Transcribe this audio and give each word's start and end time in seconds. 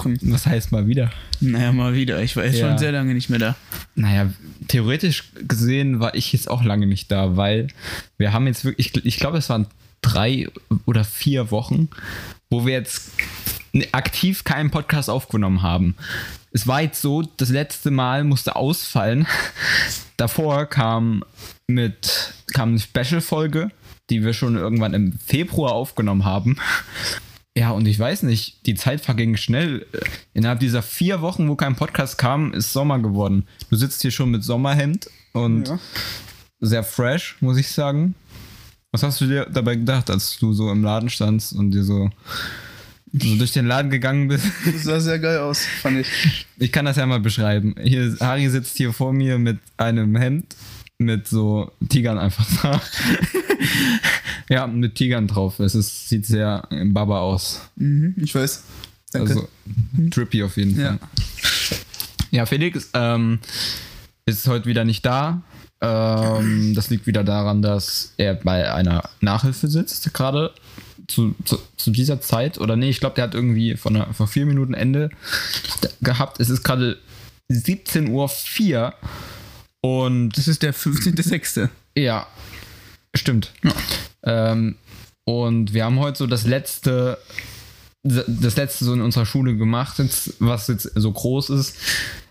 Wochen. 0.00 0.18
Was 0.32 0.46
heißt 0.46 0.72
mal 0.72 0.86
wieder? 0.86 1.10
Naja, 1.40 1.72
mal 1.72 1.94
wieder. 1.94 2.22
Ich 2.22 2.36
war 2.36 2.44
jetzt 2.44 2.58
Ja. 2.58 2.68
schon 2.68 2.78
sehr 2.78 2.92
lange 2.92 3.14
nicht 3.14 3.30
mehr 3.30 3.38
da. 3.38 3.56
Naja, 3.94 4.30
theoretisch 4.68 5.24
gesehen 5.46 6.00
war 6.00 6.14
ich 6.14 6.32
jetzt 6.32 6.50
auch 6.50 6.62
lange 6.64 6.86
nicht 6.86 7.10
da, 7.12 7.36
weil 7.36 7.68
wir 8.18 8.32
haben 8.32 8.46
jetzt 8.46 8.64
wirklich, 8.64 8.94
ich, 8.96 9.04
ich 9.04 9.16
glaube, 9.18 9.38
es 9.38 9.48
waren 9.48 9.66
drei 10.02 10.48
oder 10.86 11.04
vier 11.04 11.50
Wochen, 11.50 11.88
wo 12.48 12.64
wir 12.66 12.72
jetzt 12.72 13.10
aktiv 13.92 14.44
keinen 14.44 14.70
Podcast 14.70 15.10
aufgenommen 15.10 15.62
haben. 15.62 15.94
Es 16.52 16.66
war 16.66 16.82
jetzt 16.82 17.00
so, 17.00 17.22
das 17.36 17.50
letzte 17.50 17.90
Mal 17.90 18.24
musste 18.24 18.56
ausfallen. 18.56 19.26
Davor 20.16 20.66
kam 20.66 21.24
mit 21.68 22.34
kam 22.52 22.70
eine 22.70 22.78
Special-Folge, 22.80 23.70
die 24.10 24.24
wir 24.24 24.32
schon 24.32 24.56
irgendwann 24.56 24.94
im 24.94 25.12
Februar 25.24 25.72
aufgenommen 25.72 26.24
haben. 26.24 26.56
Ja, 27.56 27.70
und 27.72 27.86
ich 27.88 27.98
weiß 27.98 28.22
nicht, 28.22 28.64
die 28.66 28.74
Zeit 28.74 29.00
verging 29.00 29.36
schnell. 29.36 29.84
Innerhalb 30.34 30.60
dieser 30.60 30.82
vier 30.82 31.20
Wochen, 31.20 31.48
wo 31.48 31.56
kein 31.56 31.74
Podcast 31.76 32.16
kam, 32.16 32.52
ist 32.54 32.72
Sommer 32.72 33.00
geworden. 33.00 33.46
Du 33.70 33.76
sitzt 33.76 34.02
hier 34.02 34.12
schon 34.12 34.30
mit 34.30 34.44
Sommerhemd 34.44 35.10
und 35.32 35.68
Ja. 35.68 35.78
sehr 36.60 36.84
fresh, 36.84 37.36
muss 37.40 37.58
ich 37.58 37.68
sagen. 37.68 38.14
Was 38.92 39.02
hast 39.02 39.20
du 39.20 39.26
dir 39.26 39.46
dabei 39.46 39.74
gedacht, 39.76 40.10
als 40.10 40.38
du 40.38 40.52
so 40.52 40.70
im 40.70 40.82
Laden 40.84 41.10
standst 41.10 41.52
und 41.52 41.72
dir 41.72 41.82
so, 41.84 42.10
so 43.12 43.36
durch 43.36 43.52
den 43.52 43.66
Laden 43.66 43.90
gegangen 43.90 44.28
bist? 44.28 44.46
Das 44.64 44.84
sah 44.84 45.00
sehr 45.00 45.18
geil 45.18 45.38
aus, 45.38 45.64
fand 45.64 45.98
ich. 45.98 46.46
Ich 46.58 46.70
kann 46.70 46.84
das 46.84 46.96
ja 46.96 47.06
mal 47.06 47.20
beschreiben. 47.20 47.74
Hier, 47.82 48.16
Harry 48.20 48.48
sitzt 48.48 48.76
hier 48.76 48.92
vor 48.92 49.12
mir 49.12 49.38
mit 49.38 49.58
einem 49.76 50.14
Hemd 50.16 50.54
mit 50.98 51.26
so 51.26 51.72
Tigern 51.88 52.18
einfach 52.18 52.46
da. 52.62 52.80
Ja, 54.50 54.66
mit 54.66 54.96
Tigern 54.96 55.26
drauf. 55.26 55.58
Es 55.60 55.74
ist, 55.74 56.08
sieht 56.08 56.26
sehr 56.26 56.68
baba 56.86 57.20
aus. 57.20 57.60
Mhm, 57.76 58.14
ich 58.18 58.34
weiß. 58.34 58.64
Danke. 59.12 59.30
Also 59.30 59.48
trippy 60.10 60.42
auf 60.42 60.56
jeden 60.56 60.78
Ja. 60.78 60.98
Fall. 60.98 60.98
Ja, 62.30 62.46
Felix 62.46 62.90
ähm, 62.94 63.38
ist 64.26 64.46
heute 64.46 64.66
wieder 64.66 64.84
nicht 64.84 65.04
da. 65.06 65.42
Ähm, 65.80 66.74
das 66.74 66.90
liegt 66.90 67.06
wieder 67.06 67.24
daran, 67.24 67.62
dass 67.62 68.12
er 68.18 68.34
bei 68.34 68.72
einer 68.72 69.08
Nachhilfe 69.20 69.66
sitzt, 69.68 70.12
gerade 70.14 70.52
zu, 71.08 71.34
zu, 71.44 71.58
zu 71.76 71.90
dieser 71.90 72.20
Zeit. 72.20 72.58
Oder 72.58 72.76
nee, 72.76 72.90
ich 72.90 73.00
glaube, 73.00 73.16
der 73.16 73.24
hat 73.24 73.34
irgendwie 73.34 73.76
von 73.76 73.96
einer, 73.96 74.12
vor 74.14 74.28
vier 74.28 74.46
Minuten 74.46 74.74
Ende 74.74 75.10
gehabt. 76.02 76.38
Es 76.38 76.50
ist 76.50 76.62
gerade 76.62 76.98
17.04 77.50 78.10
Uhr 78.10 78.94
und 79.80 80.36
das 80.36 80.46
ist 80.46 80.62
der 80.62 80.74
15.06. 80.74 81.68
ja, 81.96 82.26
stimmt. 83.16 83.52
Ähm, 84.24 84.76
und 85.24 85.74
wir 85.74 85.84
haben 85.84 85.98
heute 85.98 86.18
so 86.18 86.26
das 86.26 86.46
letzte, 86.46 87.18
das 88.02 88.56
letzte 88.56 88.84
so 88.84 88.92
in 88.92 89.00
unserer 89.00 89.26
Schule 89.26 89.56
gemacht, 89.56 89.98
jetzt, 89.98 90.34
was 90.40 90.68
jetzt 90.68 90.90
so 90.94 91.12
groß 91.12 91.50
ist. 91.50 91.76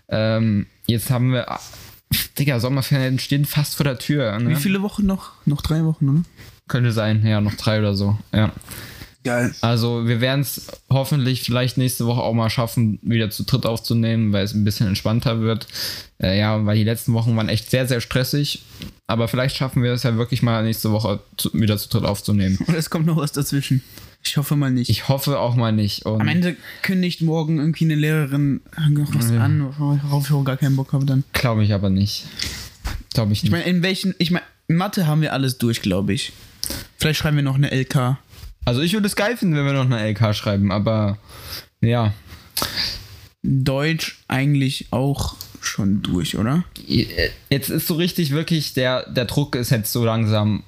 Ähm, 0.08 0.66
jetzt 0.86 1.10
haben 1.10 1.32
wir, 1.32 1.46
Digga, 2.38 2.60
Sommerferien 2.60 3.18
stehen 3.18 3.44
fast 3.44 3.76
vor 3.76 3.84
der 3.84 3.98
Tür. 3.98 4.38
Ne? 4.38 4.50
Wie 4.50 4.56
viele 4.56 4.82
Wochen 4.82 5.06
noch? 5.06 5.32
Noch 5.46 5.62
drei 5.62 5.84
Wochen, 5.84 6.08
oder? 6.08 6.22
Könnte 6.68 6.92
sein, 6.92 7.24
ja, 7.26 7.40
noch 7.40 7.54
drei 7.54 7.78
oder 7.78 7.94
so. 7.94 8.18
Ja. 8.32 8.52
Geil. 9.22 9.54
Also 9.60 10.06
wir 10.08 10.20
werden 10.22 10.40
es 10.40 10.66
hoffentlich 10.88 11.42
vielleicht 11.42 11.76
nächste 11.76 12.06
Woche 12.06 12.22
auch 12.22 12.32
mal 12.32 12.48
schaffen, 12.48 12.98
wieder 13.02 13.28
zu 13.30 13.44
dritt 13.44 13.66
aufzunehmen, 13.66 14.32
weil 14.32 14.44
es 14.44 14.54
ein 14.54 14.64
bisschen 14.64 14.86
entspannter 14.86 15.40
wird. 15.40 15.66
Äh, 16.22 16.38
ja, 16.38 16.64
weil 16.64 16.76
die 16.76 16.84
letzten 16.84 17.12
Wochen 17.12 17.36
waren 17.36 17.48
echt 17.50 17.70
sehr, 17.70 17.86
sehr 17.86 18.00
stressig. 18.00 18.62
Aber 19.06 19.28
vielleicht 19.28 19.56
schaffen 19.56 19.82
wir 19.82 19.92
es 19.92 20.04
ja 20.04 20.16
wirklich 20.16 20.42
mal 20.42 20.62
nächste 20.64 20.90
Woche 20.90 21.20
zu, 21.36 21.50
wieder 21.52 21.76
zu 21.76 21.88
dritt 21.90 22.04
aufzunehmen. 22.04 22.58
Und 22.66 22.74
es 22.74 22.88
kommt 22.88 23.04
noch 23.06 23.16
was 23.18 23.32
dazwischen. 23.32 23.82
Ich 24.22 24.36
hoffe 24.36 24.56
mal 24.56 24.70
nicht. 24.70 24.88
Ich 24.90 25.08
hoffe 25.08 25.38
auch 25.38 25.54
mal 25.54 25.72
nicht. 25.72 26.06
Und 26.06 26.20
Am 26.20 26.28
Ende 26.28 26.56
kündigt 26.82 27.20
morgen 27.22 27.58
irgendwie 27.58 27.84
eine 27.84 27.94
Lehrerin 27.96 28.60
noch 28.90 29.14
was 29.14 29.30
Ja. 29.30 29.40
an, 29.40 29.74
worauf 29.78 30.26
ich 30.28 30.32
auch 30.32 30.44
gar 30.44 30.56
keinen 30.56 30.76
Bock 30.76 30.92
habe 30.92 31.04
dann. 31.06 31.24
glaube 31.32 31.62
ich 31.64 31.72
aber 31.74 31.90
nicht. 31.90 32.26
Glaube 33.14 33.32
ich 33.32 33.38
Ich 33.40 33.42
nicht. 33.44 33.52
meine, 33.52 33.64
in 33.64 33.82
welchen, 33.82 34.14
ich 34.18 34.30
meine, 34.30 34.44
in 34.68 34.76
Mathe 34.76 35.06
haben 35.06 35.20
wir 35.22 35.32
alles 35.32 35.58
durch, 35.58 35.82
glaube 35.82 36.12
ich. 36.14 36.32
Vielleicht 36.98 37.18
schreiben 37.20 37.36
wir 37.36 37.42
noch 37.42 37.54
eine 37.56 37.70
LK. 37.70 38.18
Also 38.64 38.80
ich 38.80 38.92
würde 38.92 39.06
es 39.06 39.16
geil 39.16 39.36
finden, 39.36 39.56
wenn 39.56 39.64
wir 39.66 39.72
noch 39.72 39.84
eine 39.90 40.08
LK 40.10 40.34
schreiben, 40.34 40.70
aber 40.72 41.18
ja. 41.80 42.12
Deutsch 43.42 44.18
eigentlich 44.28 44.88
auch 44.90 45.34
schon 45.60 46.02
durch, 46.02 46.36
oder? 46.36 46.64
Jetzt 47.48 47.70
ist 47.70 47.86
so 47.86 47.94
richtig 47.94 48.30
wirklich, 48.30 48.74
der, 48.74 49.08
der 49.10 49.24
Druck 49.24 49.56
ist 49.56 49.70
jetzt 49.70 49.92
so 49.92 50.04
langsam 50.04 50.62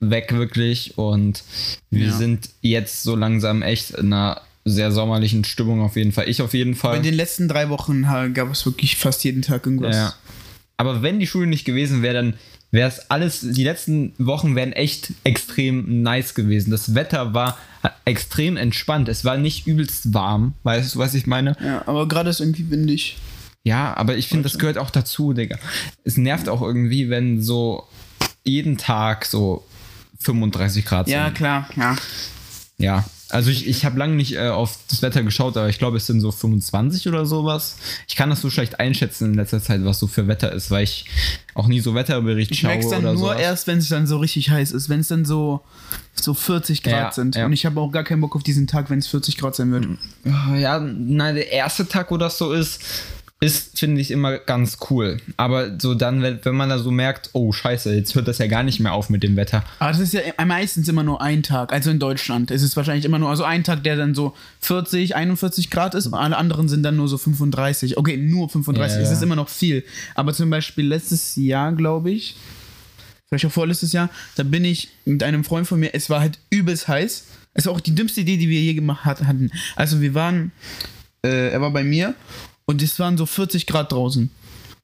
weg 0.00 0.32
wirklich 0.32 0.98
und 0.98 1.42
wir 1.90 2.06
Ja. 2.08 2.12
sind 2.12 2.50
jetzt 2.60 3.02
so 3.02 3.16
langsam 3.16 3.62
echt 3.62 3.90
in 3.92 4.12
einer 4.12 4.40
sehr 4.64 4.90
sommerlichen 4.90 5.44
Stimmung 5.44 5.80
auf 5.80 5.96
jeden 5.96 6.12
Fall. 6.12 6.28
Ich 6.28 6.42
auf 6.42 6.52
jeden 6.52 6.74
Fall. 6.74 6.96
In 6.96 7.02
den 7.04 7.14
letzten 7.14 7.48
drei 7.48 7.68
Wochen 7.68 8.02
gab 8.34 8.50
es 8.50 8.66
wirklich 8.66 8.96
fast 8.96 9.22
jeden 9.24 9.42
Tag 9.42 9.64
irgendwas. 9.66 9.94
Ja. 9.96 10.14
Aber 10.76 11.02
wenn 11.02 11.20
die 11.20 11.26
Schule 11.26 11.46
nicht 11.46 11.64
gewesen 11.64 12.02
wäre, 12.02 12.14
dann 12.14 12.34
wäre 12.76 12.88
es 12.88 13.10
alles, 13.10 13.40
die 13.40 13.64
letzten 13.64 14.12
Wochen 14.18 14.54
wären 14.54 14.72
echt 14.72 15.12
extrem 15.24 16.02
nice 16.02 16.34
gewesen. 16.34 16.70
Das 16.70 16.94
Wetter 16.94 17.34
war 17.34 17.58
extrem 18.04 18.56
entspannt. 18.56 19.08
Es 19.08 19.24
war 19.24 19.36
nicht 19.36 19.66
übelst 19.66 20.14
warm. 20.14 20.54
Weißt 20.62 20.94
du, 20.94 20.98
was 21.00 21.14
ich 21.14 21.26
meine? 21.26 21.56
Ja, 21.60 21.82
aber 21.86 22.06
gerade 22.06 22.30
ist 22.30 22.40
irgendwie 22.40 22.70
windig. 22.70 23.16
Ja, 23.64 23.96
aber 23.96 24.16
ich 24.16 24.28
finde, 24.28 24.44
das 24.44 24.58
gehört 24.58 24.78
auch 24.78 24.90
dazu, 24.90 25.32
Digga. 25.32 25.58
Es 26.04 26.16
nervt 26.16 26.48
auch 26.48 26.62
irgendwie, 26.62 27.10
wenn 27.10 27.42
so 27.42 27.84
jeden 28.44 28.78
Tag 28.78 29.24
so 29.24 29.64
35 30.20 30.84
Grad 30.84 31.08
Ja, 31.08 31.24
sind. 31.26 31.34
klar, 31.36 31.68
ja. 31.76 31.96
Ja. 32.78 33.04
Also 33.28 33.50
ich, 33.50 33.66
ich 33.66 33.84
habe 33.84 33.98
lange 33.98 34.14
nicht 34.14 34.34
äh, 34.36 34.48
auf 34.48 34.78
das 34.88 35.02
Wetter 35.02 35.22
geschaut, 35.24 35.56
aber 35.56 35.68
ich 35.68 35.78
glaube, 35.78 35.96
es 35.96 36.06
sind 36.06 36.20
so 36.20 36.30
25 36.30 37.08
oder 37.08 37.26
sowas. 37.26 37.76
Ich 38.06 38.14
kann 38.14 38.30
das 38.30 38.40
so 38.40 38.50
schlecht 38.50 38.78
einschätzen 38.78 39.26
in 39.32 39.34
letzter 39.34 39.60
Zeit, 39.60 39.84
was 39.84 39.98
so 39.98 40.06
für 40.06 40.28
Wetter 40.28 40.52
ist, 40.52 40.70
weil 40.70 40.84
ich 40.84 41.06
auch 41.54 41.66
nie 41.66 41.80
so 41.80 41.94
Wetterbericht 41.94 42.52
Ich 42.52 42.60
schaue 42.60 42.70
merke 42.70 42.84
es 42.84 42.90
dann 42.90 43.02
nur 43.02 43.16
sowas. 43.16 43.40
erst, 43.40 43.66
wenn 43.66 43.78
es 43.78 43.88
dann 43.88 44.06
so 44.06 44.18
richtig 44.18 44.50
heiß 44.50 44.70
ist, 44.70 44.88
wenn 44.88 45.00
es 45.00 45.08
dann 45.08 45.24
so, 45.24 45.60
so 46.14 46.34
40 46.34 46.84
Grad 46.84 46.92
Ja, 46.92 47.12
sind. 47.12 47.34
ja. 47.34 47.46
Und 47.46 47.52
ich 47.52 47.66
habe 47.66 47.80
auch 47.80 47.90
gar 47.90 48.04
keinen 48.04 48.20
Bock 48.20 48.36
auf 48.36 48.44
diesen 48.44 48.68
Tag, 48.68 48.90
wenn 48.90 49.00
es 49.00 49.08
40 49.08 49.38
Grad 49.38 49.56
sein 49.56 49.72
wird. 49.72 49.86
Ja, 50.56 50.78
nein, 50.78 51.34
der 51.34 51.50
erste 51.50 51.88
Tag, 51.88 52.10
wo 52.12 52.18
das 52.18 52.38
so 52.38 52.52
ist, 52.52 52.80
ist, 53.38 53.78
finde 53.78 54.00
ich, 54.00 54.10
immer 54.10 54.38
ganz 54.38 54.78
cool. 54.88 55.18
Aber 55.36 55.78
so 55.78 55.94
dann, 55.94 56.22
wenn, 56.22 56.38
wenn 56.42 56.54
man 56.54 56.70
da 56.70 56.78
so 56.78 56.90
merkt, 56.90 57.30
oh 57.34 57.52
scheiße, 57.52 57.94
jetzt 57.94 58.14
hört 58.14 58.28
das 58.28 58.38
ja 58.38 58.46
gar 58.46 58.62
nicht 58.62 58.80
mehr 58.80 58.94
auf 58.94 59.10
mit 59.10 59.22
dem 59.22 59.36
Wetter. 59.36 59.62
Aber 59.78 59.90
das 59.90 60.00
ist 60.00 60.14
ja 60.14 60.22
meistens 60.46 60.88
immer 60.88 61.02
nur 61.02 61.20
ein 61.20 61.42
Tag. 61.42 61.70
Also 61.70 61.90
in 61.90 61.98
Deutschland 61.98 62.50
ist 62.50 62.62
es 62.62 62.76
wahrscheinlich 62.76 63.04
immer 63.04 63.18
nur 63.18 63.28
also 63.28 63.44
ein 63.44 63.62
Tag, 63.62 63.84
der 63.84 63.96
dann 63.96 64.14
so 64.14 64.34
40, 64.60 65.16
41 65.16 65.70
Grad 65.70 65.94
ist 65.94 66.06
und 66.06 66.14
alle 66.14 66.36
anderen 66.38 66.68
sind 66.68 66.82
dann 66.82 66.96
nur 66.96 67.08
so 67.08 67.18
35. 67.18 67.98
Okay, 67.98 68.16
nur 68.16 68.48
35. 68.48 68.96
Ja, 68.96 69.02
Es 69.02 69.10
ist 69.10 69.22
immer 69.22 69.36
noch 69.36 69.50
viel. 69.50 69.84
Aber 70.14 70.32
zum 70.32 70.48
Beispiel 70.48 70.86
letztes 70.86 71.36
Jahr, 71.36 71.72
glaube 71.72 72.10
ich, 72.12 72.36
vielleicht 73.28 73.44
auch 73.44 73.52
vorletztes 73.52 73.92
Jahr, 73.92 74.08
da 74.36 74.44
bin 74.44 74.64
ich 74.64 74.88
mit 75.04 75.22
einem 75.22 75.44
Freund 75.44 75.66
von 75.66 75.78
mir, 75.78 75.90
es 75.94 76.08
war 76.08 76.20
halt 76.20 76.38
übelst 76.48 76.88
heiß. 76.88 77.24
Es 77.52 77.66
war 77.66 77.74
auch 77.74 77.80
die 77.80 77.94
dümmste 77.94 78.22
Idee, 78.22 78.38
die 78.38 78.48
wir 78.48 78.60
je 78.62 78.72
gemacht 78.72 79.04
hat- 79.04 79.24
hatten. 79.24 79.50
Also 79.76 80.00
wir 80.00 80.14
waren, 80.14 80.52
äh, 81.22 81.48
er 81.50 81.60
war 81.60 81.70
bei 81.70 81.84
mir 81.84 82.14
und 82.66 82.82
es 82.82 82.98
waren 82.98 83.16
so 83.16 83.26
40 83.26 83.66
Grad 83.66 83.92
draußen. 83.92 84.30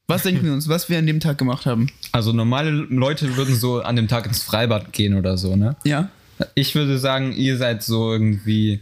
Was 0.07 0.23
denken 0.23 0.43
wir 0.43 0.53
uns, 0.53 0.67
was 0.67 0.89
wir 0.89 0.97
an 0.97 1.05
dem 1.07 1.19
Tag 1.19 1.37
gemacht 1.37 1.65
haben? 1.65 1.89
Also 2.11 2.33
normale 2.33 2.71
Leute 2.71 3.37
würden 3.37 3.55
so 3.55 3.81
an 3.81 3.95
dem 3.95 4.07
Tag 4.07 4.25
ins 4.25 4.43
Freibad 4.43 4.91
gehen 4.91 5.15
oder 5.15 5.37
so, 5.37 5.55
ne? 5.55 5.75
Ja? 5.83 6.09
Ich 6.55 6.75
würde 6.75 6.97
sagen, 6.97 7.31
ihr 7.33 7.57
seid 7.57 7.83
so 7.83 8.11
irgendwie 8.11 8.81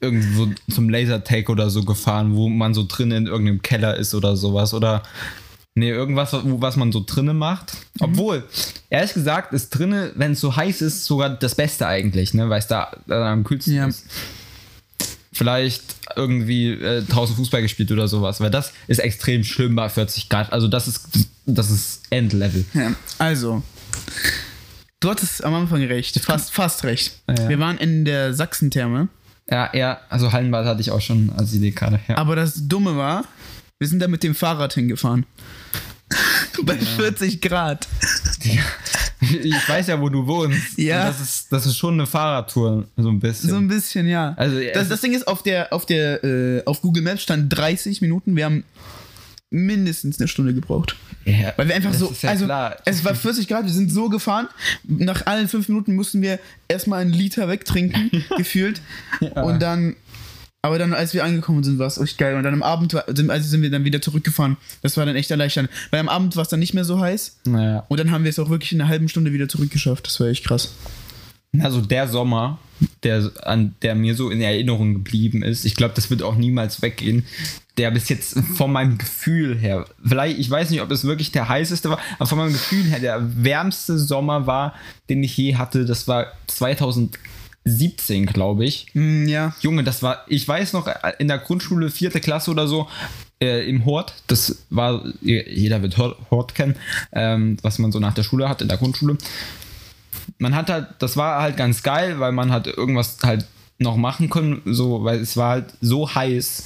irgendwo 0.00 0.48
zum 0.70 0.88
Lasertag 0.88 1.48
oder 1.48 1.70
so 1.70 1.84
gefahren, 1.84 2.34
wo 2.34 2.48
man 2.48 2.74
so 2.74 2.84
drin 2.88 3.10
in 3.10 3.26
irgendeinem 3.26 3.62
Keller 3.62 3.96
ist 3.96 4.14
oder 4.14 4.36
sowas. 4.36 4.74
Oder 4.74 5.02
nee, 5.74 5.90
irgendwas, 5.90 6.32
was 6.32 6.76
man 6.76 6.90
so 6.92 7.04
drinnen 7.06 7.36
macht. 7.38 7.76
Obwohl, 8.00 8.44
ehrlich 8.90 9.14
gesagt, 9.14 9.52
ist 9.52 9.70
drinnen, 9.70 10.10
wenn 10.16 10.32
es 10.32 10.40
so 10.40 10.56
heiß 10.56 10.82
ist, 10.82 11.04
sogar 11.04 11.30
das 11.30 11.54
Beste 11.54 11.86
eigentlich, 11.86 12.34
ne? 12.34 12.48
Weil 12.48 12.58
es 12.60 12.66
da, 12.66 12.90
da 13.06 13.32
am 13.32 13.44
kühlsten 13.44 13.74
Ja. 13.74 13.86
ist. 13.86 14.06
Vielleicht 15.36 15.82
irgendwie 16.16 16.70
äh, 16.70 17.02
draußen 17.02 17.36
Fußball 17.36 17.60
gespielt 17.60 17.92
oder 17.92 18.08
sowas, 18.08 18.40
weil 18.40 18.50
das 18.50 18.72
ist 18.86 18.98
extrem 18.98 19.44
schlimm 19.44 19.76
bei 19.76 19.88
40 19.88 20.28
Grad. 20.28 20.52
Also 20.52 20.66
das 20.66 20.88
ist 20.88 21.28
das 21.46 21.70
ist 21.70 22.02
Endlevel. 22.10 22.64
Ja, 22.74 22.92
also. 23.18 23.62
Du 25.00 25.10
hattest 25.10 25.44
am 25.44 25.54
Anfang 25.54 25.82
recht. 25.84 26.18
Fast, 26.20 26.52
fast 26.52 26.84
recht. 26.84 27.20
Ja. 27.28 27.48
Wir 27.48 27.58
waren 27.58 27.78
in 27.78 28.04
der 28.04 28.34
Sachsentherme. 28.34 29.08
Ja, 29.48 29.70
ja, 29.74 30.00
also 30.08 30.32
Hallenbad 30.32 30.66
hatte 30.66 30.80
ich 30.80 30.90
auch 30.90 31.00
schon 31.00 31.30
als 31.36 31.52
Idee 31.52 31.70
gerade. 31.70 32.00
Ja. 32.08 32.16
Aber 32.16 32.34
das 32.34 32.66
Dumme 32.66 32.96
war, 32.96 33.24
wir 33.78 33.86
sind 33.86 34.00
da 34.00 34.08
mit 34.08 34.22
dem 34.22 34.34
Fahrrad 34.34 34.74
hingefahren. 34.74 35.26
Bei 36.62 36.76
40 36.76 37.40
Grad. 37.40 37.86
Ich 39.42 39.68
weiß 39.68 39.86
ja, 39.88 40.00
wo 40.00 40.08
du 40.08 40.26
wohnst. 40.26 40.78
Ja. 40.78 41.06
Das 41.06 41.20
ist, 41.20 41.52
das 41.52 41.66
ist 41.66 41.76
schon 41.76 41.94
eine 41.94 42.06
Fahrradtour, 42.06 42.86
so 42.96 43.08
ein 43.08 43.20
bisschen. 43.20 43.50
So 43.50 43.56
ein 43.56 43.68
bisschen, 43.68 44.06
ja. 44.08 44.34
Also, 44.36 44.58
das, 44.74 44.88
das 44.88 45.00
Ding 45.00 45.14
ist, 45.14 45.26
auf 45.26 45.42
der, 45.42 45.72
auf 45.72 45.86
der, 45.86 46.22
äh, 46.22 46.62
auf 46.64 46.82
Google 46.82 47.02
Maps 47.02 47.22
stand 47.22 47.56
30 47.56 48.00
Minuten. 48.02 48.36
Wir 48.36 48.44
haben 48.44 48.64
mindestens 49.50 50.18
eine 50.18 50.28
Stunde 50.28 50.54
gebraucht. 50.54 50.96
Ja, 51.24 51.52
Weil 51.56 51.68
wir 51.68 51.74
einfach 51.74 51.94
so, 51.94 52.14
ja 52.22 52.30
also 52.30 52.44
klar. 52.44 52.76
es 52.84 53.04
war 53.04 53.14
40 53.14 53.48
Grad, 53.48 53.64
wir 53.64 53.72
sind 53.72 53.90
so 53.90 54.08
gefahren. 54.08 54.48
Nach 54.84 55.26
allen 55.26 55.48
fünf 55.48 55.68
Minuten 55.68 55.94
mussten 55.94 56.22
wir 56.22 56.38
erstmal 56.68 57.00
einen 57.00 57.12
Liter 57.12 57.48
wegtrinken, 57.48 58.24
gefühlt. 58.36 58.80
Und 59.34 59.60
dann, 59.60 59.96
aber 60.66 60.80
dann, 60.80 60.92
als 60.92 61.14
wir 61.14 61.22
angekommen 61.22 61.62
sind, 61.62 61.78
war 61.78 61.86
es 61.86 61.96
echt 61.96 62.18
geil. 62.18 62.34
Und 62.34 62.42
dann 62.42 62.52
am 62.52 62.64
Abend, 62.64 63.00
sind, 63.06 63.30
also 63.30 63.48
sind 63.48 63.62
wir 63.62 63.70
dann 63.70 63.84
wieder 63.84 64.02
zurückgefahren. 64.02 64.56
Das 64.82 64.96
war 64.96 65.06
dann 65.06 65.14
echt 65.14 65.30
erleichternd. 65.30 65.70
Weil 65.92 66.00
am 66.00 66.08
Abend 66.08 66.34
war 66.34 66.42
es 66.42 66.48
dann 66.48 66.58
nicht 66.58 66.74
mehr 66.74 66.84
so 66.84 66.98
heiß. 66.98 67.38
Naja. 67.44 67.84
Und 67.88 68.00
dann 68.00 68.10
haben 68.10 68.24
wir 68.24 68.30
es 68.30 68.38
auch 68.40 68.50
wirklich 68.50 68.72
in 68.72 68.80
einer 68.80 68.90
halben 68.90 69.08
Stunde 69.08 69.32
wieder 69.32 69.48
zurückgeschafft. 69.48 70.08
Das 70.08 70.18
war 70.18 70.26
echt 70.26 70.44
krass. 70.44 70.74
Also 71.60 71.80
der 71.80 72.08
Sommer, 72.08 72.58
der, 73.04 73.30
an, 73.44 73.76
der 73.80 73.94
mir 73.94 74.16
so 74.16 74.28
in 74.28 74.40
Erinnerung 74.40 74.94
geblieben 74.94 75.44
ist, 75.44 75.64
ich 75.64 75.76
glaube, 75.76 75.94
das 75.94 76.10
wird 76.10 76.22
auch 76.22 76.34
niemals 76.34 76.82
weggehen. 76.82 77.24
Der 77.78 77.92
bis 77.92 78.08
jetzt 78.08 78.36
von 78.56 78.72
meinem 78.72 78.98
Gefühl 78.98 79.56
her, 79.56 79.84
vielleicht, 80.04 80.40
ich 80.40 80.50
weiß 80.50 80.70
nicht, 80.70 80.82
ob 80.82 80.90
es 80.90 81.04
wirklich 81.04 81.30
der 81.30 81.48
heißeste 81.48 81.90
war, 81.90 82.00
aber 82.18 82.26
von 82.26 82.38
meinem 82.38 82.54
Gefühl 82.54 82.86
her 82.86 82.98
der 82.98 83.20
wärmste 83.44 84.00
Sommer 84.00 84.48
war, 84.48 84.74
den 85.08 85.22
ich 85.22 85.36
je 85.36 85.54
hatte. 85.54 85.84
Das 85.84 86.08
war 86.08 86.26
2017, 87.66 88.26
glaube 88.26 88.64
ich. 88.64 88.86
Mm, 88.94 89.26
ja. 89.26 89.54
Junge, 89.60 89.84
das 89.84 90.02
war, 90.02 90.24
ich 90.28 90.46
weiß 90.46 90.72
noch, 90.72 90.88
in 91.18 91.28
der 91.28 91.38
Grundschule, 91.38 91.90
vierte 91.90 92.20
Klasse 92.20 92.50
oder 92.50 92.66
so, 92.66 92.88
äh, 93.42 93.68
im 93.68 93.84
Hort, 93.84 94.14
das 94.28 94.64
war, 94.70 95.04
jeder 95.20 95.82
wird 95.82 95.98
Hort, 95.98 96.16
Hort 96.30 96.54
kennen, 96.54 96.76
ähm, 97.12 97.58
was 97.62 97.78
man 97.78 97.92
so 97.92 97.98
nach 97.98 98.14
der 98.14 98.22
Schule 98.22 98.48
hat, 98.48 98.62
in 98.62 98.68
der 98.68 98.78
Grundschule. 98.78 99.18
Man 100.38 100.54
hat 100.54 100.70
halt, 100.70 100.88
das 101.00 101.16
war 101.16 101.42
halt 101.42 101.56
ganz 101.56 101.82
geil, 101.82 102.18
weil 102.18 102.32
man 102.32 102.50
hat 102.50 102.66
irgendwas 102.66 103.18
halt 103.22 103.46
noch 103.78 103.96
machen 103.96 104.30
können, 104.30 104.62
so, 104.64 105.04
weil 105.04 105.20
es 105.20 105.36
war 105.36 105.50
halt 105.50 105.66
so 105.80 106.14
heiß. 106.14 106.64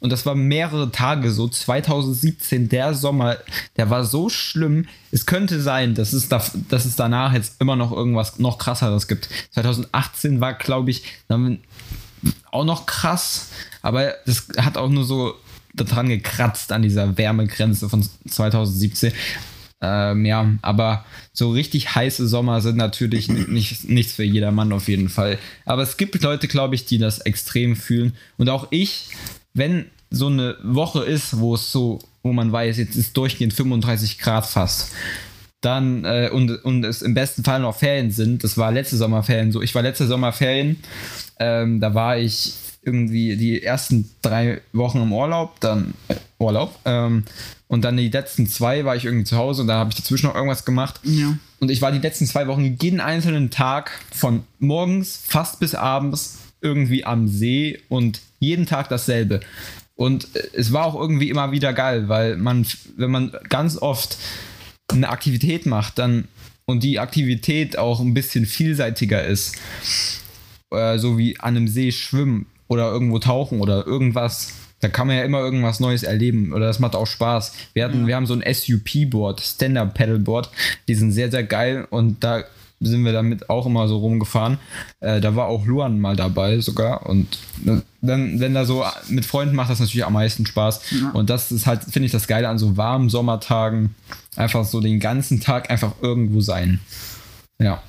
Und 0.00 0.10
das 0.10 0.26
war 0.26 0.34
mehrere 0.34 0.92
Tage 0.92 1.30
so. 1.32 1.48
2017, 1.48 2.68
der 2.68 2.94
Sommer, 2.94 3.36
der 3.76 3.90
war 3.90 4.04
so 4.04 4.28
schlimm. 4.28 4.86
Es 5.10 5.26
könnte 5.26 5.60
sein, 5.60 5.94
dass 5.94 6.12
es, 6.12 6.28
da, 6.28 6.44
dass 6.68 6.84
es 6.84 6.96
danach 6.96 7.32
jetzt 7.32 7.60
immer 7.60 7.76
noch 7.76 7.92
irgendwas 7.92 8.38
noch 8.38 8.58
krasseres 8.58 9.08
gibt. 9.08 9.28
2018 9.52 10.40
war, 10.40 10.54
glaube 10.54 10.90
ich, 10.90 11.02
auch 12.50 12.64
noch 12.64 12.86
krass, 12.86 13.48
aber 13.82 14.14
das 14.26 14.48
hat 14.58 14.76
auch 14.76 14.88
nur 14.88 15.04
so 15.04 15.34
daran 15.74 16.08
gekratzt 16.08 16.72
an 16.72 16.82
dieser 16.82 17.16
Wärmegrenze 17.18 17.88
von 17.88 18.06
2017. 18.28 19.12
Ähm, 19.80 20.24
ja, 20.26 20.50
aber 20.60 21.04
so 21.32 21.52
richtig 21.52 21.94
heiße 21.94 22.26
Sommer 22.26 22.60
sind 22.60 22.76
natürlich 22.76 23.28
ni- 23.28 23.46
nicht, 23.48 23.88
nichts 23.88 24.14
für 24.14 24.24
jedermann 24.24 24.72
auf 24.72 24.88
jeden 24.88 25.08
Fall. 25.08 25.38
Aber 25.64 25.82
es 25.82 25.96
gibt 25.96 26.20
Leute, 26.20 26.48
glaube 26.48 26.74
ich, 26.74 26.84
die 26.84 26.98
das 26.98 27.20
extrem 27.20 27.76
fühlen. 27.76 28.14
Und 28.38 28.48
auch 28.48 28.66
ich, 28.70 29.10
wenn 29.54 29.86
so 30.10 30.28
eine 30.28 30.56
Woche 30.62 31.04
ist, 31.04 31.38
wo 31.38 31.54
es 31.54 31.70
so, 31.70 31.98
wo 32.22 32.32
man 32.32 32.50
weiß, 32.50 32.78
jetzt 32.78 32.96
ist 32.96 33.16
durchgehend 33.16 33.52
35 33.52 34.18
Grad 34.18 34.46
fast, 34.46 34.92
dann 35.60 36.04
äh, 36.04 36.30
und, 36.32 36.64
und 36.64 36.84
es 36.84 37.02
im 37.02 37.14
besten 37.14 37.44
Fall 37.44 37.60
noch 37.60 37.76
Ferien 37.76 38.10
sind, 38.10 38.44
das 38.44 38.56
war 38.56 38.72
letzte 38.72 38.96
Sommerferien 38.96 39.52
so, 39.52 39.60
ich 39.60 39.74
war 39.74 39.82
letzte 39.82 40.06
Sommerferien, 40.06 40.76
ähm, 41.38 41.80
da 41.80 41.94
war 41.94 42.16
ich 42.16 42.54
irgendwie 42.82 43.36
die 43.36 43.62
ersten 43.62 44.08
drei 44.22 44.60
Wochen 44.72 45.02
im 45.02 45.12
Urlaub, 45.12 45.60
dann 45.60 45.94
äh, 46.08 46.14
Urlaub, 46.38 46.78
ähm, 46.84 47.24
und 47.66 47.84
dann 47.84 47.98
die 47.98 48.08
letzten 48.08 48.46
zwei 48.46 48.84
war 48.84 48.96
ich 48.96 49.04
irgendwie 49.04 49.24
zu 49.24 49.36
Hause 49.36 49.62
und 49.62 49.68
da 49.68 49.78
habe 49.78 49.90
ich 49.90 49.96
dazwischen 49.96 50.26
noch 50.26 50.34
irgendwas 50.34 50.64
gemacht. 50.64 51.00
Ja. 51.02 51.36
Und 51.60 51.70
ich 51.70 51.82
war 51.82 51.92
die 51.92 51.98
letzten 51.98 52.24
zwei 52.26 52.46
Wochen 52.46 52.78
jeden 52.80 53.00
einzelnen 53.00 53.50
Tag 53.50 53.90
von 54.10 54.44
morgens 54.58 55.20
fast 55.22 55.60
bis 55.60 55.74
abends 55.74 56.38
irgendwie 56.60 57.04
am 57.04 57.28
See 57.28 57.80
und 57.88 58.20
jeden 58.40 58.66
Tag 58.66 58.88
dasselbe. 58.88 59.40
Und 59.96 60.28
es 60.52 60.72
war 60.72 60.84
auch 60.84 60.94
irgendwie 60.94 61.28
immer 61.28 61.50
wieder 61.50 61.72
geil, 61.72 62.08
weil 62.08 62.36
man, 62.36 62.66
wenn 62.96 63.10
man 63.10 63.32
ganz 63.48 63.76
oft 63.76 64.16
eine 64.88 65.08
Aktivität 65.08 65.66
macht, 65.66 65.98
dann 65.98 66.28
und 66.66 66.82
die 66.82 66.98
Aktivität 66.98 67.78
auch 67.78 67.98
ein 67.98 68.14
bisschen 68.14 68.44
vielseitiger 68.44 69.24
ist, 69.24 69.56
äh, 70.70 70.98
so 70.98 71.16
wie 71.16 71.40
an 71.40 71.56
einem 71.56 71.66
See 71.66 71.90
schwimmen 71.90 72.46
oder 72.68 72.92
irgendwo 72.92 73.18
tauchen 73.18 73.60
oder 73.60 73.86
irgendwas, 73.86 74.52
da 74.80 74.88
kann 74.88 75.06
man 75.06 75.16
ja 75.16 75.24
immer 75.24 75.40
irgendwas 75.40 75.80
Neues 75.80 76.02
erleben 76.02 76.52
oder 76.52 76.66
das 76.66 76.78
macht 76.78 76.94
auch 76.94 77.06
Spaß. 77.06 77.52
Wir 77.72 77.84
hatten, 77.84 78.06
wir 78.06 78.14
haben 78.14 78.26
so 78.26 78.34
ein 78.34 78.44
SUP-Board, 78.54 79.40
Stand-Up 79.40 79.94
Paddleboard, 79.94 80.50
die 80.86 80.94
sind 80.94 81.12
sehr, 81.12 81.30
sehr 81.30 81.42
geil 81.42 81.86
und 81.90 82.22
da 82.22 82.44
sind 82.80 83.04
wir 83.04 83.12
damit 83.12 83.50
auch 83.50 83.66
immer 83.66 83.88
so 83.88 83.98
rumgefahren. 83.98 84.58
Äh, 85.00 85.20
da 85.20 85.34
war 85.36 85.46
auch 85.46 85.66
Luan 85.66 86.00
mal 86.00 86.16
dabei 86.16 86.60
sogar 86.60 87.06
und 87.06 87.38
äh, 87.66 87.80
dann, 88.00 88.38
wenn 88.38 88.54
da 88.54 88.64
so 88.64 88.84
mit 89.08 89.26
Freunden 89.26 89.56
macht 89.56 89.70
das 89.70 89.80
natürlich 89.80 90.04
am 90.04 90.12
meisten 90.12 90.46
Spaß 90.46 90.80
und 91.14 91.30
das 91.30 91.50
ist 91.50 91.66
halt, 91.66 91.82
finde 91.82 92.06
ich, 92.06 92.12
das 92.12 92.28
Geile 92.28 92.48
an 92.48 92.58
so 92.58 92.76
warmen 92.76 93.08
Sommertagen, 93.08 93.94
einfach 94.36 94.64
so 94.64 94.80
den 94.80 95.00
ganzen 95.00 95.40
Tag 95.40 95.70
einfach 95.70 95.92
irgendwo 96.00 96.40
sein. 96.40 96.80
Ja. 97.58 97.82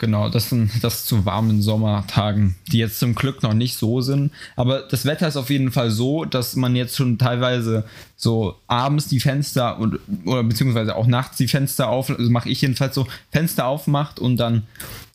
Genau, 0.00 0.28
das 0.28 0.50
sind 0.50 0.70
das 0.82 1.06
zu 1.06 1.26
warmen 1.26 1.60
Sommertagen, 1.60 2.54
die 2.70 2.78
jetzt 2.78 3.00
zum 3.00 3.16
Glück 3.16 3.42
noch 3.42 3.52
nicht 3.52 3.76
so 3.76 4.00
sind. 4.00 4.30
Aber 4.54 4.82
das 4.82 5.04
Wetter 5.04 5.26
ist 5.26 5.36
auf 5.36 5.50
jeden 5.50 5.72
Fall 5.72 5.90
so, 5.90 6.24
dass 6.24 6.54
man 6.54 6.76
jetzt 6.76 6.96
schon 6.96 7.18
teilweise 7.18 7.84
so 8.14 8.54
abends 8.68 9.08
die 9.08 9.18
Fenster 9.18 9.76
und, 9.80 9.98
oder 10.24 10.44
beziehungsweise 10.44 10.94
auch 10.94 11.08
nachts 11.08 11.36
die 11.36 11.48
Fenster 11.48 11.88
auf, 11.88 12.10
also 12.10 12.30
mache 12.30 12.48
ich 12.48 12.60
jedenfalls 12.60 12.94
so, 12.94 13.08
Fenster 13.32 13.66
aufmacht 13.66 14.20
und 14.20 14.36
dann 14.36 14.62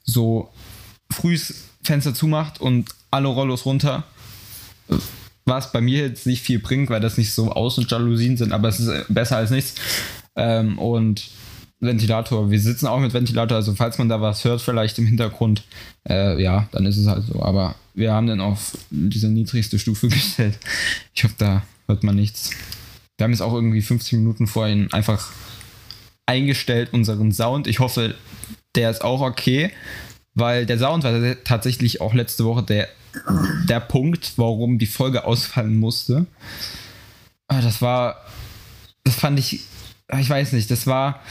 so 0.04 0.50
frühs 1.10 1.70
Fenster 1.82 2.14
zumacht 2.14 2.60
und 2.60 2.90
alle 3.10 3.30
Rollos 3.30 3.66
runter. 3.66 4.04
Was 5.46 5.72
bei 5.72 5.80
mir 5.80 6.00
jetzt 6.00 6.28
nicht 6.28 6.42
viel 6.42 6.60
bringt, 6.60 6.90
weil 6.90 7.00
das 7.00 7.18
nicht 7.18 7.32
so 7.32 7.54
Außenjalousien 7.54 8.36
sind, 8.36 8.52
aber 8.52 8.68
es 8.68 8.82
ist 8.82 9.06
besser 9.08 9.38
als 9.38 9.50
nichts. 9.50 9.76
Ähm, 10.36 10.78
und 10.78 11.30
Ventilator. 11.86 12.50
Wir 12.50 12.60
sitzen 12.60 12.88
auch 12.88 13.00
mit 13.00 13.14
Ventilator, 13.14 13.58
also 13.58 13.74
falls 13.76 13.98
man 13.98 14.10
da 14.10 14.22
was 14.22 14.44
hört, 14.44 14.62
vielleicht 14.62 14.98
im 15.00 15.06
Hintergrund, 15.06 15.64
äh, 16.10 16.42
ja, 16.42 16.68
dann 16.72 16.86
ist 16.86 16.98
es 16.98 17.08
halt 17.08 17.26
so. 17.26 17.42
Aber 17.42 17.76
wir 17.94 18.14
haben 18.14 18.28
den 18.28 18.42
auf 18.42 18.78
diese 18.90 19.28
niedrigste 19.28 19.80
Stufe 19.80 20.08
gestellt. 20.10 20.58
Ich 21.14 21.24
hoffe, 21.24 21.36
da 21.38 21.64
hört 21.88 22.04
man 22.04 22.16
nichts. 22.16 22.52
Wir 23.18 23.26
haben 23.26 23.32
jetzt 23.32 23.42
auch 23.42 23.54
irgendwie 23.54 23.82
15 23.82 24.20
Minuten 24.20 24.48
vorhin 24.48 24.92
einfach 24.92 25.32
eingestellt, 26.26 26.94
unseren 26.94 27.32
Sound. 27.32 27.68
Ich 27.68 27.80
hoffe, 27.80 28.16
der 28.76 28.90
ist 28.90 29.04
auch 29.04 29.22
okay, 29.22 29.72
weil 30.34 30.66
der 30.66 30.80
Sound 30.80 31.04
war 31.04 31.36
tatsächlich 31.44 32.02
auch 32.02 32.14
letzte 32.14 32.46
Woche 32.46 32.64
der, 32.64 32.88
der 33.70 33.80
Punkt, 33.80 34.34
warum 34.38 34.80
die 34.80 34.88
Folge 34.88 35.26
ausfallen 35.26 35.76
musste. 35.76 36.26
Aber 37.48 37.62
das 37.62 37.82
war, 37.82 38.26
das 39.04 39.16
fand 39.16 39.38
ich, 39.38 39.62
ich 40.18 40.30
weiß 40.30 40.54
nicht, 40.54 40.72
das 40.72 40.88
war 40.88 41.22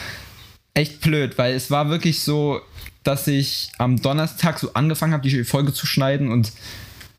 echt 0.75 1.01
blöd, 1.01 1.39
weil 1.39 1.55
es 1.55 1.71
war 1.71 1.91
wirklich 1.91 2.21
so, 2.21 2.61
dass 3.03 3.27
ich 3.27 3.71
am 3.79 4.01
Donnerstag 4.01 4.59
so 4.59 4.73
angefangen 4.75 5.13
habe, 5.13 5.29
die 5.29 5.45
Folge 5.45 5.73
zu 5.73 5.87
schneiden 5.87 6.31
und 6.31 6.53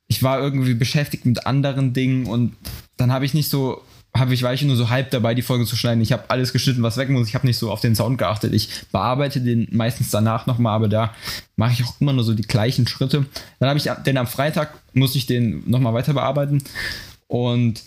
ich 0.08 0.24
war 0.24 0.40
irgendwie 0.40 0.74
beschäftigt 0.74 1.26
mit 1.26 1.46
anderen 1.46 1.94
Dingen 1.94 2.26
und 2.26 2.56
dann 2.98 3.12
habe 3.12 3.26
ich 3.26 3.34
nicht 3.34 3.50
so, 3.50 3.82
habe 4.16 4.34
ich, 4.34 4.44
war 4.44 4.54
ich 4.54 4.62
nur 4.62 4.76
so 4.76 4.90
halb 4.90 5.10
dabei, 5.12 5.34
die 5.34 5.42
Folge 5.42 5.66
zu 5.66 5.76
schneiden. 5.76 6.04
Ich 6.04 6.12
habe 6.12 6.30
alles 6.30 6.54
geschnitten, 6.54 6.84
was 6.84 6.98
weg 6.98 7.10
muss. 7.10 7.28
Ich 7.28 7.36
habe 7.36 7.48
nicht 7.48 7.58
so 7.58 7.72
auf 7.72 7.82
den 7.82 7.96
Sound 7.96 8.20
geachtet. 8.20 8.54
Ich 8.54 8.70
bearbeite 8.92 9.42
den 9.42 9.68
meistens 9.72 10.12
danach 10.12 10.46
nochmal, 10.46 10.76
aber 10.76 10.88
da 10.88 11.14
mache 11.56 11.74
ich 11.74 11.84
auch 11.84 12.00
immer 12.00 12.14
nur 12.14 12.24
so 12.24 12.36
die 12.36 12.44
gleichen 12.44 12.88
Schritte. 12.88 13.26
Dann 13.60 13.70
habe 13.70 13.80
ich 13.80 13.90
den 14.06 14.18
am 14.18 14.28
Freitag, 14.28 14.74
musste 14.94 15.18
ich 15.18 15.26
den 15.26 15.64
nochmal 15.66 15.96
weiter 15.96 16.14
bearbeiten 16.14 16.64
und 17.28 17.82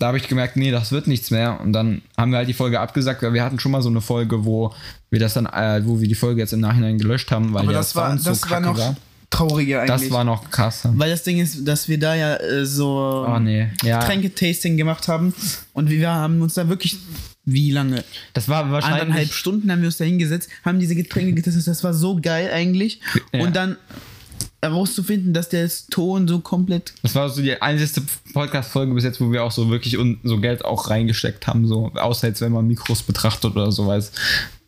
da 0.00 0.06
habe 0.06 0.16
ich 0.16 0.28
gemerkt, 0.28 0.56
nee, 0.56 0.70
das 0.70 0.92
wird 0.92 1.06
nichts 1.06 1.30
mehr. 1.30 1.60
Und 1.60 1.74
dann 1.74 2.00
haben 2.16 2.32
wir 2.32 2.38
halt 2.38 2.48
die 2.48 2.54
Folge 2.54 2.80
abgesagt, 2.80 3.22
weil 3.22 3.34
wir 3.34 3.44
hatten 3.44 3.60
schon 3.60 3.70
mal 3.70 3.82
so 3.82 3.90
eine 3.90 4.00
Folge, 4.00 4.46
wo 4.46 4.74
wir 5.10 5.20
das 5.20 5.34
dann, 5.34 5.44
äh, 5.44 5.82
wo 5.84 6.00
wir 6.00 6.08
die 6.08 6.14
Folge 6.14 6.40
jetzt 6.40 6.54
im 6.54 6.60
Nachhinein 6.60 6.96
gelöscht 6.96 7.30
haben, 7.30 7.52
weil 7.52 7.64
Aber 7.64 7.72
das 7.74 7.94
war, 7.94 8.08
Sound 8.08 8.22
so 8.22 8.30
das 8.30 8.50
war 8.50 8.60
noch 8.60 8.94
trauriger 9.28 9.82
eigentlich. 9.82 10.08
Das 10.08 10.10
war 10.10 10.24
noch 10.24 10.50
krass. 10.50 10.88
Weil 10.90 11.10
das 11.10 11.22
Ding 11.22 11.38
ist, 11.38 11.68
dass 11.68 11.86
wir 11.88 11.98
da 11.98 12.14
ja 12.14 12.36
äh, 12.36 12.64
so 12.64 13.26
Oh 13.28 13.38
nee, 13.38 13.68
ja. 13.82 14.00
Getränketasting 14.00 14.78
gemacht 14.78 15.06
haben 15.06 15.34
und 15.74 15.90
wir 15.90 16.08
haben 16.08 16.40
uns 16.40 16.54
da 16.54 16.70
wirklich, 16.70 16.96
wie 17.44 17.70
lange? 17.70 18.02
Das 18.32 18.48
war 18.48 18.70
wahrscheinlich. 18.70 19.02
Anderthalb 19.02 19.32
Stunden 19.32 19.70
haben 19.70 19.80
wir 19.80 19.86
uns 19.86 19.98
da 19.98 20.04
hingesetzt, 20.06 20.48
haben 20.64 20.80
diese 20.80 20.94
Getränke 20.94 21.34
getestet, 21.34 21.66
das 21.66 21.84
war 21.84 21.92
so 21.92 22.18
geil 22.20 22.50
eigentlich. 22.50 23.00
Ja. 23.34 23.42
Und 23.42 23.54
dann 23.54 23.76
herauszufinden, 24.62 25.32
dass 25.32 25.48
der 25.48 25.68
Ton 25.90 26.28
so 26.28 26.40
komplett 26.40 26.92
Das 27.02 27.14
war 27.14 27.28
so 27.30 27.40
die 27.42 27.60
einzige 27.62 28.06
Podcast-Folge 28.34 28.92
bis 28.94 29.04
jetzt, 29.04 29.20
wo 29.20 29.32
wir 29.32 29.42
auch 29.44 29.52
so 29.52 29.70
wirklich 29.70 29.96
so 30.24 30.38
Geld 30.38 30.64
auch 30.64 30.90
reingesteckt 30.90 31.46
haben, 31.46 31.66
so 31.66 31.90
außer 31.94 32.28
jetzt, 32.28 32.40
wenn 32.40 32.52
man 32.52 32.66
Mikros 32.66 33.02
betrachtet 33.02 33.52
oder 33.52 33.72
so 33.72 33.86
weiß. 33.86 34.12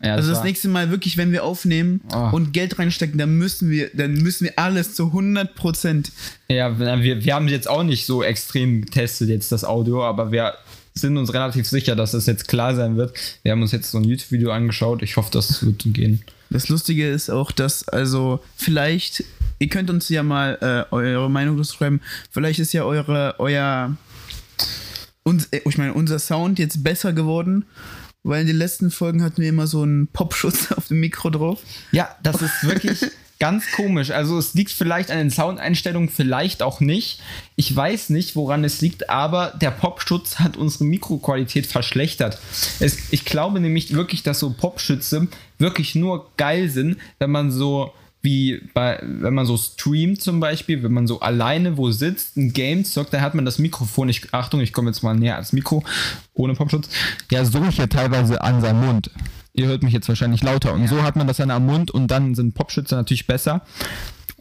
Ja, 0.03 0.15
Also 0.15 0.29
das 0.29 0.39
war- 0.39 0.45
nächste 0.45 0.67
Mal 0.67 0.89
wirklich, 0.89 1.17
wenn 1.17 1.31
wir 1.31 1.43
aufnehmen 1.43 2.01
Oh. 2.13 2.29
und 2.31 2.53
Geld 2.53 2.79
reinstecken, 2.79 3.17
dann 3.19 3.37
müssen 3.37 3.69
wir, 3.69 3.89
dann 3.93 4.13
müssen 4.13 4.45
wir 4.45 4.53
alles 4.57 4.95
zu 4.95 5.11
100 5.13 5.55
Prozent. 5.55 6.11
Ja, 6.49 6.77
wir, 6.79 7.23
wir 7.23 7.35
haben 7.35 7.47
jetzt 7.47 7.69
auch 7.69 7.83
nicht 7.83 8.05
so 8.05 8.23
extrem 8.23 8.81
getestet, 8.85 9.29
jetzt 9.29 9.51
das 9.51 9.63
Audio, 9.63 10.03
aber 10.03 10.31
wir 10.31 10.53
sind 10.95 11.17
uns 11.17 11.33
relativ 11.33 11.67
sicher, 11.67 11.95
dass 11.95 12.11
das 12.11 12.25
jetzt 12.25 12.47
klar 12.47 12.75
sein 12.75 12.97
wird. 12.97 13.13
Wir 13.43 13.51
haben 13.51 13.61
uns 13.61 13.71
jetzt 13.71 13.91
so 13.91 13.97
ein 13.97 14.03
YouTube-Video 14.03 14.51
angeschaut. 14.51 15.01
Ich 15.03 15.17
hoffe, 15.17 15.29
das 15.31 15.65
wird 15.65 15.83
gehen. 15.87 16.21
Das 16.49 16.69
Lustige 16.69 17.09
ist 17.09 17.31
auch, 17.31 17.51
dass 17.51 17.87
also 17.87 18.39
vielleicht, 18.55 19.23
ihr 19.63 19.69
könnt 19.69 19.89
uns 19.89 20.09
ja 20.09 20.23
mal 20.23 20.57
äh, 20.61 20.93
eure 20.93 21.29
Meinung 21.29 21.57
dazu 21.57 21.75
schreiben, 21.75 22.01
vielleicht 22.29 22.59
ist 22.59 22.73
ja 22.73 22.83
eure, 22.83 23.35
euer 23.39 23.95
uns, 25.23 25.45
äh, 25.47 25.61
ich 25.65 25.77
meine, 25.77 25.93
unser 25.93 26.19
Sound 26.19 26.59
jetzt 26.59 26.83
besser 26.83 27.13
geworden, 27.13 27.65
weil 28.23 28.41
in 28.41 28.47
den 28.47 28.57
letzten 28.57 28.91
Folgen 28.91 29.23
hatten 29.23 29.41
wir 29.41 29.47
immer 29.47 29.67
so 29.67 29.83
einen 29.83 30.07
Popschutz 30.07 30.71
auf 30.75 30.89
dem 30.89 30.99
Mikro 30.99 31.29
drauf. 31.29 31.61
Ja, 31.93 32.13
das 32.23 32.41
ist 32.41 32.63
wirklich 32.63 32.99
ganz 33.39 33.71
komisch. 33.71 34.11
Also 34.11 34.37
es 34.37 34.53
liegt 34.53 34.71
vielleicht 34.71 35.11
an 35.11 35.17
den 35.17 35.31
Soundeinstellungen, 35.31 36.09
vielleicht 36.09 36.61
auch 36.61 36.81
nicht. 36.81 37.21
Ich 37.55 37.73
weiß 37.73 38.09
nicht, 38.09 38.35
woran 38.35 38.65
es 38.65 38.81
liegt, 38.81 39.09
aber 39.09 39.53
der 39.61 39.71
Popschutz 39.71 40.39
hat 40.39 40.57
unsere 40.57 40.83
Mikroqualität 40.83 41.67
verschlechtert. 41.67 42.37
Es, 42.81 42.97
ich 43.11 43.23
glaube 43.23 43.61
nämlich 43.61 43.93
wirklich, 43.95 44.23
dass 44.23 44.39
so 44.39 44.49
Popschütze 44.51 45.29
wirklich 45.57 45.95
nur 45.95 46.31
geil 46.35 46.69
sind, 46.69 46.97
wenn 47.19 47.31
man 47.31 47.49
so 47.49 47.93
wie 48.23 48.61
bei, 48.73 48.99
wenn 49.03 49.33
man 49.33 49.45
so 49.45 49.57
streamt 49.57 50.21
zum 50.21 50.39
Beispiel, 50.39 50.81
wenn 50.81 50.93
man 50.93 51.07
so 51.07 51.19
alleine 51.19 51.77
wo 51.77 51.91
sitzt, 51.91 52.37
ein 52.37 52.53
Game 52.53 52.85
zockt, 52.85 53.13
dann 53.13 53.21
hat 53.21 53.35
man 53.35 53.43
das 53.43 53.59
Mikrofon, 53.59 54.07
ich, 54.07 54.33
Achtung, 54.33 54.61
ich 54.61 54.71
komme 54.71 54.89
jetzt 54.89 55.03
mal 55.03 55.13
näher 55.13 55.35
ans 55.35 55.51
Mikro, 55.51 55.83
ohne 56.33 56.53
Popschutz, 56.53 56.87
ja 57.29 57.43
so 57.43 57.65
hier 57.67 57.89
teilweise 57.89 58.41
an 58.41 58.61
seinem 58.61 58.85
Mund. 58.85 59.11
Ihr 59.51 59.67
hört 59.67 59.83
mich 59.83 59.93
jetzt 59.93 60.07
wahrscheinlich 60.07 60.41
lauter. 60.41 60.73
Und 60.73 60.87
so 60.87 61.03
hat 61.03 61.15
man 61.15 61.27
das 61.27 61.37
dann 61.37 61.51
am 61.51 61.67
Mund 61.67 61.91
und 61.91 62.07
dann 62.07 62.33
sind 62.33 62.55
Popschütze 62.55 62.95
natürlich 62.95 63.27
besser. 63.27 63.61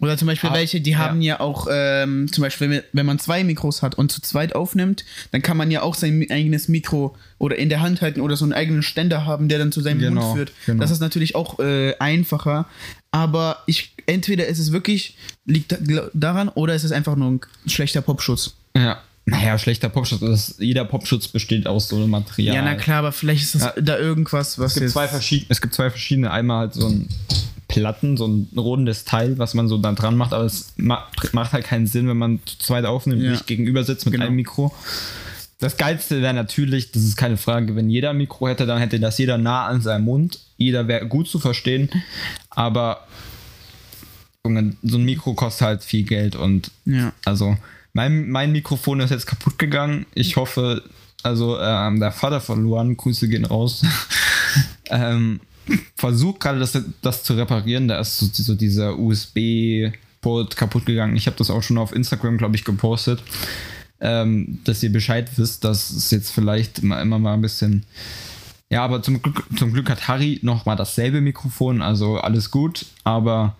Oder 0.02 0.18
zum 0.18 0.26
Beispiel 0.26 0.50
Ah, 0.50 0.54
welche, 0.54 0.80
die 0.80 0.90
ja. 0.90 0.98
haben 0.98 1.22
ja 1.22 1.38
auch, 1.38 1.68
ähm, 1.70 2.30
zum 2.32 2.42
Beispiel, 2.42 2.82
wenn, 2.92 3.06
man 3.06 3.18
zwei 3.20 3.44
Mikros 3.44 3.82
hat 3.82 3.94
und 3.94 4.10
zu 4.10 4.20
zweit 4.20 4.54
aufnimmt, 4.54 5.04
dann 5.30 5.42
kann 5.42 5.56
man 5.56 5.70
ja 5.70 5.82
auch 5.82 5.94
sein 5.94 6.26
eigenes 6.28 6.66
Mikro 6.68 7.16
oder 7.38 7.56
in 7.56 7.68
der 7.68 7.80
Hand 7.80 8.02
halten 8.02 8.20
oder 8.20 8.36
so 8.36 8.44
einen 8.44 8.52
eigenen 8.52 8.82
Ständer 8.82 9.24
haben, 9.24 9.48
der 9.48 9.60
dann 9.60 9.70
zu 9.70 9.80
seinem 9.80 10.00
Genau, 10.00 10.20
Mund 10.20 10.36
führt. 10.36 10.52
genau. 10.66 10.80
Das 10.82 10.90
ist 10.90 10.98
natürlich 11.00 11.36
auch 11.36 11.60
äh, 11.60 11.94
einfacher. 12.00 12.66
Aber 13.12 13.58
ich, 13.66 13.92
entweder 14.06 14.46
ist 14.48 14.58
es 14.58 14.72
wirklich, 14.72 15.16
liegt 15.44 15.76
daran, 16.14 16.48
oder 16.48 16.74
ist 16.74 16.82
es 16.84 16.90
einfach 16.92 17.14
nur 17.14 17.30
ein 17.30 17.40
schlechter 17.66 18.02
Popschutz. 18.02 18.54
Ja. 18.76 19.00
Naja, 19.24 19.56
schlechter 19.56 19.88
Popschutz. 19.88 20.18
Das, 20.18 20.56
jeder 20.58 20.84
Popschutz 20.84 21.28
besteht 21.28 21.68
aus 21.68 21.88
so 21.88 21.94
einem 21.94 22.10
Material. 22.10 22.56
Ja, 22.56 22.62
na 22.62 22.74
klar, 22.74 22.98
aber 22.98 23.12
vielleicht 23.12 23.42
ist 23.44 23.54
das 23.54 23.62
Ja. 23.62 23.72
da 23.80 23.96
irgendwas, 23.98 24.58
was 24.58 24.72
Es 24.74 24.80
gibt, 24.80 24.90
zwei 24.90 25.06
verschiedene, 25.06 25.46
es 25.50 25.60
gibt 25.60 25.74
zwei 25.74 25.90
verschiedene. 25.90 26.32
Einmal 26.32 26.58
halt 26.58 26.74
so 26.74 26.88
ein 26.88 27.08
Platten, 27.72 28.16
so 28.16 28.26
ein 28.26 28.48
rundes 28.56 29.04
Teil, 29.04 29.38
was 29.38 29.54
man 29.54 29.66
so 29.68 29.78
da 29.78 29.92
dran 29.92 30.16
macht, 30.16 30.32
aber 30.32 30.44
es 30.44 30.72
ma 30.76 31.06
macht 31.32 31.52
halt 31.52 31.64
keinen 31.64 31.86
Sinn, 31.86 32.06
wenn 32.08 32.18
man 32.18 32.40
zu 32.44 32.58
zweit 32.58 32.84
aufnimmt, 32.84 33.22
Ja. 33.22 33.30
nicht 33.32 33.46
gegenüber 33.46 33.82
sitzt 33.84 34.04
mit 34.04 34.12
Genau. 34.12 34.26
einem 34.26 34.36
Mikro. 34.36 34.74
Das 35.58 35.76
Geilste 35.76 36.20
wäre 36.22 36.34
natürlich, 36.34 36.90
das 36.92 37.02
ist 37.04 37.16
keine 37.16 37.36
Frage, 37.36 37.74
wenn 37.76 37.88
jeder 37.88 38.10
ein 38.10 38.18
Mikro 38.18 38.48
hätte, 38.48 38.66
dann 38.66 38.78
hätte 38.78 38.98
das 39.00 39.16
jeder 39.18 39.38
nah 39.38 39.66
an 39.66 39.80
seinem 39.80 40.04
Mund. 40.04 40.40
Jeder 40.56 40.86
wäre 40.88 41.06
gut 41.06 41.28
zu 41.28 41.38
verstehen, 41.38 41.88
aber 42.50 43.06
so 44.44 44.48
ein 44.98 45.04
Mikro 45.04 45.34
kostet 45.34 45.66
halt 45.66 45.84
viel 45.84 46.02
Geld 46.02 46.34
und 46.36 46.70
ja. 46.84 47.12
also 47.24 47.56
mein, 47.92 48.28
mein 48.28 48.50
Mikrofon 48.52 49.00
ist 49.00 49.10
jetzt 49.10 49.26
kaputt 49.26 49.58
gegangen. 49.58 50.04
Ich 50.14 50.36
hoffe, 50.36 50.82
also 51.22 51.58
ähm, 51.60 52.00
der 52.00 52.10
Vater 52.10 52.40
von 52.40 52.62
Luan, 52.62 52.96
Grüße 52.96 53.28
gehen 53.28 53.44
raus, 53.44 53.84
ähm, 54.90 55.40
versucht 55.96 56.40
gerade 56.40 56.58
das, 56.58 56.78
das 57.02 57.24
zu 57.24 57.34
reparieren. 57.34 57.88
Da 57.88 58.00
ist 58.00 58.18
so, 58.18 58.26
so 58.32 58.54
dieser 58.54 58.98
USB-Port 58.98 60.56
kaputt 60.56 60.86
gegangen. 60.86 61.16
Ich 61.16 61.26
habe 61.26 61.36
das 61.36 61.50
auch 61.50 61.62
schon 61.62 61.78
auf 61.78 61.94
Instagram, 61.94 62.38
glaube 62.38 62.56
ich, 62.56 62.64
gepostet, 62.64 63.22
ähm, 64.00 64.58
dass 64.64 64.82
ihr 64.82 64.92
Bescheid 64.92 65.30
wisst, 65.36 65.64
dass 65.64 65.90
es 65.90 66.10
jetzt 66.10 66.30
vielleicht 66.30 66.80
immer, 66.80 67.00
immer 67.00 67.18
mal 67.18 67.34
ein 67.34 67.42
bisschen... 67.42 67.84
Ja, 68.70 68.84
aber 68.84 69.02
zum 69.02 69.20
Glück, 69.20 69.44
zum 69.58 69.74
Glück 69.74 69.90
hat 69.90 70.08
Harry 70.08 70.40
noch 70.42 70.64
mal 70.64 70.76
dasselbe 70.76 71.20
Mikrofon, 71.20 71.82
also 71.82 72.16
alles 72.16 72.50
gut. 72.50 72.86
Aber 73.04 73.56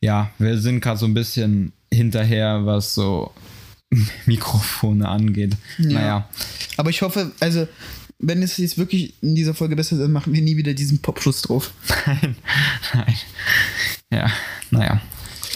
ja, 0.00 0.30
wir 0.38 0.58
sind 0.58 0.80
gerade 0.80 0.98
so 0.98 1.06
ein 1.06 1.14
bisschen 1.14 1.72
hinterher, 1.92 2.66
was 2.66 2.94
so 2.94 3.32
Mikrofone 4.26 5.08
angeht. 5.08 5.56
Ja. 5.78 5.88
Naja, 5.88 6.28
Aber 6.76 6.90
ich 6.90 7.02
hoffe, 7.02 7.32
also, 7.40 7.68
wenn 8.22 8.42
es 8.42 8.56
jetzt 8.56 8.78
wirklich 8.78 9.14
in 9.20 9.34
dieser 9.34 9.52
Folge 9.54 9.76
besser 9.76 9.96
ist, 9.96 10.02
dann 10.02 10.12
machen 10.12 10.32
wir 10.32 10.40
nie 10.40 10.56
wieder 10.56 10.72
diesen 10.74 11.00
Popschutz 11.00 11.42
drauf. 11.42 11.72
nein, 12.06 12.36
nein. 12.94 13.14
Ja, 14.10 14.30
naja, 14.70 15.02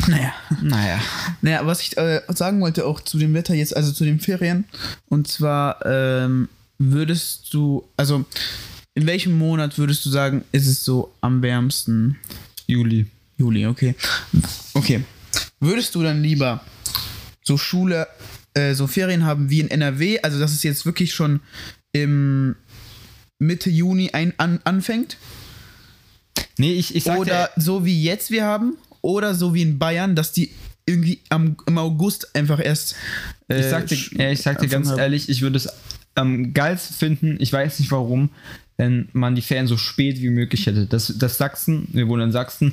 Naja. 0.08 0.34
naja. 0.62 1.00
Naja, 1.42 1.66
was 1.66 1.80
ich 1.80 1.96
äh, 1.96 2.20
sagen 2.28 2.60
wollte 2.60 2.84
auch 2.86 3.00
zu 3.00 3.18
dem 3.18 3.32
Wetter 3.34 3.54
jetzt, 3.54 3.74
also 3.76 3.92
zu 3.92 4.04
den 4.04 4.20
Ferien, 4.20 4.64
und 5.08 5.28
zwar 5.28 5.84
ähm, 5.86 6.48
würdest 6.78 7.52
du, 7.54 7.88
also 7.96 8.24
in 8.94 9.06
welchem 9.06 9.36
Monat 9.38 9.78
würdest 9.78 10.04
du 10.04 10.10
sagen, 10.10 10.44
ist 10.52 10.66
es 10.66 10.84
so 10.84 11.14
am 11.20 11.42
wärmsten? 11.42 12.16
Juli. 12.66 13.06
Juli, 13.38 13.66
okay. 13.66 13.94
Okay. 14.74 15.04
Würdest 15.60 15.94
du 15.94 16.02
dann 16.02 16.22
lieber 16.22 16.62
so 17.42 17.58
Schule, 17.58 18.08
äh, 18.54 18.74
so 18.74 18.86
Ferien 18.86 19.24
haben 19.24 19.50
wie 19.50 19.60
in 19.60 19.70
NRW, 19.70 20.20
also 20.22 20.38
dass 20.40 20.52
es 20.52 20.62
jetzt 20.62 20.86
wirklich 20.86 21.14
schon 21.14 21.40
im 22.02 22.56
Mitte 23.38 23.70
Juni 23.70 24.10
ein, 24.12 24.32
an, 24.38 24.60
anfängt? 24.64 25.16
Nee, 26.58 26.74
ich, 26.74 26.94
ich 26.94 27.04
sagte, 27.04 27.20
Oder 27.20 27.50
so 27.56 27.84
wie 27.84 28.02
jetzt 28.02 28.30
wir 28.30 28.44
haben? 28.44 28.76
Oder 29.02 29.34
so 29.34 29.54
wie 29.54 29.62
in 29.62 29.78
Bayern, 29.78 30.16
dass 30.16 30.32
die 30.32 30.50
irgendwie 30.86 31.20
am, 31.28 31.56
im 31.66 31.78
August 31.78 32.34
einfach 32.34 32.64
erst. 32.64 32.96
äh, 33.48 33.60
ich 33.60 33.66
sagte, 33.66 33.94
ja, 33.94 34.30
ich 34.30 34.42
sagte 34.42 34.68
ganz 34.68 34.88
haben? 34.88 34.98
ehrlich, 34.98 35.28
ich 35.28 35.42
würde 35.42 35.56
es 35.56 35.68
am 36.14 36.54
geilsten 36.54 36.96
finden, 36.96 37.36
ich 37.40 37.52
weiß 37.52 37.78
nicht 37.78 37.90
warum, 37.90 38.30
wenn 38.78 39.08
man 39.12 39.34
die 39.34 39.42
Ferien 39.42 39.66
so 39.66 39.76
spät 39.76 40.20
wie 40.20 40.30
möglich 40.30 40.66
hätte. 40.66 40.86
Das, 40.86 41.12
das 41.18 41.38
Sachsen, 41.38 41.88
wir 41.92 42.08
wohnen 42.08 42.24
in 42.24 42.32
Sachsen, 42.32 42.72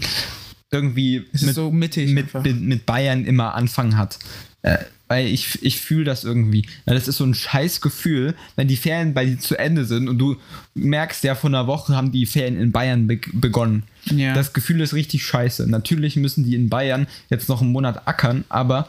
irgendwie 0.72 1.26
mit, 1.34 1.56
so 1.56 1.72
mit, 1.72 1.98
mit, 1.98 2.62
mit 2.62 2.86
Bayern 2.86 3.26
immer 3.26 3.54
Anfang 3.56 3.98
hat. 3.98 4.18
Äh, 4.62 4.78
weil 5.14 5.28
ich, 5.28 5.62
ich 5.62 5.80
fühle 5.80 6.06
das 6.06 6.24
irgendwie. 6.24 6.66
Weil 6.86 6.96
das 6.96 7.08
ist 7.08 7.18
so 7.18 7.24
ein 7.24 7.36
scheiß 7.36 7.82
Gefühl, 7.82 8.34
wenn 8.56 8.68
die 8.68 8.76
Ferien 8.76 9.14
bei 9.14 9.26
dir 9.26 9.38
zu 9.38 9.56
Ende 9.56 9.86
sind 9.86 10.10
und 10.10 10.18
du 10.18 10.38
merkst 10.74 11.24
ja, 11.24 11.36
vor 11.36 11.52
einer 11.52 11.68
Woche 11.68 11.96
haben 11.96 12.12
die 12.12 12.26
Ferien 12.26 12.60
in 12.60 12.72
Bayern 12.72 13.06
be 13.06 13.20
begonnen. 13.32 13.84
Ja. 14.06 14.34
Das 14.34 14.54
Gefühl 14.54 14.82
ist 14.82 14.96
richtig 14.96 15.24
scheiße. 15.24 15.70
Natürlich 15.70 16.16
müssen 16.16 16.46
die 16.46 16.56
in 16.56 16.68
Bayern 16.68 17.06
jetzt 17.30 17.48
noch 17.48 17.62
einen 17.62 17.72
Monat 17.72 18.08
ackern, 18.08 18.44
aber 18.50 18.88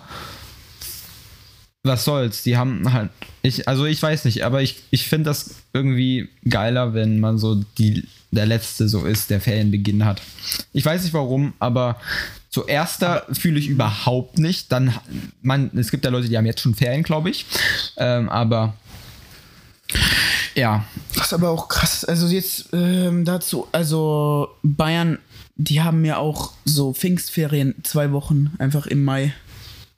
was 1.82 2.06
soll's? 2.06 2.42
Die 2.42 2.56
haben 2.56 2.90
halt. 2.90 3.10
Ich, 3.42 3.68
also 3.68 3.84
ich 3.84 4.02
weiß 4.02 4.24
nicht, 4.24 4.46
aber 4.46 4.62
ich, 4.62 4.76
ich 4.90 5.06
finde 5.06 5.24
das 5.24 5.56
irgendwie 5.74 6.30
geiler, 6.48 6.94
wenn 6.94 7.20
man 7.20 7.36
so 7.36 7.62
die, 7.76 8.04
der 8.30 8.46
Letzte 8.46 8.88
so 8.88 9.04
ist, 9.04 9.28
der 9.28 9.42
Ferienbeginn 9.42 10.06
hat. 10.06 10.22
Ich 10.72 10.86
weiß 10.86 11.02
nicht 11.02 11.12
warum, 11.12 11.52
aber 11.58 12.00
so 12.54 12.66
erster 12.66 13.26
fühle 13.32 13.58
ich 13.58 13.66
überhaupt 13.68 14.38
nicht. 14.38 14.70
Dann, 14.70 14.94
man, 15.42 15.70
es 15.76 15.90
gibt 15.90 16.04
ja 16.04 16.10
Leute, 16.12 16.28
die 16.28 16.36
haben 16.38 16.46
jetzt 16.46 16.60
schon 16.60 16.74
Ferien, 16.76 17.02
glaube 17.02 17.30
ich. 17.30 17.46
Ähm, 17.96 18.28
aber 18.28 18.74
ja, 20.54 20.84
Das 21.16 21.26
ist 21.26 21.32
aber 21.32 21.50
auch 21.50 21.68
krass. 21.68 22.04
Also 22.04 22.28
jetzt 22.28 22.68
ähm, 22.72 23.24
dazu, 23.24 23.66
also 23.72 24.48
Bayern, 24.62 25.18
die 25.56 25.82
haben 25.82 26.04
ja 26.04 26.18
auch 26.18 26.52
so 26.64 26.92
Pfingstferien 26.94 27.74
zwei 27.82 28.12
Wochen 28.12 28.52
einfach 28.58 28.86
im 28.86 29.04
Mai. 29.04 29.34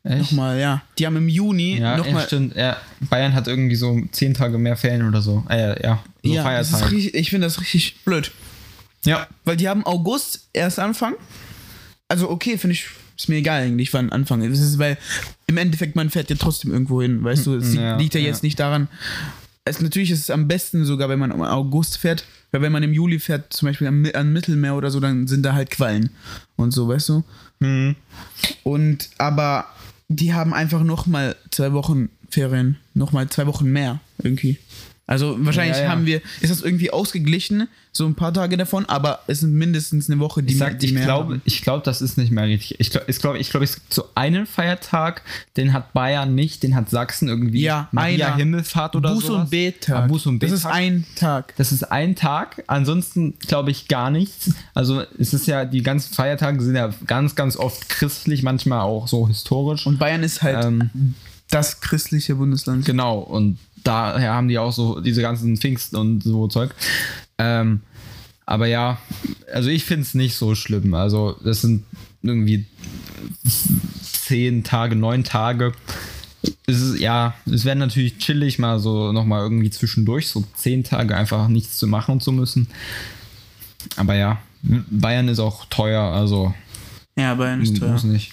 echt. 0.02 0.18
Nochmal, 0.18 0.58
ja. 0.58 0.82
Die 0.98 1.06
haben 1.06 1.16
im 1.16 1.28
Juni 1.28 1.78
Ja, 1.78 1.92
ja, 1.92 1.96
nochmal. 1.98 2.25
stimmt. 2.26 2.56
Ja, 2.56 2.78
Bayern 3.10 3.34
hat 3.34 3.48
irgendwie 3.48 3.76
so 3.76 4.00
zehn 4.12 4.32
Tage 4.32 4.56
mehr 4.56 4.76
Ferien 4.78 5.06
oder 5.06 5.20
so. 5.20 5.44
Äh, 5.50 5.82
ja, 5.82 6.02
so 6.25 6.32
Ja, 6.32 6.42
das 6.56 6.68
ist 6.68 6.72
Feiertage. 6.76 6.96
richtig, 6.96 7.14
ich 7.14 7.30
finde 7.30 7.46
das 7.48 7.60
richtig 7.60 8.02
blöd. 8.04 8.32
Ja, 9.04 9.26
Weil 9.44 9.56
die 9.58 9.68
haben 9.68 9.84
August 9.84 10.48
erst 10.54 10.78
Anfang. 10.78 11.14
Also 12.08 12.30
okay, 12.30 12.56
finde 12.58 12.75
ich, 12.75 12.86
ist 13.16 13.28
mir 13.28 13.36
egal 13.36 13.62
eigentlich, 13.62 13.92
wann 13.92 14.10
Anfang 14.12 14.42
ist. 14.42 14.58
Es 14.58 14.64
ist, 14.64 14.78
weil 14.78 14.96
im 15.46 15.56
Endeffekt, 15.56 15.96
man 15.96 16.10
fährt 16.10 16.30
ja 16.30 16.36
trotzdem 16.36 16.72
irgendwo 16.72 17.02
hin, 17.02 17.25
weißt 17.25 17.46
du, 17.46 17.54
es 17.56 17.75
Ja, 17.75 17.96
liegt 17.96 18.14
ja, 18.14 18.20
ja. 18.20 18.26
jetzt 18.28 18.42
nicht 18.42 18.60
daran. 18.60 18.88
Es, 19.64 19.80
natürlich 19.80 20.12
ist 20.12 20.20
es 20.20 20.30
am 20.30 20.46
besten 20.46 20.84
sogar, 20.84 21.08
wenn 21.08 21.18
man 21.18 21.32
im 21.32 21.42
August 21.42 21.98
fährt, 21.98 22.25
weil 22.52 22.62
wenn 22.62 22.70
man 22.72 22.84
im 22.84 22.92
Juli 22.92 23.18
fährt, 23.18 23.52
zum 23.52 23.66
Beispiel 23.66 23.88
am, 23.88 24.06
am 24.14 24.32
Mittelmeer 24.32 24.76
oder 24.76 24.90
so, 24.90 25.00
dann 25.00 25.26
sind 25.26 25.42
da 25.42 25.54
halt 25.54 25.70
Quallen 25.70 26.10
und 26.54 26.70
so, 26.70 26.86
weißt 26.86 27.08
du. 27.08 27.25
Mhm. 27.58 27.96
Und 28.62 29.10
aber 29.18 29.66
die 30.08 30.32
haben 30.32 30.54
einfach 30.54 30.84
nochmal 30.84 31.34
zwei 31.50 31.72
Wochen 31.72 32.10
Ferien, 32.30 32.76
nochmal 32.94 33.28
zwei 33.28 33.46
Wochen 33.46 33.66
mehr 33.66 34.00
irgendwie. 34.22 34.58
Also 35.08 35.36
wahrscheinlich 35.38 35.76
Ja, 35.76 35.84
ja. 35.84 35.88
haben 35.90 36.04
wir, 36.04 36.20
ist 36.40 36.50
das 36.50 36.62
irgendwie 36.62 36.90
ausgeglichen, 36.90 37.68
so 37.92 38.06
ein 38.06 38.16
paar 38.16 38.34
Tage 38.34 38.56
davon, 38.56 38.86
aber 38.86 39.20
es 39.28 39.38
sind 39.40 39.54
mindestens 39.54 40.10
eine 40.10 40.18
Woche, 40.18 40.42
die, 40.42 40.54
Ich 40.54 40.58
mehr- 40.58 40.68
sag, 40.70 40.80
die 40.80 40.86
ich 40.86 40.92
mehr 40.94 41.04
glaube, 41.04 41.40
ich 41.44 41.62
glaube, 41.62 41.82
das 41.84 42.02
ist 42.02 42.18
nicht 42.18 42.32
mehr 42.32 42.44
richtig. 42.44 42.80
Ich 42.80 42.90
glaube, 42.90 43.06
ich 43.08 43.18
glaube, 43.20 43.38
ich 43.38 43.50
glaube, 43.50 43.64
es 43.64 43.75
gibt 43.76 43.94
so 43.94 44.06
einen 44.16 44.46
Feiertag, 44.46 45.22
den 45.56 45.72
hat 45.72 45.92
Bayern 45.92 46.34
nicht, 46.34 46.62
den 46.64 46.75
hat 46.75 46.90
Sachsen 46.90 47.28
irgendwie. 47.28 47.60
Ja, 47.62 47.88
Maria 47.92 48.26
einer. 48.26 48.36
Himmelfahrt 48.36 48.96
oder 48.96 49.12
Buß- 49.12 49.20
so. 49.22 49.36
und 49.36 49.50
B-Tag. 49.50 50.10
Ah, 50.10 50.12
Buß- 50.12 50.26
und 50.26 50.42
Das 50.42 50.50
ist 50.50 50.66
ein 50.66 51.06
Tag. 51.14 51.54
Das 51.56 51.70
ist 51.70 51.84
ein 51.84 52.16
Tag, 52.16 52.64
ansonsten 52.66 53.34
glaube 53.46 53.70
ich 53.70 53.86
gar 53.86 54.10
nichts. 54.10 54.50
Also 54.75 55.04
es 55.18 55.32
ist 55.32 55.46
ja, 55.46 55.64
die 55.64 55.82
ganzen 55.84 56.12
Feiertage 56.14 56.60
sind 56.62 56.75
ja 56.75 56.90
ganz, 57.06 57.36
ganz 57.36 57.56
oft 57.56 57.88
christlich, 57.88 58.42
manchmal 58.42 58.80
auch 58.80 59.06
so 59.06 59.28
historisch. 59.28 59.86
Und 59.86 59.98
Bayern 60.00 60.25
ist 60.25 60.42
halt 60.42 60.64
ähm, 60.64 61.14
das 61.50 61.80
christliche 61.80 62.34
Bundesland. 62.34 62.84
Genau, 62.84 63.18
und 63.20 63.58
daher 63.85 64.33
haben 64.35 64.49
die 64.49 64.59
auch 64.59 64.73
so 64.73 65.00
diese 65.00 65.23
ganzen 65.23 65.56
Pfingsten 65.56 65.97
und 65.97 66.23
so 66.23 66.49
Zeug. 66.49 66.75
Ähm, 67.38 67.80
aber 68.47 68.66
ja, 68.66 68.99
also 69.52 69.68
ich 69.71 69.85
finde 69.85 70.02
es 70.02 70.14
nicht 70.14 70.37
so 70.37 70.54
schlimm. 70.54 70.95
Also 70.95 71.37
das 71.45 71.61
sind 71.62 71.85
irgendwie 72.23 72.66
zehn 74.02 74.64
Tage, 74.64 74.97
neun 74.97 75.25
Tage. 75.25 75.73
es 76.66 76.80
ist, 76.80 76.99
ja, 77.00 77.35
es 77.47 77.64
wäre 77.64 77.76
natürlich 77.76 78.18
chillig, 78.18 78.59
mal 78.59 78.78
so 78.78 79.12
nochmal 79.12 79.42
irgendwie 79.42 79.71
zwischendurch, 79.71 80.28
so 80.28 80.45
zehn 80.56 80.85
Tage 80.85 81.16
einfach 81.16 81.49
nichts 81.49 81.78
zu 81.78 81.87
machen 81.87 82.21
zu 82.21 82.33
müssen. 82.33 82.68
Aber 83.97 84.14
ja, 84.14 84.38
Bayern 84.62 85.28
ist 85.28 85.38
auch 85.38 85.64
teuer, 85.66 86.02
also 86.02 86.54
Ja, 87.16 87.35
Bayern 87.35 87.61
ist 87.62 87.76
teuer. 87.78 87.92
muss 87.92 88.04
nicht. 88.04 88.33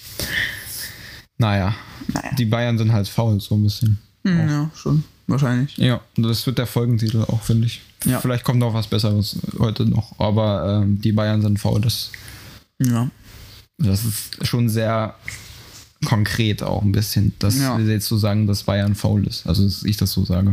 Naja, 1.38 1.76
Naja. 2.08 2.36
die 2.38 2.46
Bayern 2.46 2.78
sind 2.78 2.92
halt 2.92 3.08
faul, 3.08 3.40
so 3.40 3.56
ein 3.56 3.64
bisschen. 3.64 4.00
Hm, 4.26 4.50
ja, 4.50 4.72
schon. 4.76 5.04
Wahrscheinlich. 5.27 5.77
Ja, 5.77 6.01
das 6.18 6.46
wird 6.46 6.58
der 6.58 6.68
Folgentitel 6.68 7.22
auch, 7.22 7.42
finde 7.42 7.68
ich. 7.68 7.82
Ja. 8.06 8.20
Vielleicht 8.20 8.44
kommt 8.44 8.60
noch 8.60 8.74
was 8.74 8.88
Besseres 8.88 9.38
heute 9.60 9.86
noch, 9.86 10.20
aber 10.20 10.82
ähm, 10.84 11.00
die 11.01 11.13
Bayern 11.13 11.42
sind 11.42 11.60
faul. 11.60 11.80
Das, 11.82 12.12
Ja. 12.80 13.10
das 13.77 14.03
ist 14.03 14.46
schon 14.46 14.68
sehr 14.70 15.15
konkret 16.06 16.62
auch 16.63 16.82
ein 16.82 16.92
bisschen, 16.92 17.34
dass 17.39 17.58
Ja. 17.58 17.77
wir 17.77 17.86
jetzt 17.86 18.08
so 18.08 18.18
sagen, 18.18 18.46
dass 18.46 18.63
Bayern 18.63 18.94
faul 18.96 19.25
ist. 19.25 19.48
Also, 19.48 19.63
dass 19.63 19.84
ich 19.84 19.96
das 19.96 20.12
so 20.12 20.25
sage. 20.25 20.51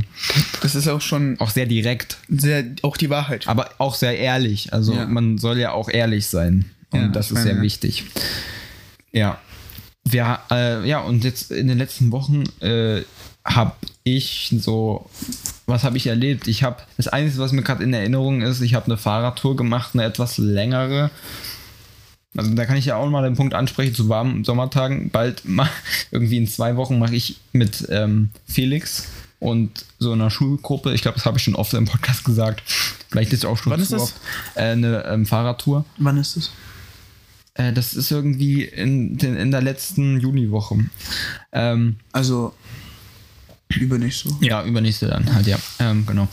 Das 0.62 0.76
ist 0.76 0.86
auch 0.86 1.00
schon 1.00 1.40
Auch 1.40 1.50
sehr 1.50 1.66
direkt, 1.66 2.18
sehr, 2.28 2.64
auch 2.82 2.96
die 2.96 3.10
Wahrheit. 3.10 3.48
aber 3.48 3.70
auch 3.78 3.96
sehr 3.96 4.16
ehrlich. 4.16 4.72
Also, 4.72 4.92
Ja. 4.94 5.06
man 5.06 5.38
soll 5.38 5.58
ja 5.58 5.72
auch 5.72 5.88
ehrlich 5.88 6.28
sein. 6.28 6.66
Und 6.92 7.00
Ja, 7.00 7.08
das 7.08 7.32
ist 7.32 7.42
sehr 7.42 7.54
meine- 7.54 7.64
wichtig. 7.64 8.04
Ja. 9.10 9.38
Wir, 10.04 10.38
äh, 10.50 10.88
ja, 10.88 11.00
und 11.00 11.24
jetzt 11.24 11.50
in 11.50 11.66
den 11.68 11.78
letzten 11.78 12.10
Wochen 12.12 12.44
äh, 12.60 13.02
habe 13.44 13.73
ich 14.04 14.54
so, 14.59 15.09
was 15.66 15.85
habe 15.85 15.97
ich 15.97 16.06
erlebt? 16.06 16.47
Ich 16.49 16.62
habe, 16.62 16.76
das 16.97 17.09
Einzige, 17.09 17.40
was 17.42 17.52
mir 17.52 17.62
gerade 17.62 17.82
in 17.85 17.92
Erinnerung 17.94 18.42
ist, 18.42 18.61
ich 18.61 18.75
habe 18.75 18.87
eine 18.87 18.97
Fahrradtour 18.97 19.56
gemacht, 19.56 19.90
eine 19.94 20.04
etwas 20.04 20.38
längere. 20.38 21.11
Also 22.37 22.54
da 22.54 22.64
kann 22.64 22.76
ich 22.76 22.85
ja 22.87 22.97
auch 22.97 23.09
mal 23.09 23.23
den 23.23 23.35
Punkt 23.37 23.54
ansprechen 23.54 23.94
zu 23.94 24.09
warmen 24.09 24.44
Sommertagen. 24.44 25.11
Bald 25.11 25.44
ma- 25.44 25.68
irgendwie 26.11 26.37
in 26.37 26.47
zwei 26.47 26.76
Wochen 26.76 26.99
mache 26.99 27.14
ich 27.16 27.40
mit 27.52 27.87
ähm, 27.90 28.30
Felix 28.47 29.09
und 29.40 29.87
so 29.99 30.12
einer 30.12 30.30
Schulgruppe, 30.30 30.92
ich 30.92 31.00
glaube, 31.02 31.16
das 31.16 31.25
habe 31.25 31.38
ich 31.38 31.44
schon 31.44 31.54
oft 31.54 31.73
im 31.75 31.87
Podcast 31.87 32.25
gesagt, 32.25 32.62
vielleicht 33.11 33.32
ist 33.32 33.38
es 33.40 33.44
auch 33.47 33.56
schon 33.56 33.73
Wann 33.73 33.80
ist 33.80 33.92
das? 33.92 34.02
oft, 34.02 34.14
äh, 34.54 34.61
eine 34.73 35.04
ähm, 35.06 35.25
Fahrradtour. 35.26 35.85
Wann 35.97 36.18
ist 36.18 36.37
es? 36.37 36.50
Äh, 37.54 37.73
das 37.73 37.94
ist 37.94 38.11
irgendwie 38.11 38.64
in, 38.64 39.16
den, 39.16 39.37
in 39.37 39.50
der 39.50 39.62
letzten 39.62 40.20
Juniwoche. 40.20 40.85
Ähm, 41.52 41.97
Also 42.12 42.52
übernächst 43.76 44.24
so. 44.24 44.36
ja, 44.40 44.64
übernächste 44.64 45.06
dann 45.06 45.32
halt, 45.34 45.46
ja. 45.46 45.58
Ähm, 45.78 46.06
genau. 46.06 46.28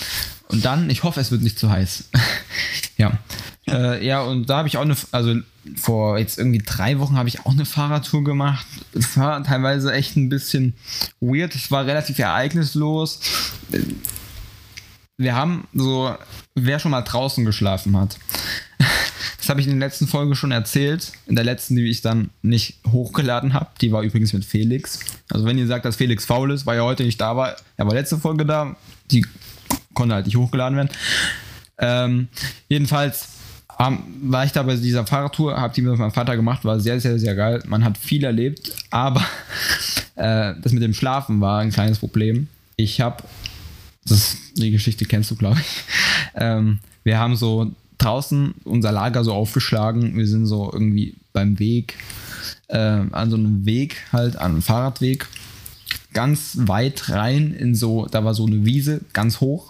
Und 0.50 0.64
dann, 0.64 0.90
ich 0.90 1.04
hoffe, 1.04 1.20
es 1.20 1.32
wird 1.32 1.42
nicht 1.42 1.60
zu 1.60 1.70
heiß. 1.70 2.10
ja. 2.98 3.20
Äh, 3.68 4.06
ja, 4.06 4.22
und 4.22 4.50
da 4.50 4.58
habe 4.58 4.68
ich 4.68 4.78
auch 4.78 4.82
eine, 4.82 4.96
also 5.12 5.36
vor 5.76 6.18
jetzt 6.18 6.38
irgendwie 6.38 6.62
drei 6.66 7.00
Wochen 7.00 7.18
habe 7.18 7.28
ich 7.28 7.42
auch 7.46 7.52
eine 7.52 7.66
Fahrradtour 7.66 8.24
gemacht. 8.24 8.66
Es 8.94 9.18
war 9.18 9.44
teilweise 9.44 9.92
echt 9.94 10.16
ein 10.16 10.30
bisschen 10.30 10.74
weird. 11.20 11.54
Es 11.56 11.70
war 11.70 11.86
relativ 11.86 12.20
ereignislos. 12.20 13.20
Wir 15.18 15.36
haben 15.36 15.68
so, 15.74 16.16
wer 16.56 16.80
schon 16.80 16.92
mal 16.92 17.02
draußen 17.02 17.44
geschlafen 17.44 17.98
hat. 17.98 18.18
Das 19.48 19.52
habe 19.52 19.62
ich 19.62 19.68
in 19.68 19.80
der 19.80 19.88
letzten 19.88 20.08
Folge 20.08 20.36
schon 20.36 20.52
erzählt. 20.52 21.14
In 21.26 21.38
der 21.38 21.46
letzten, 21.46 21.78
die 21.78 21.90
ich 21.90 22.02
dann 22.02 22.32
nicht 22.42 22.80
hochgeladen 22.92 23.54
habe. 23.54 23.70
Die 23.80 23.94
war 23.94 24.02
übrigens 24.02 24.34
mit 24.34 24.44
Felix. 24.44 25.00
Also 25.30 25.46
wenn 25.46 25.58
ihr 25.58 25.68
sagt, 25.68 25.86
dass 25.86 25.96
Felix 25.96 26.26
faul 26.26 26.52
ist, 26.52 26.66
weil 26.66 26.76
er 26.76 26.84
heute 26.84 27.04
nicht 27.04 27.22
da 27.22 27.38
war. 27.38 27.56
Er 27.78 27.88
war 27.88 27.94
letzte 27.94 28.18
Folge 28.18 28.46
da. 28.46 28.76
Die 29.10 29.26
konnte 29.94 30.16
halt 30.16 30.26
nicht 30.26 30.36
hochgeladen 30.36 30.76
werden. 30.76 30.90
Ähm, 31.78 32.28
jedenfalls 32.68 33.30
ähm, 33.80 34.00
war 34.24 34.44
ich 34.44 34.52
da 34.52 34.64
bei 34.64 34.76
dieser 34.76 35.08
Fahrradtour, 35.08 35.56
habe 35.56 35.74
die 35.74 35.82
mit 35.82 35.98
meinem 35.98 36.12
Vater 36.12 36.36
gemacht, 36.36 36.66
war 36.66 36.82
sehr, 36.82 37.00
sehr, 37.00 37.18
sehr 37.18 37.36
geil. 37.36 37.64
Man 37.68 37.86
hat 37.86 37.98
viel 37.98 38.26
erlebt, 38.26 38.74
aber 38.92 39.22
äh, 40.16 40.56
das 40.62 40.74
mit 40.74 40.84
dem 40.84 40.94
Schlafen 40.94 41.40
war 41.40 41.62
ein 41.62 41.72
kleines 41.72 42.00
Problem. 42.00 42.50
Ich 42.76 43.00
habe, 43.00 43.24
die 44.58 44.72
Geschichte 44.72 45.06
kennst 45.06 45.32
du, 45.32 45.38
glaube 45.38 45.62
ich. 45.62 45.84
Ähm, 46.36 46.80
wir 47.06 47.18
haben 47.18 47.38
so 47.38 47.72
draußen 47.98 48.56
unser 48.64 48.92
Lager 48.92 49.24
so 49.24 49.34
aufgeschlagen. 49.34 50.18
Wir 50.18 50.28
sind 50.28 50.46
so 50.46 50.70
irgendwie 50.72 51.16
beim 51.34 51.60
Weg, 51.60 51.96
äh, 52.68 52.78
an 52.78 53.30
so 53.30 53.38
einem 53.38 53.66
Weg 53.66 53.98
halt, 54.12 54.38
an 54.38 54.52
einem 54.52 54.62
Fahrradweg, 54.62 55.28
ganz 56.14 56.58
weit 56.62 57.10
rein 57.10 57.54
in 57.54 57.76
so, 57.76 58.08
da 58.08 58.24
war 58.24 58.34
so 58.34 58.46
eine 58.46 58.66
Wiese, 58.66 59.02
ganz 59.14 59.42
hoch. 59.42 59.70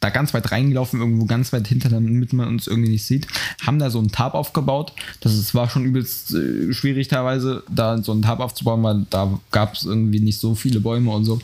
Da 0.00 0.10
ganz 0.10 0.34
weit 0.34 0.52
reingelaufen, 0.52 1.00
irgendwo 1.00 1.24
ganz 1.24 1.54
weit 1.54 1.66
hinter, 1.66 1.88
damit 1.88 2.34
man 2.34 2.48
uns 2.48 2.66
irgendwie 2.66 2.90
nicht 2.90 3.06
sieht. 3.06 3.26
Haben 3.62 3.78
da 3.78 3.88
so 3.88 3.98
einen 3.98 4.12
Tab 4.12 4.34
aufgebaut. 4.34 4.92
Das 5.20 5.32
ist, 5.32 5.54
war 5.54 5.70
schon 5.70 5.86
übelst 5.86 6.34
äh, 6.34 6.74
schwierig 6.74 7.08
teilweise, 7.08 7.62
da 7.70 7.96
so 8.02 8.12
einen 8.12 8.20
Tab 8.20 8.40
aufzubauen, 8.40 8.82
weil 8.82 9.06
da 9.08 9.40
gab 9.50 9.74
es 9.74 9.84
irgendwie 9.84 10.20
nicht 10.20 10.38
so 10.38 10.54
viele 10.54 10.80
Bäume 10.80 11.10
und 11.10 11.24
so. 11.24 11.40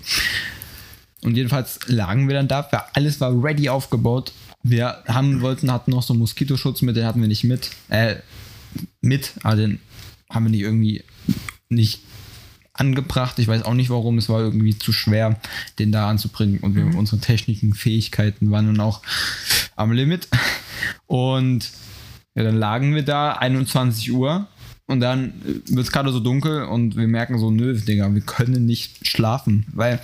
Und 1.23 1.37
jedenfalls 1.37 1.81
lagen 1.87 2.29
wir 2.29 2.35
dann 2.35 2.49
da, 2.49 2.69
alles 2.93 3.21
war 3.21 3.43
ready 3.43 3.69
aufgebaut. 3.71 4.33
Wir 4.63 5.03
haben, 5.07 5.41
wollten, 5.41 5.73
hatten 5.73 5.91
noch 5.91 6.03
so 6.03 6.13
einen 6.13 6.21
Moskitoschutz 6.21 6.83
mit, 6.83 6.97
den 6.97 7.07
hatten 7.07 7.21
wir 7.21 7.29
nicht 7.29 7.45
mit. 7.45 7.71
Äh, 7.89 8.17
mit, 9.01 9.33
aber 9.43 9.57
den 9.57 9.81
haben 10.29 10.45
wir 10.45 10.51
nicht 10.51 10.61
irgendwie 10.61 11.03
nicht 11.69 12.01
angebracht. 12.73 13.39
Ich 13.39 13.49
weiß 13.49 13.65
auch 13.65 13.75
nicht 13.75 13.91
warum, 13.91 14.19
es 14.19 14.29
war 14.29 14.41
irgendwie 14.41 14.79
zu 14.79 14.93
schwer, 14.93 15.41
den 15.79 15.93
da 15.93 16.09
anzubringen. 16.09 16.59
Und 16.61 16.75
wir, 16.75 16.87
unsere 16.97 17.21
technischen 17.21 17.75
Fähigkeiten 17.75 18.51
waren 18.51 18.67
dann 18.67 18.81
auch 18.81 19.03
am 19.77 19.93
Limit. 19.93 20.29
Und 21.07 21.71
ja, 22.35 22.43
dann 22.43 22.57
lagen 22.57 22.95
wir 22.95 23.05
da, 23.05 23.33
21 23.33 24.13
Uhr. 24.13 24.47
Und 24.87 25.01
dann 25.01 25.35
wird 25.45 25.87
es 25.87 25.93
gerade 25.93 26.11
so 26.11 26.19
dunkel 26.19 26.65
und 26.65 26.97
wir 26.97 27.07
merken 27.07 27.39
so, 27.39 27.53
nö, 27.53 27.79
Digga, 27.79 28.13
wir 28.13 28.23
können 28.23 28.67
nicht 28.67 29.07
schlafen. 29.07 29.67
Weil 29.73 30.01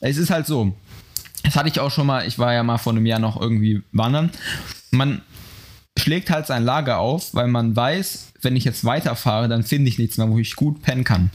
es 0.00 0.18
ist 0.18 0.30
halt 0.30 0.46
so, 0.46 0.76
das 1.42 1.56
hatte 1.56 1.68
ich 1.68 1.80
auch 1.80 1.90
schon 1.90 2.06
mal, 2.06 2.26
ich 2.26 2.38
war 2.38 2.52
ja 2.52 2.62
mal 2.62 2.78
vor 2.78 2.92
einem 2.92 3.06
Jahr 3.06 3.18
noch 3.18 3.40
irgendwie 3.40 3.82
wandern. 3.92 4.30
Man 4.90 5.22
schlägt 5.98 6.30
halt 6.30 6.46
sein 6.46 6.64
Lager 6.64 6.98
auf, 6.98 7.34
weil 7.34 7.48
man 7.48 7.74
weiß, 7.74 8.32
wenn 8.42 8.56
ich 8.56 8.64
jetzt 8.64 8.84
weiterfahre, 8.84 9.48
dann 9.48 9.62
finde 9.62 9.88
ich 9.88 9.98
nichts 9.98 10.18
mehr, 10.18 10.28
wo 10.28 10.38
ich 10.38 10.56
gut 10.56 10.82
pennen 10.82 11.04
kann. 11.04 11.30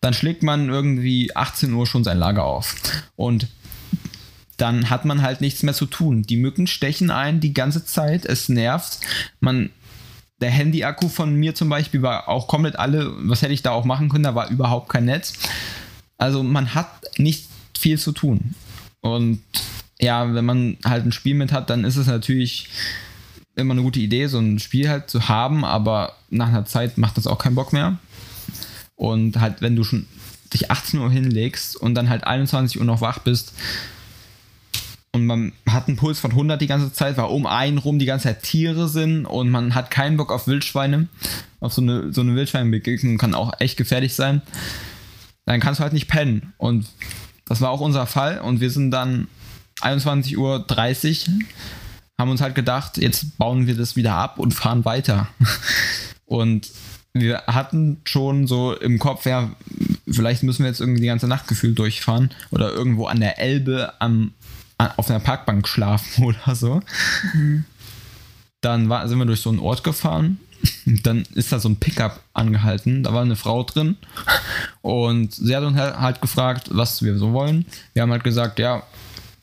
Dann 0.00 0.14
schlägt 0.14 0.42
man 0.42 0.68
irgendwie 0.68 1.34
18 1.34 1.72
Uhr 1.72 1.86
schon 1.86 2.04
sein 2.04 2.18
Lager 2.18 2.44
auf. 2.44 2.74
Und 3.16 3.48
dann 4.56 4.90
hat 4.90 5.04
man 5.04 5.22
halt 5.22 5.40
nichts 5.40 5.62
mehr 5.62 5.74
zu 5.74 5.86
tun. 5.86 6.22
Die 6.22 6.36
Mücken 6.36 6.66
stechen 6.66 7.10
ein 7.10 7.40
die 7.40 7.54
ganze 7.54 7.84
Zeit, 7.84 8.26
es 8.26 8.48
nervt. 8.48 9.00
Man, 9.40 9.70
der 10.40 10.50
Handy-Akku 10.50 11.08
von 11.08 11.34
mir 11.34 11.54
zum 11.54 11.68
Beispiel 11.68 12.02
war 12.02 12.28
auch 12.28 12.46
komplett 12.46 12.76
alle, 12.76 13.12
was 13.28 13.42
hätte 13.42 13.54
ich 13.54 13.62
da 13.62 13.70
auch 13.70 13.84
machen 13.84 14.08
können, 14.08 14.24
da 14.24 14.34
war 14.34 14.50
überhaupt 14.50 14.88
kein 14.90 15.06
Netz. 15.06 15.34
Also 16.18 16.42
man 16.42 16.74
hat 16.74 16.88
nicht 17.18 17.48
viel 17.78 17.98
zu 17.98 18.12
tun. 18.12 18.54
Und 19.00 19.42
ja, 20.00 20.34
wenn 20.34 20.44
man 20.44 20.76
halt 20.84 21.04
ein 21.04 21.12
Spiel 21.12 21.34
mit 21.34 21.52
hat, 21.52 21.70
dann 21.70 21.84
ist 21.84 21.96
es 21.96 22.06
natürlich 22.06 22.68
immer 23.54 23.72
eine 23.72 23.82
gute 23.82 24.00
Idee, 24.00 24.26
so 24.26 24.38
ein 24.38 24.58
Spiel 24.58 24.88
halt 24.88 25.10
zu 25.10 25.28
haben, 25.28 25.64
aber 25.64 26.16
nach 26.30 26.48
einer 26.48 26.64
Zeit 26.64 26.98
macht 26.98 27.16
das 27.16 27.26
auch 27.26 27.38
keinen 27.38 27.54
Bock 27.54 27.72
mehr. 27.72 27.98
Und 28.96 29.40
halt, 29.40 29.60
wenn 29.62 29.76
du 29.76 29.84
schon 29.84 30.06
dich 30.52 30.70
18 30.70 31.00
Uhr 31.00 31.10
hinlegst 31.10 31.76
und 31.76 31.94
dann 31.94 32.08
halt 32.08 32.24
21 32.24 32.78
Uhr 32.80 32.86
noch 32.86 33.00
wach 33.00 33.20
bist 33.20 33.52
und 35.12 35.26
man 35.26 35.52
hat 35.68 35.88
einen 35.88 35.96
Puls 35.96 36.20
von 36.20 36.30
100 36.30 36.60
die 36.60 36.66
ganze 36.66 36.92
Zeit, 36.92 37.16
weil 37.16 37.26
um 37.26 37.46
einen 37.46 37.78
rum 37.78 37.98
die 37.98 38.06
ganze 38.06 38.24
Zeit 38.24 38.42
Tiere 38.42 38.88
sind 38.88 39.26
und 39.26 39.50
man 39.50 39.74
hat 39.74 39.90
keinen 39.90 40.16
Bock 40.16 40.32
auf 40.32 40.46
Wildschweine, 40.46 41.08
auf 41.60 41.72
so 41.72 41.82
eine, 41.82 42.12
so 42.12 42.20
eine 42.20 42.34
Wildschweinbegegnung 42.34 43.18
kann 43.18 43.34
auch 43.34 43.52
echt 43.58 43.76
gefährlich 43.76 44.14
sein, 44.14 44.42
dann 45.46 45.60
kannst 45.60 45.80
du 45.80 45.82
halt 45.82 45.92
nicht 45.92 46.08
pennen. 46.08 46.52
Und 46.58 46.86
das 47.50 47.60
war 47.60 47.70
auch 47.70 47.80
unser 47.80 48.06
Fall 48.06 48.40
und 48.40 48.60
wir 48.60 48.70
sind 48.70 48.92
dann 48.92 49.26
21.30 49.80 50.36
Uhr 50.36 50.64
haben 52.16 52.30
uns 52.30 52.40
halt 52.40 52.54
gedacht, 52.54 52.96
jetzt 52.96 53.38
bauen 53.38 53.66
wir 53.66 53.76
das 53.76 53.96
wieder 53.96 54.14
ab 54.14 54.38
und 54.38 54.54
fahren 54.54 54.84
weiter. 54.84 55.28
Und 56.26 56.70
wir 57.12 57.42
hatten 57.48 58.02
schon 58.04 58.46
so 58.46 58.72
im 58.76 59.00
Kopf, 59.00 59.26
ja, 59.26 59.50
vielleicht 60.08 60.44
müssen 60.44 60.62
wir 60.62 60.68
jetzt 60.68 60.80
irgendwie 60.80 61.00
die 61.00 61.08
ganze 61.08 61.26
Nacht 61.26 61.48
gefühlt 61.48 61.76
durchfahren 61.76 62.30
oder 62.52 62.70
irgendwo 62.70 63.06
an 63.06 63.18
der 63.18 63.40
Elbe 63.40 63.94
am, 63.98 64.32
an, 64.78 64.92
auf 64.96 65.10
einer 65.10 65.18
Parkbank 65.18 65.66
schlafen 65.66 66.22
oder 66.46 66.54
so. 66.54 66.82
Dann 68.60 68.88
war, 68.88 69.08
sind 69.08 69.18
wir 69.18 69.24
durch 69.24 69.40
so 69.40 69.50
einen 69.50 69.58
Ort 69.58 69.82
gefahren. 69.82 70.38
Dann 71.02 71.24
ist 71.34 71.52
da 71.52 71.58
so 71.58 71.68
ein 71.68 71.76
Pickup 71.76 72.20
angehalten. 72.32 73.02
Da 73.02 73.14
war 73.14 73.22
eine 73.22 73.36
Frau 73.36 73.62
drin. 73.62 73.96
Und 74.82 75.34
sie 75.34 75.54
hat 75.56 75.64
uns 75.64 75.76
halt 75.76 75.98
halt 75.98 76.20
gefragt, 76.20 76.68
was 76.72 77.02
wir 77.02 77.16
so 77.18 77.32
wollen. 77.32 77.66
Wir 77.92 78.02
haben 78.02 78.10
halt 78.10 78.24
gesagt, 78.24 78.58
ja, 78.58 78.82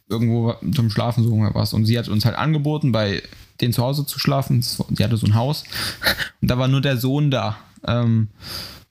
irgendwo 0.09 0.55
zum 0.73 0.89
Schlafen 0.89 1.23
suchen 1.23 1.41
wir 1.41 1.55
was. 1.55 1.73
Und 1.73 1.85
sie 1.85 1.97
hat 1.97 2.07
uns 2.07 2.25
halt 2.25 2.35
angeboten, 2.35 2.91
bei 2.91 3.21
denen 3.61 3.73
zu 3.73 3.83
Hause 3.83 4.05
zu 4.05 4.19
schlafen. 4.19 4.61
Sie 4.61 5.03
hatte 5.03 5.17
so 5.17 5.27
ein 5.27 5.35
Haus. 5.35 5.63
Und 6.41 6.49
da 6.49 6.57
war 6.57 6.67
nur 6.67 6.81
der 6.81 6.97
Sohn 6.97 7.31
da. 7.31 7.57
Ähm, 7.85 8.29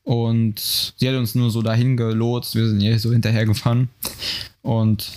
und 0.02 0.60
sie 0.96 1.08
hat 1.08 1.16
uns 1.16 1.34
nur 1.34 1.50
so 1.50 1.62
dahin 1.62 1.96
gelotst. 1.96 2.54
Wir 2.54 2.68
sind 2.68 2.80
ihr 2.80 2.98
so 2.98 3.12
hinterhergefahren. 3.12 3.88
Und 4.62 5.10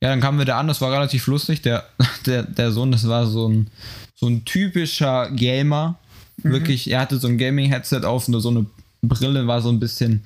ja, 0.00 0.08
dann 0.08 0.20
kamen 0.20 0.38
wir 0.38 0.44
da 0.44 0.58
an. 0.58 0.68
Das 0.68 0.80
war 0.80 0.92
relativ 0.92 1.26
lustig. 1.26 1.62
Der, 1.62 1.84
der, 2.26 2.42
der 2.42 2.72
Sohn, 2.72 2.90
das 2.90 3.06
war 3.06 3.26
so 3.26 3.48
ein, 3.48 3.68
so 4.14 4.26
ein 4.26 4.44
typischer 4.44 5.30
Gamer. 5.30 5.98
Wirklich, 6.38 6.90
er 6.90 7.00
hatte 7.00 7.18
so 7.18 7.28
ein 7.28 7.38
Gaming-Headset 7.38 8.02
auf 8.04 8.28
und 8.28 8.40
so 8.40 8.48
eine 8.50 8.66
Brille 9.02 9.46
war 9.46 9.60
so 9.60 9.68
ein 9.68 9.80
bisschen 9.80 10.24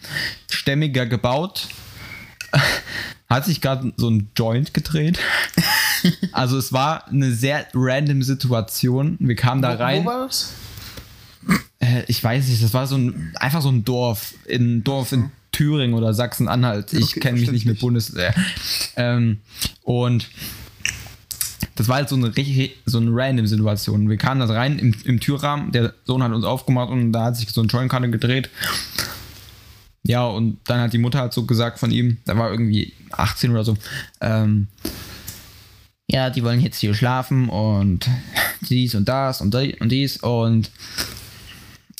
stämmiger 0.50 1.06
gebaut. 1.06 1.68
Hat 3.28 3.44
sich 3.44 3.60
gerade 3.60 3.92
so 3.96 4.08
ein 4.10 4.30
Joint 4.36 4.74
gedreht. 4.74 5.18
Also 6.30 6.56
es 6.56 6.72
war 6.72 7.08
eine 7.08 7.32
sehr 7.32 7.66
random 7.74 8.22
Situation. 8.22 9.16
Wir 9.18 9.34
kamen 9.34 9.60
da 9.60 9.74
rein. 9.74 10.04
Wo 10.04 10.08
war 10.10 10.26
das? 10.26 10.52
Äh, 11.80 12.02
ich 12.06 12.22
weiß 12.22 12.46
nicht, 12.46 12.62
das 12.62 12.74
war 12.74 12.86
so 12.86 12.96
ein 12.96 13.32
einfach 13.36 13.60
so 13.60 13.70
ein 13.70 13.82
Dorf, 13.82 14.34
in 14.44 14.76
ein 14.76 14.84
Dorf 14.84 15.10
in 15.10 15.30
Thüringen 15.50 15.94
oder 15.94 16.14
Sachsen-Anhalt. 16.14 16.92
Ich 16.92 17.12
Okay, 17.12 17.20
kenne 17.20 17.40
mich 17.40 17.50
nicht 17.50 17.66
mit. 17.66 17.80
Bundes. 17.80 18.14
Äh, 18.14 18.30
ähm, 18.96 19.40
und 19.82 20.28
das 21.76 21.88
war 21.88 21.96
halt 21.96 22.08
so 22.08 22.16
eine 22.16 22.36
richtig 22.36 22.76
so 22.86 22.98
eine 22.98 23.10
random 23.12 23.46
Situation. 23.46 24.08
Wir 24.08 24.16
kamen 24.16 24.40
da 24.40 24.52
rein 24.52 24.78
im, 24.78 24.94
im 25.04 25.20
Türrahmen, 25.20 25.72
der 25.72 25.94
Sohn 26.04 26.22
hat 26.22 26.32
uns 26.32 26.44
aufgemacht 26.44 26.90
und 26.90 27.12
da 27.12 27.26
hat 27.26 27.36
sich 27.36 27.48
so 27.50 27.62
ein 27.62 27.68
Jointkarte 27.68 28.10
gedreht. 28.10 28.50
Ja, 30.02 30.24
und 30.24 30.58
dann 30.64 30.80
hat 30.80 30.92
die 30.92 30.98
Mutter 30.98 31.20
halt 31.20 31.32
so 31.32 31.44
gesagt 31.44 31.78
von 31.78 31.90
ihm, 31.90 32.18
da 32.24 32.36
war 32.38 32.50
irgendwie 32.50 32.92
18 33.10 33.50
oder 33.50 33.64
so, 33.64 33.76
ähm, 34.20 34.68
ja, 36.08 36.30
die 36.30 36.44
wollen 36.44 36.60
jetzt 36.60 36.78
hier 36.78 36.94
schlafen 36.94 37.48
und 37.48 38.08
dies 38.62 38.94
und 38.94 39.08
das 39.08 39.40
und 39.40 39.54
dies 39.82 40.16
und 40.18 40.70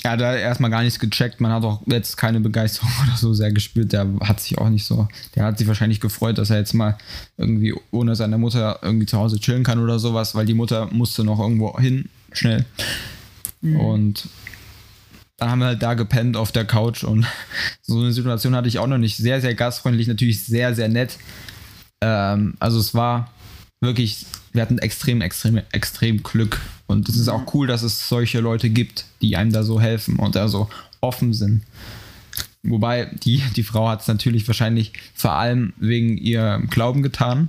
er 0.07 0.13
hat 0.13 0.21
da 0.21 0.37
erstmal 0.37 0.71
gar 0.71 0.83
nichts 0.83 0.99
gecheckt. 0.99 1.41
Man 1.41 1.53
hat 1.53 1.65
auch 1.65 1.83
jetzt 1.87 2.17
keine 2.17 2.41
Begeisterung 2.41 2.91
oder 3.05 3.17
so 3.17 3.35
sehr 3.35 3.53
gespürt. 3.53 3.93
Der 3.93 4.07
hat 4.21 4.41
sich 4.41 4.59
auch 4.59 4.69
nicht 4.69 4.85
so. 4.85 5.09
Der 5.35 5.45
hat 5.45 5.59
sich 5.59 5.67
wahrscheinlich 5.67 6.01
gefreut, 6.01 6.39
dass 6.39 6.51
er 6.51 6.59
jetzt 6.59 6.75
mal 6.75 6.97
irgendwie 7.37 7.75
ohne 7.91 8.15
seine 8.15 8.39
Mutter 8.39 8.79
irgendwie 8.83 9.07
zu 9.07 9.19
Hause 9.19 9.41
chillen 9.41 9.65
kann 9.65 9.83
oder 9.83 9.99
sowas, 9.99 10.35
weil 10.35 10.47
die 10.47 10.55
Mutter 10.55 10.89
musste 10.93 11.25
noch 11.25 11.41
irgendwo 11.41 11.79
hin, 11.79 12.09
schnell. 12.33 12.65
Und 13.63 14.29
dann 15.39 15.51
haben 15.51 15.59
wir 15.59 15.67
halt 15.67 15.83
da 15.83 15.95
gepennt 15.95 16.37
auf 16.37 16.53
der 16.53 16.65
Couch 16.65 17.03
und 17.03 17.27
so 17.83 17.99
eine 17.99 18.13
Situation 18.13 18.55
hatte 18.55 18.69
ich 18.69 18.79
auch 18.79 18.87
noch 18.87 18.99
nicht. 18.99 19.17
Sehr, 19.17 19.41
sehr 19.41 19.55
gastfreundlich, 19.55 20.07
natürlich 20.07 20.45
sehr, 20.45 20.75
sehr 20.75 20.89
nett. 20.89 21.19
Ähm, 22.01 22.55
also 22.61 22.79
es 22.79 22.95
war 22.95 23.33
wirklich, 23.81 24.27
wir 24.57 24.63
hatten 24.63 24.79
extrem, 24.79 25.21
extrem, 25.21 25.61
extrem 25.73 26.23
Glück. 26.23 26.61
Und 26.87 27.09
es 27.09 27.17
ist 27.17 27.29
auch 27.29 27.55
cool, 27.55 27.67
dass 27.67 27.83
es 27.83 28.09
solche 28.09 28.41
Leute 28.41 28.71
gibt, 28.71 29.05
die 29.23 29.37
einem 29.37 29.53
da 29.53 29.63
so 29.63 29.81
helfen 29.81 30.17
und 30.17 30.35
da 30.35 30.49
so 30.49 30.69
offen 31.01 31.33
sind. 31.33 31.63
Wobei, 32.63 33.07
die, 33.23 33.43
die 33.55 33.63
Frau 33.63 33.89
hat 33.89 34.01
es 34.01 34.09
natürlich 34.09 34.47
wahrscheinlich 34.49 34.93
vor 35.15 35.33
allem 35.33 35.73
wegen 35.77 36.19
ihrem 36.19 36.69
Glauben 36.69 37.03
getan. 37.03 37.49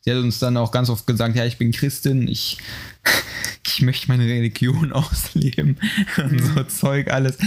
Sie 0.00 0.10
hat 0.12 0.18
uns 0.18 0.38
dann 0.38 0.56
auch 0.56 0.70
ganz 0.70 0.88
oft 0.88 1.06
gesagt, 1.06 1.36
ja, 1.36 1.44
ich 1.44 1.58
bin 1.58 1.72
Christin, 1.72 2.28
ich, 2.28 2.58
ich 3.66 3.82
möchte 3.82 4.08
meine 4.08 4.24
Religion 4.24 4.92
ausleben 4.92 5.78
und 6.16 6.40
so 6.42 6.62
Zeug 6.64 7.10
alles. 7.10 7.38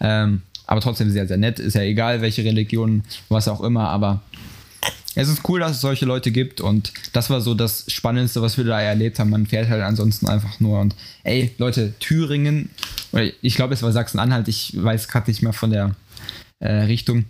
Ähm, 0.00 0.42
aber 0.66 0.80
trotzdem 0.80 1.10
sehr, 1.10 1.26
sehr 1.26 1.38
nett. 1.38 1.58
Ist 1.58 1.74
ja 1.74 1.82
egal, 1.82 2.20
welche 2.20 2.44
Religion, 2.44 3.04
was 3.28 3.48
auch 3.48 3.62
immer, 3.62 3.88
aber 3.88 4.22
es 5.18 5.28
ist 5.28 5.48
cool, 5.48 5.58
dass 5.58 5.72
es 5.72 5.80
solche 5.80 6.06
Leute 6.06 6.30
gibt 6.30 6.60
und 6.60 6.92
das 7.12 7.28
war 7.28 7.40
so 7.40 7.52
das 7.52 7.84
Spannendste, 7.88 8.40
was 8.40 8.56
wir 8.56 8.64
da 8.64 8.80
erlebt 8.80 9.18
haben. 9.18 9.30
Man 9.30 9.46
fährt 9.46 9.68
halt 9.68 9.82
ansonsten 9.82 10.28
einfach 10.28 10.60
nur 10.60 10.78
und 10.78 10.94
ey, 11.24 11.50
Leute, 11.58 11.92
Thüringen, 11.98 12.70
ich 13.42 13.56
glaube, 13.56 13.74
es 13.74 13.82
war 13.82 13.90
Sachsen-Anhalt, 13.90 14.46
ich 14.46 14.72
weiß 14.76 15.08
gerade 15.08 15.28
nicht 15.28 15.42
mehr 15.42 15.52
von 15.52 15.70
der 15.70 15.96
äh, 16.60 16.72
Richtung, 16.72 17.24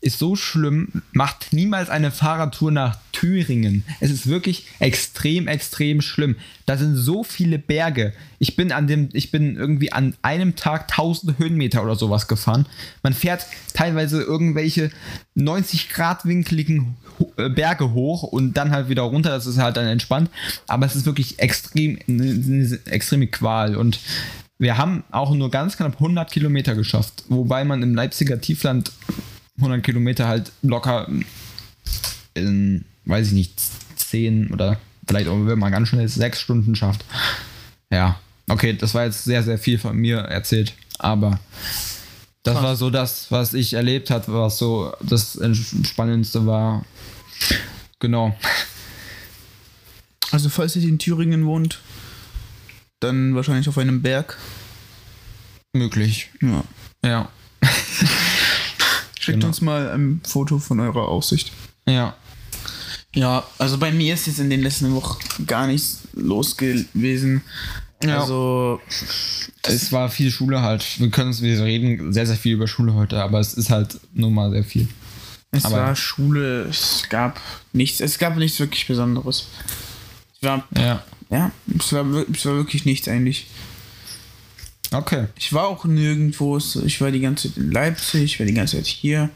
ist 0.00 0.18
so 0.18 0.36
schlimm, 0.36 1.02
macht 1.12 1.52
niemals 1.52 1.90
eine 1.90 2.10
Fahrradtour 2.10 2.70
nach 2.70 2.98
Thüringen. 3.12 3.84
Es 4.00 4.10
ist 4.10 4.26
wirklich 4.26 4.66
extrem, 4.78 5.46
extrem 5.46 6.00
schlimm. 6.00 6.36
Da 6.64 6.78
sind 6.78 6.96
so 6.96 7.24
viele 7.24 7.58
Berge. 7.58 8.14
Ich 8.38 8.56
bin 8.56 8.72
an 8.72 8.86
dem, 8.86 9.10
ich 9.12 9.30
bin 9.30 9.56
irgendwie 9.56 9.92
an 9.92 10.14
einem 10.22 10.56
Tag 10.56 10.90
1000 10.90 11.38
Höhenmeter 11.38 11.82
oder 11.82 11.96
sowas 11.96 12.26
gefahren. 12.26 12.66
Man 13.02 13.12
fährt 13.12 13.46
teilweise 13.74 14.22
irgendwelche 14.22 14.90
90 15.34 15.90
Grad 15.90 16.24
winkeligen 16.24 16.96
Berge 17.36 17.92
hoch 17.92 18.22
und 18.22 18.54
dann 18.54 18.70
halt 18.70 18.88
wieder 18.88 19.02
runter. 19.02 19.30
Das 19.30 19.46
ist 19.46 19.58
halt 19.58 19.76
dann 19.76 19.86
entspannt. 19.86 20.30
Aber 20.66 20.86
es 20.86 20.96
ist 20.96 21.06
wirklich 21.06 21.38
extrem, 21.38 21.98
eine, 22.08 22.78
extreme 22.86 23.26
Qual 23.26 23.76
und 23.76 24.00
wir 24.58 24.78
haben 24.78 25.04
auch 25.10 25.32
nur 25.32 25.50
ganz 25.50 25.76
knapp 25.76 25.94
100 25.94 26.30
Kilometer 26.30 26.74
geschafft, 26.74 27.24
wobei 27.28 27.64
man 27.64 27.82
im 27.82 27.94
Leipziger 27.94 28.40
Tiefland 28.40 28.92
100 29.56 29.82
Kilometer 29.82 30.28
halt 30.28 30.52
locker 30.62 31.08
in, 32.34 32.84
weiß 33.04 33.28
ich 33.28 33.32
nicht, 33.32 33.60
10 33.96 34.52
oder 34.52 34.78
vielleicht 35.06 35.28
auch, 35.28 35.46
wenn 35.46 35.58
man 35.58 35.72
ganz 35.72 35.88
schnell 35.88 36.04
ist, 36.04 36.14
6 36.14 36.40
Stunden 36.40 36.76
schafft. 36.76 37.04
Ja, 37.90 38.18
okay, 38.48 38.74
das 38.74 38.94
war 38.94 39.04
jetzt 39.04 39.24
sehr, 39.24 39.42
sehr 39.42 39.58
viel 39.58 39.78
von 39.78 39.96
mir 39.96 40.18
erzählt, 40.18 40.74
aber 40.98 41.40
das 42.44 42.62
war 42.62 42.76
so 42.76 42.90
das, 42.90 43.30
was 43.30 43.54
ich 43.54 43.72
erlebt 43.72 44.10
habe, 44.10 44.32
was 44.34 44.58
so 44.58 44.92
das 45.00 45.38
Spannendste 45.84 46.46
war. 46.46 46.84
Genau. 48.00 48.36
Also, 50.30 50.48
falls 50.48 50.74
ihr 50.76 50.82
in 50.88 50.98
Thüringen 50.98 51.46
wohnt, 51.46 51.80
dann 53.00 53.34
wahrscheinlich 53.34 53.68
auf 53.68 53.78
einem 53.78 54.02
Berg. 54.02 54.38
Möglich. 55.72 56.30
Ja. 56.40 56.64
Ja. 57.04 57.28
Schickt 59.18 59.36
Genau. 59.38 59.46
uns 59.48 59.60
mal 59.60 59.90
ein 59.90 60.20
Foto 60.26 60.58
von 60.58 60.80
eurer 60.80 61.08
Aussicht. 61.08 61.52
Ja. 61.86 62.14
Ja, 63.14 63.44
also 63.58 63.78
bei 63.78 63.92
mir 63.92 64.14
ist 64.14 64.26
jetzt 64.26 64.40
in 64.40 64.50
den 64.50 64.60
letzten 64.62 64.92
Wochen 64.94 65.46
gar 65.46 65.66
nichts 65.66 66.00
los 66.14 66.56
gewesen. 66.56 67.42
Ja. 68.02 68.20
Also, 68.20 68.80
Es 69.62 69.92
war 69.92 70.10
viel 70.10 70.30
Schule 70.30 70.60
halt. 70.62 70.84
Wir 71.00 71.10
können 71.10 71.28
uns, 71.28 71.40
wir 71.40 71.62
reden 71.62 72.12
sehr, 72.12 72.26
sehr 72.26 72.36
viel 72.36 72.54
über 72.54 72.66
Schule 72.66 72.92
heute, 72.94 73.22
aber 73.22 73.40
es 73.40 73.54
ist 73.54 73.70
halt 73.70 73.98
nur 74.12 74.30
mal 74.30 74.50
sehr 74.50 74.64
viel. 74.64 74.88
Es 75.54 75.64
Aber- 75.64 75.76
war 75.76 75.96
Schule, 75.96 76.62
es 76.64 77.04
gab 77.08 77.40
nichts, 77.72 78.00
es 78.00 78.18
gab 78.18 78.36
nichts 78.36 78.58
wirklich 78.60 78.86
Besonderes. 78.86 79.46
Es 80.36 80.42
war, 80.46 80.66
Ja. 80.76 81.02
ja, 81.30 81.50
es 81.78 81.92
war, 81.92 82.04
es 82.32 82.44
war 82.46 82.54
wirklich 82.56 82.84
nichts 82.84 83.08
eigentlich. 83.08 83.46
Okay. 84.92 85.26
Ich 85.36 85.52
war 85.52 85.64
auch 85.66 85.84
nirgendwo, 85.84 86.58
ich 86.58 87.00
war 87.00 87.10
die 87.10 87.20
ganze 87.20 87.48
Zeit 87.48 87.56
in 87.58 87.72
Leipzig, 87.72 88.22
ich 88.24 88.38
war 88.38 88.46
die 88.46 88.54
ganze 88.54 88.76
Zeit 88.76 88.86
hier. 88.86 89.30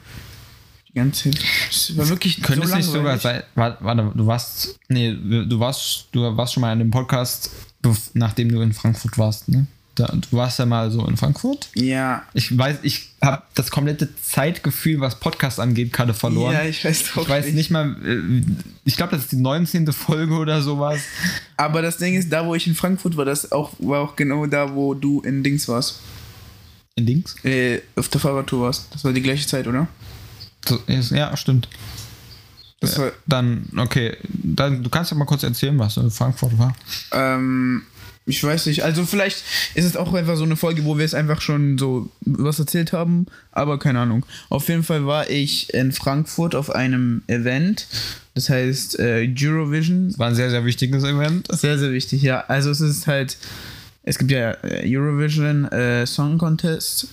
Die 0.89 0.93
ganze 0.95 1.31
Zeit, 1.31 1.41
es 1.71 1.97
war 1.97 2.09
wirklich 2.09 2.41
Könnte 2.43 2.65
es 2.65 2.71
so 2.71 2.77
nicht 2.77 2.87
sogar 2.87 3.19
sein. 3.19 3.43
Warte, 3.55 4.13
du 4.15 4.27
warst. 4.27 4.79
Nee, 4.89 5.13
du 5.13 5.59
warst, 5.61 6.07
du 6.13 6.37
warst 6.37 6.55
schon 6.55 6.61
mal 6.63 6.73
in 6.73 6.79
dem 6.79 6.91
Podcast, 6.91 7.51
nachdem 8.15 8.51
du 8.51 8.61
in 8.63 8.73
Frankfurt 8.73 9.19
warst, 9.19 9.49
ne? 9.49 9.67
Da, 9.99 10.07
du 10.07 10.37
warst 10.37 10.59
ja 10.59 10.67
mal 10.67 10.91
so 10.91 11.05
in 11.07 11.17
Frankfurt. 11.17 11.71
Ja, 11.75 12.23
Ich 12.35 12.57
weiß, 12.57 12.79
ich 12.83 13.11
habe 13.21 13.43
das 13.55 13.71
komplette 13.71 14.09
Zeitgefühl, 14.23 15.01
was 15.01 15.19
Podcast 15.19 15.59
angeht, 15.59 15.93
gerade 15.93 16.15
verloren. 16.15 16.53
ja, 16.55 16.63
ich 16.65 16.85
weiß 16.85 17.05
auch 17.17 17.23
ich 17.23 17.29
weiß 17.29 17.53
nicht 17.53 17.71
mal, 17.71 17.97
äh, 18.05 18.43
ich 18.85 18.97
glaube, 18.97 19.13
das 19.13 19.23
ist 19.25 19.33
die 19.33 19.37
19. 19.37 19.93
Folge 19.93 20.35
oder 20.35 20.63
sowas. 20.63 21.01
Aber 21.57 21.83
das 21.83 21.97
Ding 21.97 22.15
ist, 22.15 22.31
da 22.33 22.47
wo 22.47 22.55
ich 22.55 22.67
in 22.67 22.75
Frankfurt 22.75 23.17
war, 23.17 23.25
das 23.25 23.51
auch, 23.51 23.73
war 23.81 24.01
auch 24.01 24.15
genau 24.17 24.47
da, 24.47 24.73
wo 24.75 24.95
du 24.95 25.21
in 25.23 25.43
Dings 25.43 25.67
warst. 25.69 26.01
In 26.95 27.07
Dings? 27.07 27.35
Äh, 27.45 27.81
auf 27.97 28.09
der 28.09 28.21
Fahrradtour 28.21 28.63
warst. 28.67 28.87
Das 28.93 29.05
war 29.05 29.13
die 29.13 29.23
gleiche 29.23 29.47
Zeit, 29.47 29.67
oder? 29.67 29.89
So, 30.67 30.77
ist- 30.87 31.11
Ja, 31.11 31.37
stimmt. 31.37 31.69
Das 32.81 32.97
war, 32.99 33.11
Dann, 33.27 33.69
okay, 33.77 34.17
dann, 34.25 34.85
du 34.85 34.89
kannst 34.91 35.11
ja 35.11 35.17
mal 35.17 35.25
kurz 35.25 35.43
erzählen, 35.43 35.77
was 35.81 35.97
in 35.97 36.11
Frankfurt 36.13 36.57
war. 36.59 36.77
ähm, 37.13 37.83
ich 38.29 38.45
weiß 38.45 38.67
nicht. 38.67 38.85
Also 38.85 39.07
vielleicht 39.07 39.43
ist 39.75 39.85
es 39.85 39.97
auch 39.97 40.13
einfach 40.13 40.37
so 40.37 40.45
eine 40.45 40.57
Folge, 40.57 40.85
wo 40.85 40.99
wir 40.99 41.05
es 41.05 41.15
einfach 41.15 41.41
schon 41.41 41.79
so 41.79 42.11
was 42.21 42.59
erzählt 42.59 42.93
haben, 42.93 43.27
aber 43.53 43.79
keine 43.79 44.01
Ahnung. 44.01 44.25
Auf 44.51 44.69
jeden 44.69 44.85
Fall 44.85 45.07
war 45.07 45.31
ich 45.31 45.73
in 45.73 45.93
Frankfurt 45.93 46.55
auf 46.55 46.71
einem 46.71 47.23
Event. 47.27 47.87
Das 48.35 48.51
heißt 48.51 48.99
äh, 49.01 49.29
Eurovision. 49.37 50.09
Es 50.09 50.19
war 50.19 50.29
ein 50.29 50.35
sehr, 50.35 50.51
sehr 50.51 50.65
wichtiges 50.65 51.03
Event. 51.05 51.49
Sehr, 51.51 51.79
sehr 51.79 51.93
wichtig, 51.93 52.23
ja. 52.23 52.45
Also 52.47 52.71
es 52.71 52.81
ist 52.81 53.07
halt, 53.07 53.39
es 54.03 54.19
gibt 54.19 54.31
ja 54.31 54.53
äh, 54.63 54.85
Eurovision 54.87 55.65
äh, 55.67 56.07
Song 56.07 56.39
Contest. 56.39 57.09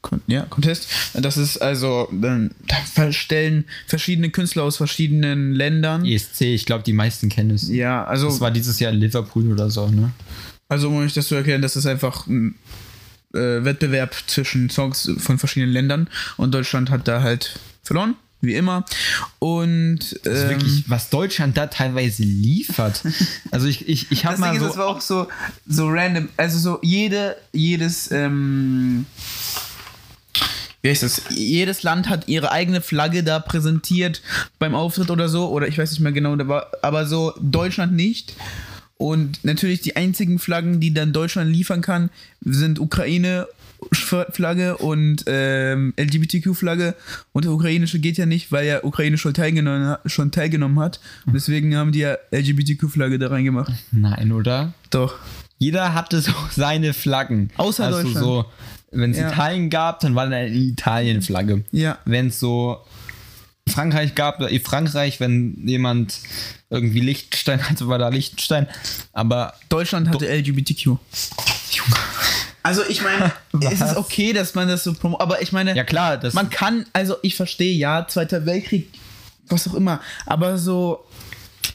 Con 0.00 0.20
ja, 0.26 0.42
Contest. 0.50 0.88
Das 1.14 1.38
ist 1.38 1.58
also, 1.58 2.08
dann 2.12 2.50
da 2.94 3.10
stellen 3.12 3.64
verschiedene 3.86 4.28
Künstler 4.30 4.64
aus 4.64 4.76
verschiedenen 4.76 5.54
Ländern. 5.54 6.04
ESC, 6.04 6.42
ich 6.42 6.66
glaube, 6.66 6.84
die 6.84 6.92
meisten 6.92 7.30
kennen 7.30 7.52
es. 7.52 7.68
Ja, 7.68 8.04
also, 8.04 8.26
Das 8.26 8.40
war 8.40 8.50
dieses 8.50 8.80
Jahr 8.80 8.92
in 8.92 8.98
Liverpool 8.98 9.50
oder 9.50 9.70
so, 9.70 9.88
ne? 9.88 10.12
Also 10.68 10.88
um 10.88 10.96
euch 10.98 11.14
das 11.14 11.28
zu 11.28 11.34
erklären, 11.34 11.62
das 11.62 11.76
ist 11.76 11.86
einfach 11.86 12.26
ein 12.26 12.54
äh, 13.34 13.64
Wettbewerb 13.64 14.14
zwischen 14.26 14.70
Songs 14.70 15.10
von 15.18 15.38
verschiedenen 15.38 15.72
Ländern 15.72 16.08
und 16.36 16.52
Deutschland 16.54 16.90
hat 16.90 17.08
da 17.08 17.22
halt 17.22 17.58
verloren, 17.82 18.14
wie 18.40 18.54
immer. 18.54 18.84
Und 19.38 19.98
ist 19.98 20.26
ähm, 20.26 20.48
wirklich, 20.50 20.84
was 20.88 21.10
Deutschland 21.10 21.56
da 21.56 21.66
teilweise 21.66 22.22
liefert. 22.22 23.02
Also 23.50 23.68
ich, 23.68 23.88
ich, 23.88 24.10
ich 24.10 24.24
habe 24.24 24.38
mal 24.38 24.52
Ding 24.52 24.56
ist, 24.56 24.62
so. 24.62 24.68
das 24.68 24.76
war 24.76 24.86
auch 24.88 25.00
so, 25.00 25.28
so 25.64 25.88
random. 25.88 26.28
Also 26.36 26.58
so 26.58 26.80
jede, 26.82 27.36
jedes, 27.52 28.10
ähm, 28.10 29.06
wie 30.82 30.90
heißt 30.90 31.04
das? 31.04 31.22
Jedes 31.30 31.84
Land 31.84 32.08
hat 32.08 32.26
ihre 32.26 32.50
eigene 32.50 32.80
Flagge 32.80 33.22
da 33.22 33.38
präsentiert 33.38 34.22
beim 34.58 34.74
Auftritt 34.74 35.10
oder 35.10 35.28
so. 35.28 35.50
Oder 35.50 35.68
ich 35.68 35.78
weiß 35.78 35.92
nicht 35.92 36.00
mehr 36.00 36.10
genau, 36.10 36.36
aber 36.82 37.06
so 37.06 37.32
Deutschland 37.40 37.92
nicht. 37.92 38.34
Und 38.96 39.44
natürlich 39.44 39.80
die 39.80 39.96
einzigen 39.96 40.38
Flaggen, 40.38 40.80
die 40.80 40.94
dann 40.94 41.12
Deutschland 41.12 41.50
liefern 41.52 41.80
kann, 41.82 42.10
sind 42.42 42.78
Ukraine 42.78 43.46
Flagge 43.92 44.78
und 44.78 45.24
ähm, 45.26 45.92
LGBTQ-Flagge 46.00 46.94
und 47.32 47.44
die 47.44 47.48
ukrainische 47.48 47.98
geht 47.98 48.16
ja 48.16 48.24
nicht, 48.24 48.50
weil 48.50 48.66
ja 48.66 48.82
Ukraine 48.82 49.18
schon 49.18 49.34
teilgenommen, 49.34 49.96
schon 50.06 50.30
teilgenommen 50.30 50.78
hat. 50.80 51.00
Und 51.26 51.34
deswegen 51.34 51.76
haben 51.76 51.92
die 51.92 51.98
ja 51.98 52.16
LGBTQ-Flagge 52.32 53.18
da 53.18 53.28
reingemacht. 53.28 53.72
Nein, 53.92 54.32
oder? 54.32 54.72
Doch. 54.90 55.16
Jeder 55.58 55.92
hatte 55.92 56.20
so 56.20 56.32
seine 56.50 56.94
Flaggen. 56.94 57.50
Außer 57.56 57.84
also 57.84 58.02
Deutschland. 58.02 58.24
so, 58.24 58.44
wenn 58.92 59.10
es 59.10 59.18
Ja. 59.18 59.28
Italien 59.30 59.68
gab, 59.70 60.00
dann 60.00 60.14
war 60.14 60.28
da 60.28 60.36
eine 60.36 60.48
Italien-Flagge. 60.54 61.64
Ja. 61.72 61.98
Wenn 62.06 62.28
es 62.28 62.40
so 62.40 62.78
Frankreich 63.68 64.14
gab, 64.14 64.38
da 64.38 64.48
Frankreich, 64.62 65.20
wenn 65.20 65.66
jemand 65.66 66.20
irgendwie 66.70 67.00
Liechtenstein 67.00 67.68
hatte, 67.68 67.88
war 67.88 67.98
da 67.98 68.08
Liechtenstein. 68.08 68.68
Aber 69.12 69.54
Deutschland 69.68 70.08
hatte 70.08 70.26
LGBTQ. 70.26 70.96
Also 72.62 72.82
ich 72.88 73.02
meine, 73.02 73.32
es 73.72 73.80
ist 73.80 73.96
okay, 73.96 74.32
dass 74.32 74.54
man 74.54 74.68
das 74.68 74.84
so 74.84 74.94
promo, 74.94 75.18
aber 75.20 75.42
ich 75.42 75.52
meine, 75.52 75.74
ja 75.76 75.84
klar, 75.84 76.16
das 76.16 76.34
man 76.34 76.50
kann, 76.50 76.86
also 76.92 77.16
ich 77.22 77.36
verstehe, 77.36 77.74
ja, 77.74 78.06
Zweiter 78.08 78.46
Weltkrieg, 78.46 78.88
was 79.48 79.68
auch 79.68 79.74
immer, 79.74 80.00
aber 80.24 80.56
so, 80.56 81.04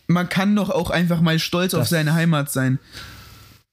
man 0.08 0.30
kann 0.30 0.56
doch 0.56 0.72
auch 0.72 0.90
einfach 0.90 1.22
mal 1.22 1.38
stolz 1.38 1.76
auf 1.76 1.88
seine 1.88 2.14
Heimat 2.14 2.52
sein. 2.52 2.80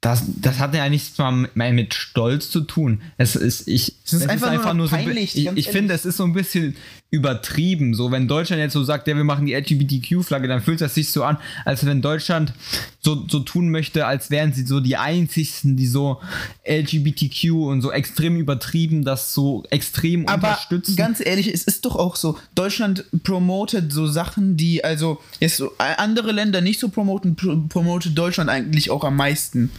Das, 0.06 0.22
das 0.40 0.60
hat 0.60 0.72
ja 0.72 0.88
nichts 0.88 1.18
mal 1.18 1.48
mehr 1.54 1.72
mit 1.72 1.92
Stolz 1.92 2.48
zu 2.48 2.60
tun. 2.60 3.00
Es 3.18 3.34
ist, 3.34 3.66
ich, 3.66 3.96
Es 4.04 4.12
ist 4.12 4.28
einfach 4.28 4.72
nur 4.72 4.84
noch 4.84 4.90
so 4.90 4.94
ein 4.94 5.04
bi- 5.04 5.10
peinlich, 5.10 5.36
Ich, 5.36 5.46
ganz 5.46 5.58
ich 5.58 5.66
ehrlich. 5.66 5.68
finde, 5.80 5.94
es 5.94 6.04
ist 6.04 6.16
so 6.18 6.22
ein 6.24 6.32
bisschen 6.32 6.76
übertrieben. 7.10 7.92
So, 7.94 8.12
wenn 8.12 8.28
Deutschland 8.28 8.60
jetzt 8.60 8.74
so 8.74 8.84
sagt, 8.84 9.08
ja, 9.08 9.16
wir 9.16 9.24
machen 9.24 9.46
die 9.46 9.54
LGBTQ-Flagge, 9.54 10.46
dann 10.46 10.60
fühlt 10.62 10.80
das 10.80 10.94
sich 10.94 11.10
so 11.10 11.24
an, 11.24 11.38
als 11.64 11.84
wenn 11.86 12.02
Deutschland 12.02 12.52
so, 13.00 13.26
so 13.28 13.40
tun 13.40 13.70
möchte, 13.70 14.06
als 14.06 14.30
wären 14.30 14.52
sie 14.52 14.64
so 14.64 14.78
die 14.80 14.96
einzigsten, 14.96 15.76
die 15.76 15.86
so 15.86 16.20
LGBTQ 16.68 17.50
und 17.52 17.82
so 17.82 17.90
extrem 17.90 18.36
übertrieben, 18.36 19.04
das 19.04 19.34
so 19.34 19.64
extrem 19.70 20.28
Aber 20.28 20.48
unterstützen. 20.50 20.96
ganz 20.96 21.20
ehrlich, 21.24 21.52
es 21.52 21.64
ist 21.64 21.84
doch 21.84 21.96
auch 21.96 22.16
so, 22.16 22.38
Deutschland 22.54 23.04
promotet 23.24 23.92
so 23.92 24.06
Sachen, 24.06 24.56
die 24.56 24.84
also 24.84 25.20
jetzt 25.40 25.56
so 25.56 25.72
andere 25.78 26.32
Länder 26.32 26.60
nicht 26.60 26.78
so 26.80 26.88
promoten, 26.90 27.34
pro- 27.36 27.56
promotet 27.68 28.16
Deutschland 28.16 28.50
eigentlich 28.50 28.90
auch 28.90 29.04
am 29.04 29.16
meisten. 29.16 29.70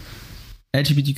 LGBTQ? 0.78 1.18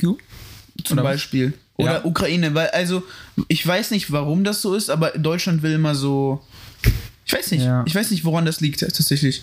zum 0.84 0.94
Oder 0.98 1.04
was? 1.04 1.12
Beispiel. 1.12 1.52
Oder 1.76 1.92
Ja. 2.00 2.04
Ukraine, 2.04 2.54
weil, 2.54 2.68
also, 2.68 3.02
ich 3.48 3.66
weiß 3.66 3.90
nicht, 3.90 4.10
warum 4.12 4.44
das 4.44 4.62
so 4.62 4.74
ist, 4.74 4.90
aber 4.90 5.10
Deutschland 5.10 5.62
will 5.62 5.72
immer 5.72 5.94
so. 5.94 6.42
Ich 7.26 7.32
weiß 7.32 7.50
nicht. 7.52 7.64
Ja. 7.64 7.84
Ich 7.86 7.94
weiß 7.94 8.10
nicht, 8.10 8.24
woran 8.24 8.44
das 8.44 8.60
liegt, 8.60 8.80
tatsächlich. 8.80 9.42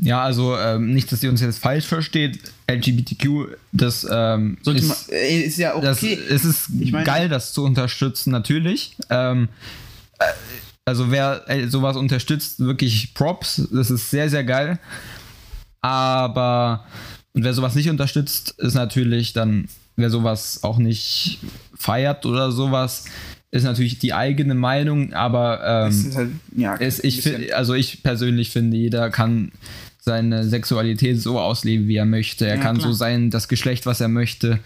Ja, 0.00 0.22
also 0.22 0.56
ähm, 0.56 0.92
nicht, 0.94 1.10
dass 1.10 1.22
ihr 1.22 1.30
uns 1.30 1.40
jetzt 1.40 1.58
falsch 1.58 1.86
versteht. 1.86 2.38
LGBTQ, 2.70 3.48
das 3.72 4.06
ähm, 4.08 4.58
ist, 4.64 4.84
man, 4.84 4.96
äh, 5.10 5.40
ist 5.42 5.58
ja 5.58 5.78
Das, 5.80 5.98
okay. 5.98 6.18
Es 6.28 6.44
ist 6.44 6.68
Ich 6.78 6.92
meine- 6.92 7.04
geil, 7.04 7.28
das 7.28 7.52
zu 7.52 7.64
unterstützen, 7.64 8.30
natürlich. 8.30 8.94
Ähm, 9.10 9.48
äh, 10.18 10.24
also 10.84 11.10
wer 11.10 11.44
äh, 11.48 11.66
sowas 11.68 11.96
unterstützt, 11.96 12.60
wirklich 12.60 13.12
Props. 13.14 13.62
Das 13.72 13.90
ist 13.90 14.10
sehr, 14.10 14.28
sehr 14.30 14.44
geil. 14.44 14.78
Aber 15.80 16.84
und 17.34 17.44
wer 17.44 17.54
sowas 17.54 17.74
nicht 17.74 17.90
unterstützt, 17.90 18.54
ist 18.58 18.74
natürlich 18.74 19.32
dann, 19.32 19.68
wer 19.96 20.10
sowas 20.10 20.60
auch 20.62 20.78
nicht 20.78 21.38
feiert 21.76 22.26
oder 22.26 22.50
sowas, 22.52 23.04
ist 23.50 23.64
natürlich 23.64 23.98
die 23.98 24.12
eigene 24.12 24.54
Meinung. 24.54 25.12
Aber 25.12 25.60
ähm, 25.86 25.90
ist 25.90 26.16
halt, 26.16 26.30
ja, 26.56 26.76
es, 26.76 27.02
ich 27.02 27.22
find, 27.22 27.52
also 27.52 27.74
ich 27.74 28.02
persönlich 28.02 28.50
finde, 28.50 28.76
jeder 28.76 29.10
kann 29.10 29.52
seine 30.00 30.44
Sexualität 30.44 31.20
so 31.20 31.38
ausleben, 31.38 31.86
wie 31.88 31.96
er 31.96 32.06
möchte. 32.06 32.46
Er 32.46 32.56
Ja, 32.56 32.62
kann 32.62 32.78
klar. 32.78 32.88
so 32.88 32.94
sein, 32.94 33.30
das 33.30 33.48
Geschlecht, 33.48 33.86
was 33.86 34.00
er 34.00 34.08
möchte. 34.08 34.58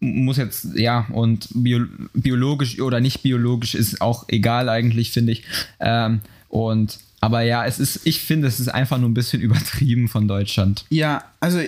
Muss 0.00 0.36
jetzt, 0.36 0.68
ja, 0.74 1.06
und 1.12 1.48
bio, 1.54 1.84
biologisch 2.14 2.80
oder 2.80 3.00
nicht 3.00 3.22
biologisch 3.22 3.74
ist 3.74 4.00
auch 4.00 4.24
egal 4.28 4.68
eigentlich, 4.68 5.10
finde 5.12 5.32
ich. 5.32 5.44
Ähm, 5.78 6.20
und, 6.48 6.98
aber 7.20 7.42
ja, 7.42 7.64
es 7.64 7.78
ist, 7.78 8.00
ich 8.04 8.20
finde, 8.20 8.48
es 8.48 8.58
ist 8.60 8.68
einfach 8.68 8.98
nur 8.98 9.08
ein 9.08 9.14
bisschen 9.14 9.40
übertrieben 9.42 10.08
von 10.08 10.26
Deutschland. 10.26 10.84
Ja, 10.90 11.22
also, 11.38 11.60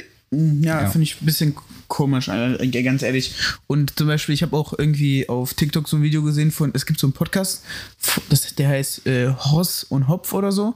ja, 0.62 0.82
Ja. 0.82 0.90
finde 0.90 1.04
ich 1.04 1.20
ein 1.20 1.26
bisschen 1.26 1.54
komisch, 1.88 2.28
äh, 2.28 2.82
ganz 2.82 3.02
ehrlich. 3.02 3.34
Und 3.66 3.96
zum 3.98 4.06
Beispiel, 4.06 4.34
ich 4.34 4.42
habe 4.42 4.56
auch 4.56 4.74
irgendwie 4.78 5.28
auf 5.28 5.54
TikTok 5.54 5.88
so 5.88 5.96
ein 5.96 6.02
Video 6.02 6.22
gesehen 6.22 6.50
von, 6.50 6.70
es 6.74 6.86
gibt 6.86 6.98
so 6.98 7.06
einen 7.06 7.12
Podcast, 7.14 7.62
das, 8.30 8.54
der 8.54 8.68
heißt 8.68 9.06
äh, 9.06 9.28
Hoss 9.30 9.84
und 9.84 10.08
Hopf 10.08 10.32
oder 10.32 10.50
so. 10.52 10.74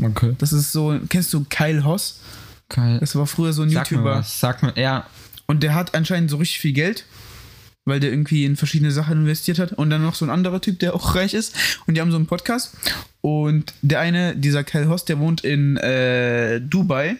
Okay. 0.00 0.34
Das 0.38 0.52
ist 0.52 0.72
so, 0.72 0.98
kennst 1.08 1.32
du 1.32 1.44
Kyle 1.48 1.84
Hoss? 1.84 2.20
Geil. 2.68 2.98
Das 3.00 3.14
war 3.14 3.26
früher 3.26 3.52
so 3.52 3.62
ein 3.62 3.70
Sag 3.70 3.90
mir 3.90 3.96
YouTuber. 3.98 4.16
was. 4.18 4.40
Sag 4.40 4.62
mir, 4.62 4.72
ja, 4.76 5.06
Und 5.46 5.62
der 5.62 5.74
hat 5.74 5.94
anscheinend 5.94 6.30
so 6.30 6.36
richtig 6.36 6.58
viel 6.60 6.72
Geld, 6.72 7.04
weil 7.84 8.00
der 8.00 8.10
irgendwie 8.10 8.44
in 8.44 8.56
verschiedene 8.56 8.90
Sachen 8.90 9.18
investiert 9.20 9.58
hat. 9.58 9.72
Und 9.72 9.90
dann 9.90 10.02
noch 10.02 10.14
so 10.16 10.24
ein 10.24 10.30
anderer 10.30 10.60
Typ, 10.60 10.78
der 10.80 10.94
auch 10.94 11.14
reich 11.14 11.34
ist. 11.34 11.54
Und 11.86 11.94
die 11.94 12.00
haben 12.00 12.10
so 12.10 12.16
einen 12.16 12.26
Podcast. 12.26 12.74
Und 13.20 13.72
der 13.82 14.00
eine, 14.00 14.34
dieser 14.36 14.64
Kyle 14.64 14.88
Hoss, 14.88 15.04
der 15.04 15.18
wohnt 15.18 15.42
in 15.44 15.76
äh, 15.76 16.60
Dubai. 16.60 17.16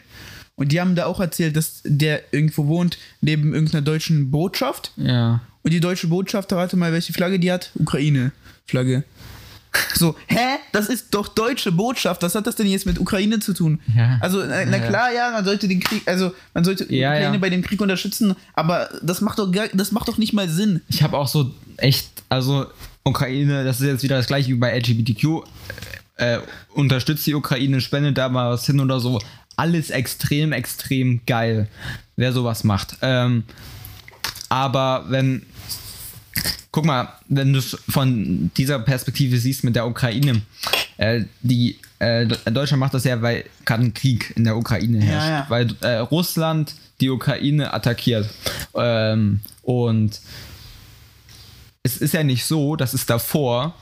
Und 0.57 0.73
die 0.73 0.81
haben 0.81 0.95
da 0.95 1.05
auch 1.07 1.21
erzählt, 1.21 1.55
dass 1.57 1.83
der 1.85 2.23
irgendwo 2.33 2.67
wohnt, 2.67 2.99
neben 3.21 3.53
irgendeiner 3.55 3.83
deutschen 3.83 4.31
Botschaft. 4.31 4.93
ja. 4.97 5.41
Und 5.63 5.73
die 5.73 5.81
deutsche 5.81 6.07
Botschaft, 6.07 6.53
rate 6.53 6.77
mal, 6.77 6.93
welche 6.93 7.13
Flagge 7.13 7.41
die 7.41 7.51
hat? 7.51 7.73
Ukraine-Flagge. 7.75 9.03
So, 9.95 10.15
hä? 10.29 10.57
Das 10.73 10.89
ist 10.89 11.13
doch 11.13 11.29
deutsche 11.29 11.71
Botschaft. 11.73 12.23
Was 12.23 12.35
hat 12.35 12.47
das 12.47 12.55
denn 12.57 12.67
jetzt 12.67 12.87
mit 12.87 12.99
Ukraine 12.99 13.41
zu 13.41 13.53
tun? 13.53 13.79
Ja. 13.95 14.17
Also, 14.23 14.43
na, 14.43 14.65
na 14.65 14.79
klar, 14.79 15.13
ja, 15.13 15.31
man 15.33 15.45
sollte 15.45 15.69
den 15.69 15.81
Krieg, 15.81 16.03
also 16.07 16.33
man 16.55 16.65
sollte 16.65 16.85
Ja, 16.95 17.11
Ukraine 17.11 17.35
ja. 17.35 17.39
bei 17.39 17.51
dem 17.51 17.63
Krieg 17.63 17.81
unterstützen, 17.83 18.35
aber 18.55 18.89
das 19.03 19.21
macht 19.21 19.39
doch 19.39 19.51
gar, 19.53 19.69
das 19.75 19.93
macht 19.93 20.09
doch 20.09 20.17
nicht 20.17 20.33
mal 20.33 20.49
Sinn. 20.49 20.81
Ich 20.89 21.03
habe 21.03 21.19
auch 21.19 21.29
so 21.29 21.51
echt, 21.77 22.09
also 22.31 22.67
Ukraine, 23.05 23.65
das 23.65 23.81
ist 23.81 23.87
jetzt 23.87 24.03
wieder 24.03 24.17
das 24.17 24.29
gleiche 24.29 24.49
wie 24.51 24.55
bei 24.55 24.75
LGBTQ. 24.79 25.43
Äh, 26.17 26.39
unterstützt 26.73 27.27
die 27.27 27.35
Ukraine, 27.35 27.81
spendet 27.83 28.17
da 28.17 28.31
mal 28.31 28.53
was 28.53 28.65
hin 28.65 28.81
oder 28.81 28.99
so. 29.01 29.21
Alles 29.57 29.91
extrem, 29.91 30.53
extrem 30.53 31.21
geil, 31.27 31.69
wer 32.17 32.33
sowas 32.33 32.65
macht. 32.65 32.97
Ähm, 33.03 33.45
aber 34.49 35.07
wenn, 35.09 35.43
guck 36.71 36.85
mal, 36.85 37.09
wenn 37.29 37.53
du 37.53 37.59
es 37.59 37.77
von 37.89 38.51
dieser 38.57 38.79
Perspektive 38.79 39.39
siehst 39.39 39.65
mit 39.65 39.77
der 39.77 39.87
Ukraine, 39.87 40.43
äh, 40.99 41.25
die 41.41 41.79
äh, 41.99 42.27
Deutschland 42.27 42.81
macht 42.81 42.95
das 42.95 43.05
ja, 43.05 43.21
weil 43.23 43.45
gerade 43.65 43.85
ein 43.85 43.95
Krieg 43.95 44.33
in 44.37 44.45
der 44.45 44.57
Ukraine 44.57 45.01
herrscht, 45.01 45.29
ja. 45.29 45.47
weil 45.49 45.69
äh, 45.81 45.99
Russland 45.99 46.75
die 47.01 47.11
Ukraine 47.11 47.73
attackiert 47.73 48.29
ähm, 48.75 49.41
und 49.63 50.21
es 51.83 51.99
ist 51.99 52.15
ja 52.15 52.25
nicht 52.25 52.45
so, 52.45 52.77
dass 52.77 52.95
es 52.95 53.07
davor 53.07 53.75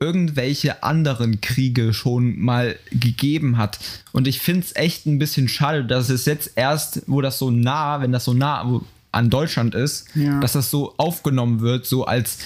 irgendwelche 0.00 0.82
anderen 0.82 1.40
Kriege 1.40 1.92
schon 1.92 2.38
mal 2.38 2.78
gegeben 2.90 3.56
hat. 3.56 3.78
Und 4.12 4.28
ich 4.28 4.40
finde 4.40 4.64
es 4.66 4.76
echt 4.76 5.06
ein 5.06 5.18
bisschen 5.18 5.48
schade, 5.48 5.84
dass 5.84 6.08
es 6.08 6.24
jetzt 6.24 6.52
erst, 6.54 7.02
wo 7.06 7.20
das 7.20 7.38
so 7.38 7.50
nah, 7.50 8.00
wenn 8.00 8.12
das 8.12 8.24
so 8.24 8.32
nah 8.34 8.80
an 9.10 9.30
Deutschland 9.30 9.74
ist, 9.74 10.06
Ja. 10.14 10.38
dass 10.40 10.52
das 10.52 10.70
so 10.70 10.94
aufgenommen 10.98 11.60
wird, 11.60 11.86
so 11.86 12.04
als 12.04 12.38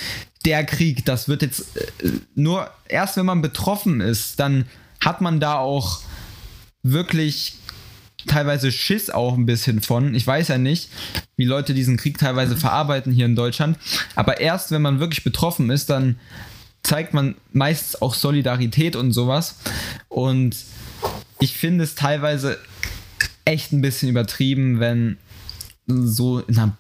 der 0.45 0.65
Krieg. 0.65 1.05
Das 1.05 1.29
wird 1.29 1.43
jetzt 1.43 1.77
äh, 1.77 2.11
nur 2.35 2.71
erst, 2.89 3.17
wenn 3.17 3.27
man 3.27 3.43
betroffen 3.43 4.01
ist, 4.01 4.41
dann 4.41 4.65
hat 5.01 5.21
man 5.21 5.39
da 5.41 5.57
auch 5.57 6.01
wirklich 6.83 7.55
teilweise 8.27 8.71
Schiss 8.73 9.11
auch 9.11 9.35
ein 9.37 9.47
bisschen 9.47 9.83
von. 9.83 10.15
Ich 10.15 10.27
weiß 10.27 10.49
ja 10.49 10.59
nicht, 10.59 10.89
wie 11.37 11.45
Leute 11.45 11.75
diesen 11.75 11.97
Krieg 11.97 12.19
teilweise 12.19 12.57
verarbeiten 12.57 13.13
hier 13.13 13.27
in 13.27 13.37
Deutschland. 13.37 13.77
Aber 14.15 14.41
erst 14.41 14.71
wenn 14.71 14.83
man 14.83 15.01
wirklich 15.01 15.25
betroffen 15.25 15.71
ist, 15.71 15.91
dann 15.91 16.17
zeigt 16.83 17.15
man 17.15 17.37
meistens 17.53 18.01
auch 18.03 18.15
Solidarität 18.15 18.97
und 18.97 19.13
sowas. 19.13 19.57
Und 20.09 20.57
ich 21.41 21.57
finde 21.57 21.85
es 21.85 21.95
teilweise 21.95 22.59
echt 23.45 23.73
ein 23.73 23.81
bisschen 23.81 24.09
übertrieben, 24.09 24.81
wenn 24.81 25.17
so 25.87 26.41
in 26.41 26.59
einer 26.59 26.77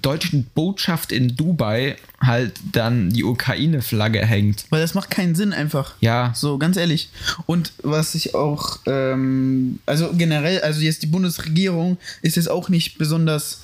deutschen 0.00 0.44
Botschaft 0.54 1.10
in 1.10 1.34
Dubai 1.36 1.96
halt 2.20 2.60
dann 2.72 3.10
die 3.10 3.24
Ukraine-Flagge 3.24 4.24
hängt. 4.24 4.64
Weil 4.70 4.80
das 4.80 4.94
macht 4.94 5.10
keinen 5.10 5.34
Sinn 5.34 5.52
einfach. 5.52 5.94
Ja, 6.00 6.32
So, 6.34 6.58
ganz 6.58 6.76
ehrlich. 6.76 7.10
Und 7.46 7.72
was 7.82 8.14
ich 8.14 8.34
auch, 8.34 8.78
ähm, 8.86 9.80
also 9.86 10.12
generell, 10.12 10.60
also 10.60 10.80
jetzt 10.80 11.02
die 11.02 11.08
Bundesregierung 11.08 11.98
ist 12.22 12.36
jetzt 12.36 12.50
auch 12.50 12.68
nicht 12.68 12.98
besonders 12.98 13.62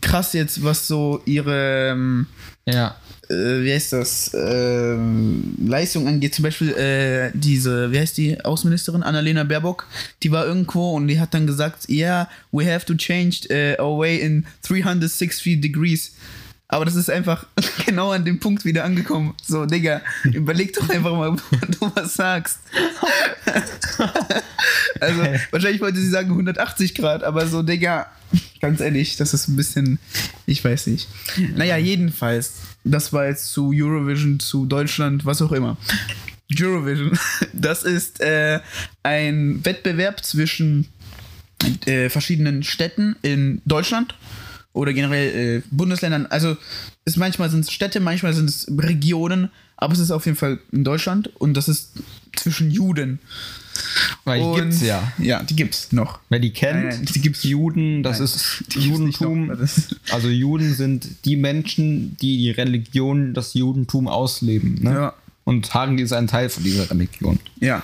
krass 0.00 0.32
jetzt, 0.32 0.62
was 0.62 0.86
so 0.86 1.22
ihre, 1.24 1.90
ähm, 1.92 2.26
ja. 2.66 2.96
Äh, 3.30 3.62
wie 3.62 3.72
heißt 3.72 3.92
das, 3.92 4.30
ähm, 4.34 5.54
Leistung 5.64 6.06
angeht. 6.06 6.34
Zum 6.34 6.42
Beispiel 6.42 6.72
äh, 6.72 7.30
diese, 7.34 7.90
wie 7.92 7.98
heißt 7.98 8.16
die 8.16 8.44
Außenministerin, 8.44 9.02
Annalena 9.02 9.44
Baerbock, 9.44 9.86
die 10.22 10.30
war 10.32 10.46
irgendwo 10.46 10.92
und 10.92 11.08
die 11.08 11.20
hat 11.20 11.34
dann 11.34 11.46
gesagt, 11.46 11.88
yeah, 11.88 12.28
we 12.52 12.64
have 12.72 12.86
to 12.86 12.94
change 12.94 13.48
uh, 13.50 13.82
our 13.82 13.98
way 13.98 14.18
in 14.18 14.46
360 14.62 15.60
degrees. 15.60 16.12
Aber 16.68 16.84
das 16.84 16.96
ist 16.96 17.10
einfach 17.10 17.46
genau 17.86 18.10
an 18.10 18.24
dem 18.24 18.40
Punkt 18.40 18.64
wieder 18.64 18.84
angekommen. 18.84 19.34
So, 19.46 19.66
Digga, 19.66 20.02
überleg 20.24 20.72
doch 20.72 20.88
einfach 20.88 21.12
mal, 21.12 21.32
bevor 21.32 21.58
du 21.68 21.92
was 21.94 22.14
sagst. 22.14 22.58
Also 25.00 25.22
wahrscheinlich 25.50 25.80
wollte 25.80 26.00
sie 26.00 26.08
sagen 26.08 26.30
180 26.30 26.94
Grad, 26.94 27.22
aber 27.22 27.46
so, 27.46 27.62
Digga, 27.62 28.06
ganz 28.60 28.80
ehrlich, 28.80 29.16
das 29.16 29.34
ist 29.34 29.48
ein 29.48 29.56
bisschen, 29.56 29.98
ich 30.46 30.64
weiß 30.64 30.86
nicht. 30.88 31.08
Naja, 31.54 31.76
jedenfalls, 31.76 32.54
das 32.84 33.12
war 33.12 33.26
jetzt 33.26 33.52
zu 33.52 33.72
Eurovision, 33.74 34.40
zu 34.40 34.66
Deutschland, 34.66 35.24
was 35.24 35.42
auch 35.42 35.52
immer. 35.52 35.76
Eurovision, 36.58 37.18
das 37.52 37.82
ist 37.82 38.20
äh, 38.20 38.60
ein 39.02 39.64
Wettbewerb 39.64 40.24
zwischen 40.24 40.88
äh, 41.86 42.08
verschiedenen 42.08 42.62
Städten 42.62 43.16
in 43.22 43.62
Deutschland 43.64 44.14
oder 44.72 44.92
generell 44.92 45.58
äh, 45.58 45.62
Bundesländern. 45.70 46.26
Also 46.26 46.56
ist 47.04 47.16
manchmal 47.16 47.50
sind 47.50 47.60
es 47.60 47.72
Städte, 47.72 48.00
manchmal 48.00 48.34
sind 48.34 48.48
es 48.48 48.66
Regionen, 48.76 49.50
aber 49.76 49.94
es 49.94 49.98
ist 49.98 50.10
auf 50.10 50.26
jeden 50.26 50.36
Fall 50.36 50.58
in 50.72 50.84
Deutschland 50.84 51.28
und 51.36 51.54
das 51.54 51.68
ist 51.68 51.92
zwischen 52.34 52.70
Juden. 52.70 53.18
Weil 54.24 54.40
die 54.40 54.44
Und- 54.46 54.56
gibt's 54.56 54.80
ja. 54.82 55.12
Ja, 55.18 55.42
die 55.42 55.56
gibt's 55.56 55.92
noch. 55.92 56.18
Wer 56.28 56.38
die 56.40 56.50
kennt, 56.52 56.84
Nein, 56.88 57.04
die 57.14 57.20
gibt's- 57.20 57.42
Juden, 57.44 58.02
das 58.02 58.18
Nein, 58.18 58.24
ist 58.24 58.64
Judentum. 58.74 59.46
noch. 59.48 59.58
Das- 59.58 59.94
Also 60.10 60.28
Juden 60.28 60.74
sind 60.74 61.06
die 61.24 61.36
Menschen, 61.36 62.16
die 62.20 62.38
die 62.38 62.50
Religion, 62.50 63.34
das 63.34 63.54
Judentum 63.54 64.08
ausleben. 64.08 64.78
Ne? 64.82 64.90
Ja. 64.90 65.12
Und 65.44 65.72
Hagen 65.74 65.98
ist 65.98 66.12
ein 66.12 66.26
Teil 66.26 66.48
von 66.48 66.64
dieser 66.64 66.90
Religion. 66.90 67.38
Ja. 67.60 67.82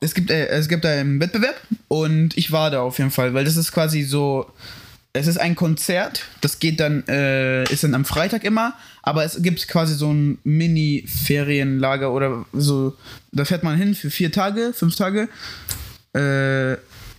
Es 0.00 0.12
gibt, 0.14 0.30
äh, 0.30 0.48
es 0.48 0.68
gibt 0.68 0.84
einen 0.84 1.20
Wettbewerb 1.20 1.56
und 1.88 2.36
ich 2.36 2.52
war 2.52 2.70
da 2.70 2.80
auf 2.82 2.98
jeden 2.98 3.10
Fall, 3.10 3.32
weil 3.34 3.44
das 3.44 3.56
ist 3.56 3.72
quasi 3.72 4.02
so. 4.02 4.46
Es 5.16 5.26
ist 5.26 5.38
ein 5.38 5.56
Konzert, 5.56 6.24
das 6.40 6.58
geht 6.58 6.78
dann, 6.78 7.02
äh, 7.08 7.64
ist 7.72 7.84
dann 7.84 7.94
am 7.94 8.04
Freitag 8.04 8.44
immer, 8.44 8.74
aber 9.02 9.24
es 9.24 9.42
gibt 9.42 9.66
quasi 9.66 9.94
so 9.94 10.12
ein 10.12 10.38
Mini-Ferienlager 10.44 12.12
oder 12.12 12.44
so. 12.52 12.94
Da 13.32 13.44
fährt 13.44 13.62
man 13.62 13.76
hin 13.76 13.94
für 13.94 14.10
vier 14.10 14.30
Tage, 14.30 14.72
fünf 14.74 14.94
Tage. 14.94 15.28
Äh, 16.12 16.76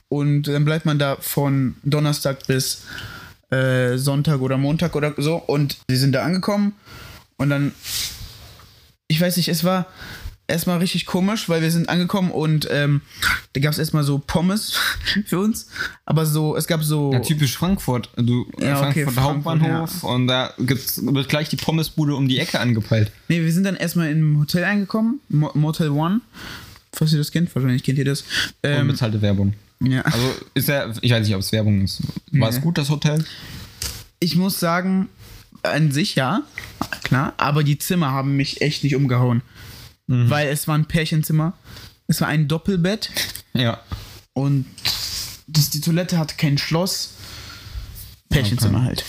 und 0.10 0.43
dann 0.43 0.63
bleibt 0.63 0.86
man 0.86 0.99
da 0.99 1.17
von 1.19 1.75
Donnerstag 1.83 2.45
bis 2.47 2.83
äh, 3.49 3.97
Sonntag 3.97 4.41
oder 4.41 4.57
Montag 4.57 4.95
oder 4.95 5.13
so. 5.17 5.36
Und 5.36 5.77
wir 5.88 5.97
sind 5.97 6.13
da 6.13 6.23
angekommen 6.23 6.73
und 7.38 7.49
dann 7.49 7.73
ich 9.07 9.21
weiß 9.21 9.38
nicht, 9.38 9.47
es 9.47 9.63
war 9.63 9.88
erstmal 10.47 10.77
richtig 10.79 11.05
komisch, 11.05 11.49
weil 11.49 11.62
wir 11.62 11.71
sind 11.71 11.89
angekommen 11.89 12.31
und 12.31 12.67
ähm, 12.71 13.01
da 13.53 13.60
gab 13.62 13.73
es 13.73 13.79
erstmal 13.79 14.03
so 14.03 14.19
Pommes 14.19 14.73
für 15.25 15.39
uns. 15.39 15.67
Aber 16.05 16.25
so, 16.25 16.55
es 16.55 16.67
gab 16.67 16.83
so. 16.83 17.12
Ja, 17.13 17.19
typisch 17.19 17.57
Frankfurt. 17.57 18.10
Du, 18.15 18.45
Ja, 18.60 18.79
okay, 18.88 19.03
Frankfurt 19.03 19.13
Frankfurt, 19.13 19.23
Hauptbahnhof 19.23 20.03
und 20.03 20.27
da 20.27 20.53
gibt's, 20.57 21.01
wird 21.03 21.29
gleich 21.29 21.49
die 21.49 21.57
Pommesbude 21.57 22.15
um 22.15 22.27
die 22.27 22.39
Ecke 22.39 22.60
angepeilt. 22.60 23.12
Nee, 23.27 23.41
wir 23.41 23.51
sind 23.51 23.63
dann 23.63 23.75
erstmal 23.75 24.10
im 24.12 24.39
Hotel 24.39 24.63
angekommen, 24.63 25.19
Mo 25.29 25.51
Motel 25.53 25.89
One. 25.89 26.21
Falls 26.93 27.12
ihr 27.12 27.19
das 27.19 27.31
kennt, 27.31 27.53
wahrscheinlich 27.53 27.83
kennt 27.83 27.99
ihr 27.99 28.05
das. 28.05 28.21
Und 28.21 28.27
Ähm, 28.63 28.88
bezahlte 28.88 29.21
Werbung. 29.21 29.53
ja. 29.81 30.01
Also 30.01 30.33
ist 30.53 30.67
ja, 30.69 30.91
ich 31.01 31.12
weiß 31.12 31.25
nicht, 31.27 31.36
ob 31.36 31.41
es 31.41 31.51
Werbung 31.51 31.83
ist. 31.83 32.01
War 32.31 32.49
es 32.49 32.55
Nee. 32.55 32.62
gut, 32.62 32.77
das 32.77 32.89
Hotel? 32.89 33.23
Ich 34.19 34.36
muss 34.36 34.60
sagen, 34.60 35.10
an 35.62 35.91
sich 35.91 36.15
ja, 36.15 36.41
klar, 37.03 37.33
aber 37.38 37.63
die 37.63 37.77
Zimmer 37.77 38.12
haben 38.12 38.36
mich 38.36 38.62
echt 38.62 38.83
nicht 38.83 38.95
umgehauen. 38.95 39.41
Weil 40.08 40.48
es 40.48 40.67
war 40.70 40.76
ein 40.78 40.86
Pärchenzimmer, 40.86 41.54
es 42.08 42.22
war 42.22 42.30
ein 42.30 42.48
Doppelbett 42.48 43.10
Ja. 43.54 43.82
und 44.34 44.65
das, 45.48 45.70
die 45.70 45.82
Toilette 45.82 46.17
hatte 46.17 46.36
kein 46.38 46.58
Schloss. 46.58 47.12
Pärchenzimmer 48.30 48.84
halt. 48.84 49.04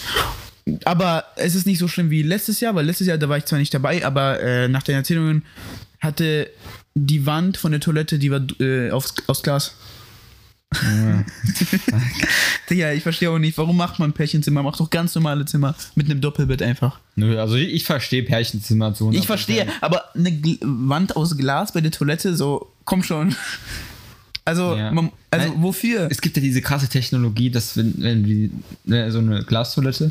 Aber 0.84 1.24
es 1.36 1.54
ist 1.54 1.66
nicht 1.66 1.78
so 1.78 1.88
schlimm 1.88 2.10
wie 2.10 2.22
letztes 2.22 2.60
Jahr, 2.60 2.74
weil 2.74 2.84
letztes 2.86 3.06
Jahr, 3.06 3.18
da 3.18 3.28
war 3.28 3.38
ich 3.38 3.44
zwar 3.44 3.58
nicht 3.58 3.72
dabei, 3.72 4.04
aber 4.04 4.40
äh, 4.40 4.68
nach 4.68 4.82
den 4.82 4.94
Erzählungen 4.96 5.44
hatte 6.00 6.50
die 6.94 7.26
Wand 7.26 7.56
von 7.56 7.72
der 7.72 7.80
Toilette, 7.80 8.18
die 8.18 8.30
war 8.30 8.40
äh, 8.60 8.90
aufs, 8.90 9.14
aus 9.26 9.42
Glas. 9.42 9.74
Digga, 12.70 12.92
ich 12.92 13.02
verstehe 13.02 13.30
auch 13.30 13.38
nicht, 13.38 13.56
warum 13.56 13.76
macht 13.76 13.98
man 13.98 14.12
Pärchenzimmer? 14.12 14.62
Macht 14.62 14.80
doch 14.80 14.90
ganz 14.90 15.14
normale 15.14 15.46
Zimmer 15.46 15.74
mit 15.94 16.10
einem 16.10 16.20
Doppelbett 16.20 16.60
einfach. 16.62 17.00
Nö, 17.16 17.40
also 17.40 17.56
ich, 17.56 17.72
ich 17.72 17.84
verstehe 17.84 18.22
Pärchenzimmer 18.22 18.94
zu. 18.94 19.10
Ich 19.12 19.26
verstehe, 19.26 19.66
aber 19.80 20.14
eine 20.14 20.30
Gl 20.30 20.58
Wand 20.62 21.16
aus 21.16 21.36
Glas 21.36 21.72
bei 21.72 21.80
der 21.80 21.90
Toilette, 21.90 22.36
so, 22.36 22.70
komm 22.84 23.02
schon. 23.02 23.34
Also, 24.44 24.74
Ja. 24.76 24.92
man, 24.92 25.10
also 25.30 25.48
Nein, 25.48 25.62
wofür? 25.62 26.08
Es 26.10 26.20
gibt 26.20 26.36
ja 26.36 26.42
diese 26.42 26.60
krasse 26.62 26.88
Technologie, 26.88 27.50
dass 27.50 27.76
wenn, 27.76 27.94
wenn 27.98 28.24
die, 28.24 28.50
ne, 28.84 29.10
so 29.10 29.18
eine 29.18 29.44
Glastoilette 29.44 30.10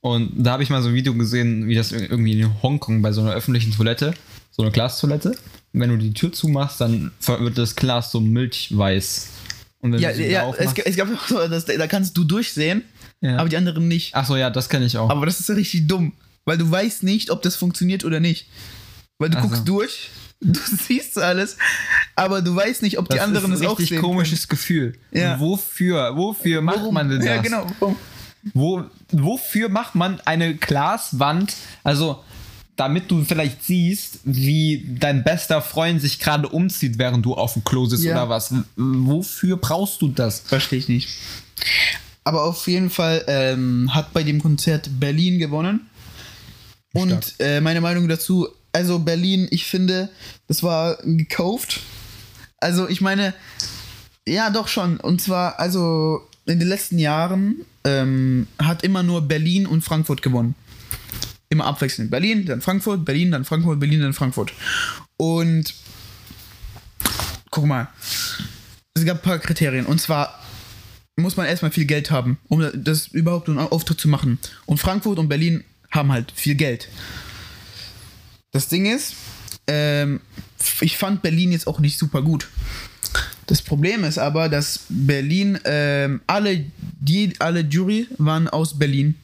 und 0.00 0.32
da 0.36 0.52
habe 0.52 0.62
ich 0.62 0.70
mal 0.70 0.82
so 0.82 0.88
ein 0.88 0.94
Video 0.94 1.14
gesehen, 1.14 1.66
wie 1.66 1.74
das 1.74 1.92
irgendwie 1.92 2.40
in 2.40 2.62
Hongkong 2.62 3.02
bei 3.02 3.12
so 3.12 3.20
einer 3.20 3.32
öffentlichen 3.32 3.72
Toilette, 3.72 4.14
so 4.50 4.62
eine 4.62 4.70
Glastoilette, 4.70 5.36
wenn 5.72 5.90
du 5.90 5.96
die 5.96 6.12
Tür 6.12 6.32
zumachst, 6.32 6.80
dann 6.80 7.10
wird 7.26 7.58
das 7.58 7.76
Glas 7.76 8.12
so 8.12 8.20
milchweiß. 8.20 9.28
Ja, 9.82 10.10
ja 10.10 10.50
es, 10.58 10.72
es 10.84 10.96
gab 10.96 11.08
auch 11.12 11.26
so, 11.28 11.46
das, 11.48 11.64
da 11.64 11.86
kannst 11.86 12.16
du 12.16 12.24
durchsehen, 12.24 12.82
Ja. 13.20 13.36
aber 13.36 13.48
die 13.48 13.56
anderen 13.56 13.86
nicht. 13.88 14.14
Ach 14.14 14.26
so, 14.26 14.36
ja, 14.36 14.50
das 14.50 14.68
kenne 14.68 14.86
ich 14.86 14.98
auch. 14.98 15.08
Aber 15.10 15.24
das 15.26 15.38
ist 15.40 15.48
ja 15.48 15.54
richtig 15.54 15.86
dumm, 15.86 16.12
weil 16.44 16.58
du 16.58 16.68
weißt 16.70 17.04
nicht, 17.04 17.30
ob 17.30 17.42
das 17.42 17.56
funktioniert 17.56 18.04
oder 18.04 18.18
nicht. 18.20 18.48
Weil 19.18 19.30
du 19.30 19.38
Ach 19.38 19.42
so. 19.42 19.48
guckst 19.48 19.68
durch, 19.68 20.10
du 20.40 20.58
siehst 20.86 21.18
alles, 21.18 21.56
aber 22.16 22.42
du 22.42 22.54
weißt 22.54 22.82
nicht, 22.82 22.98
ob 22.98 23.08
die 23.08 23.16
das 23.16 23.24
anderen 23.24 23.52
ist 23.52 23.58
es 23.58 23.62
ein 23.62 23.68
auch 23.68 23.78
richtig 23.78 23.98
sehen 23.98 24.02
komisches 24.02 24.48
Gefühl. 24.48 24.94
Ja. 25.12 25.38
Wofür? 25.38 26.16
Wofür 26.16 26.60
macht 26.60 26.78
Warum? 26.78 26.94
man 26.94 27.08
denn 27.08 27.18
das? 27.18 27.26
Ja, 27.26 27.36
genau. 27.40 27.66
Warum? 27.78 27.96
Wo, 28.54 28.84
wofür 29.10 29.68
macht 29.68 29.94
man 29.94 30.20
eine 30.20 30.54
Glaswand? 30.54 31.54
Also, 31.84 32.24
damit 32.78 33.10
du 33.10 33.24
vielleicht 33.24 33.64
siehst, 33.64 34.20
wie 34.22 34.86
dein 35.00 35.24
bester 35.24 35.60
Freund 35.60 36.00
sich 36.00 36.20
gerade 36.20 36.48
umzieht, 36.48 36.96
während 36.96 37.26
du 37.26 37.34
auf 37.34 37.54
dem 37.54 37.64
Klo 37.64 37.86
sitzt 37.86 38.04
Ja. 38.04 38.14
oder 38.14 38.28
was. 38.28 38.54
Wofür 38.76 39.56
brauchst 39.56 40.00
du 40.00 40.06
das? 40.08 40.40
Verstehe 40.40 40.78
ich 40.78 40.88
nicht. 40.88 41.08
Aber 42.22 42.44
auf 42.44 42.68
jeden 42.68 42.88
Fall 42.88 43.24
ähm, 43.26 43.92
hat 43.92 44.12
bei 44.12 44.22
dem 44.22 44.40
Konzert 44.40 44.88
Berlin 45.00 45.40
gewonnen. 45.40 45.88
Und 46.92 47.34
äh, 47.40 47.60
meine 47.60 47.80
Meinung 47.80 48.06
dazu, 48.06 48.46
also 48.72 49.00
Berlin, 49.00 49.48
ich 49.50 49.64
finde, 49.64 50.08
das 50.46 50.62
war 50.62 50.98
gekauft. 51.02 51.80
Also 52.58 52.88
ich 52.88 53.00
meine, 53.00 53.34
ja 54.24 54.50
doch 54.50 54.68
schon. 54.68 54.98
Und 55.00 55.20
zwar, 55.20 55.58
also 55.58 56.20
in 56.46 56.60
den 56.60 56.68
letzten 56.68 57.00
Jahren 57.00 57.56
ähm, 57.82 58.46
hat 58.62 58.84
immer 58.84 59.02
nur 59.02 59.22
Berlin 59.22 59.66
und 59.66 59.82
Frankfurt 59.82 60.22
gewonnen. 60.22 60.54
Immer 61.50 61.66
abwechselnd. 61.66 62.10
Berlin, 62.10 62.44
dann 62.44 62.60
Frankfurt, 62.60 63.04
Berlin, 63.04 63.30
dann 63.30 63.44
Frankfurt, 63.44 63.80
Berlin, 63.80 64.00
dann 64.00 64.12
Frankfurt. 64.12 64.52
Und 65.16 65.74
guck 67.50 67.66
mal, 67.66 67.88
es 68.94 69.04
gab 69.04 69.18
ein 69.18 69.22
paar 69.22 69.38
Kriterien. 69.38 69.86
Und 69.86 70.00
zwar 70.00 70.42
muss 71.16 71.36
man 71.36 71.46
erstmal 71.46 71.70
viel 71.70 71.86
Geld 71.86 72.10
haben, 72.10 72.38
um 72.48 72.70
das 72.74 73.08
überhaupt 73.08 73.48
einen 73.48 73.58
Auftritt 73.58 74.00
zu 74.00 74.08
machen. 74.08 74.38
Und 74.66 74.78
Frankfurt 74.78 75.18
und 75.18 75.28
Berlin 75.28 75.64
haben 75.90 76.12
halt 76.12 76.32
viel 76.32 76.54
Geld. 76.54 76.88
Das 78.52 78.68
Ding 78.68 78.86
ist, 78.86 79.14
ähm, 79.66 80.20
ich 80.80 80.96
fand 80.96 81.22
Berlin 81.22 81.52
jetzt 81.52 81.66
auch 81.66 81.80
nicht 81.80 81.98
super 81.98 82.22
gut. 82.22 82.48
Das 83.46 83.62
Problem 83.62 84.04
ist 84.04 84.18
aber, 84.18 84.48
dass 84.48 84.80
Berlin, 84.88 85.58
ähm, 85.64 86.20
alle, 86.26 86.66
die, 87.00 87.32
alle 87.38 87.60
Jury 87.60 88.06
waren 88.18 88.48
aus 88.48 88.78
Berlin. 88.78 89.14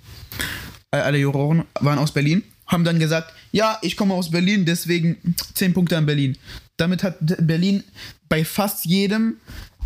Alle 1.03 1.19
Juroren 1.19 1.65
waren 1.81 1.99
aus 1.99 2.13
Berlin. 2.13 2.43
Haben 2.67 2.85
dann 2.85 2.99
gesagt, 2.99 3.33
ja, 3.53 3.79
ich 3.83 3.97
komme 3.97 4.15
aus 4.15 4.31
Berlin, 4.31 4.65
deswegen 4.65 5.17
10 5.55 5.75
Punkte 5.75 5.97
an 5.99 6.07
Berlin. 6.07 6.37
Damit 6.77 7.03
hat 7.03 7.17
Berlin 7.21 7.85
bei 8.29 8.45
fast 8.45 8.85
jedem 8.87 9.37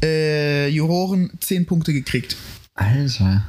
äh, 0.03 0.69
Juroren 0.69 1.31
10 1.41 1.67
Punkte 1.67 1.93
gekriegt. 1.93 2.37
Alter. 2.75 3.45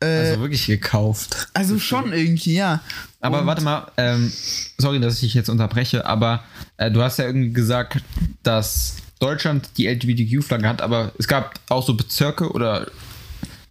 Äh, 0.00 0.06
Also 0.06 0.40
wirklich 0.42 0.66
gekauft. 0.66 1.48
also 1.54 1.78
schon 1.78 2.12
irgendwie, 2.12 2.54
ja. 2.54 2.82
Aber 3.20 3.40
Und- 3.40 3.46
warte 3.46 3.62
mal, 3.62 3.90
ähm, 3.96 4.30
sorry, 4.76 5.00
dass 5.00 5.14
ich 5.14 5.20
dich 5.20 5.34
jetzt 5.34 5.48
unterbreche, 5.48 6.04
aber 6.04 6.44
äh, 6.76 6.90
du 6.90 7.00
hast 7.02 7.18
ja 7.18 7.24
irgendwie 7.24 7.50
gesagt, 7.52 8.02
dass 8.42 8.96
Deutschland 9.20 9.70
die 9.78 9.86
LGBTQ-Flagge 9.88 10.68
hat, 10.68 10.82
aber 10.82 11.12
es 11.18 11.26
gab 11.26 11.58
auch 11.70 11.84
so 11.84 11.94
Bezirke 11.94 12.50
oder 12.52 12.88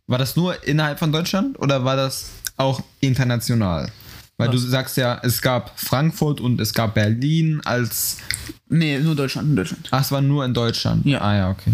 war 0.07 0.17
das 0.17 0.35
nur 0.35 0.67
innerhalb 0.67 0.97
von 0.97 1.11
Deutschland 1.11 1.59
oder 1.59 1.85
war 1.85 1.95
das 1.95 2.31
auch 2.57 2.81
international? 2.99 3.91
Weil 4.37 4.49
du 4.49 4.57
sagst 4.57 4.97
ja, 4.97 5.19
es 5.23 5.41
gab 5.41 5.79
Frankfurt 5.79 6.41
und 6.41 6.59
es 6.59 6.73
gab 6.73 6.93
Berlin 6.95 7.61
als. 7.63 8.17
Nee, 8.67 8.99
nur 8.99 9.15
Deutschland, 9.15 9.57
Deutschland. 9.57 9.87
Ach, 9.91 10.01
es 10.01 10.11
war 10.11 10.21
nur 10.21 10.43
in 10.43 10.53
Deutschland. 10.53 11.05
Ja. 11.05 11.21
Ah 11.21 11.35
ja, 11.37 11.49
okay. 11.49 11.71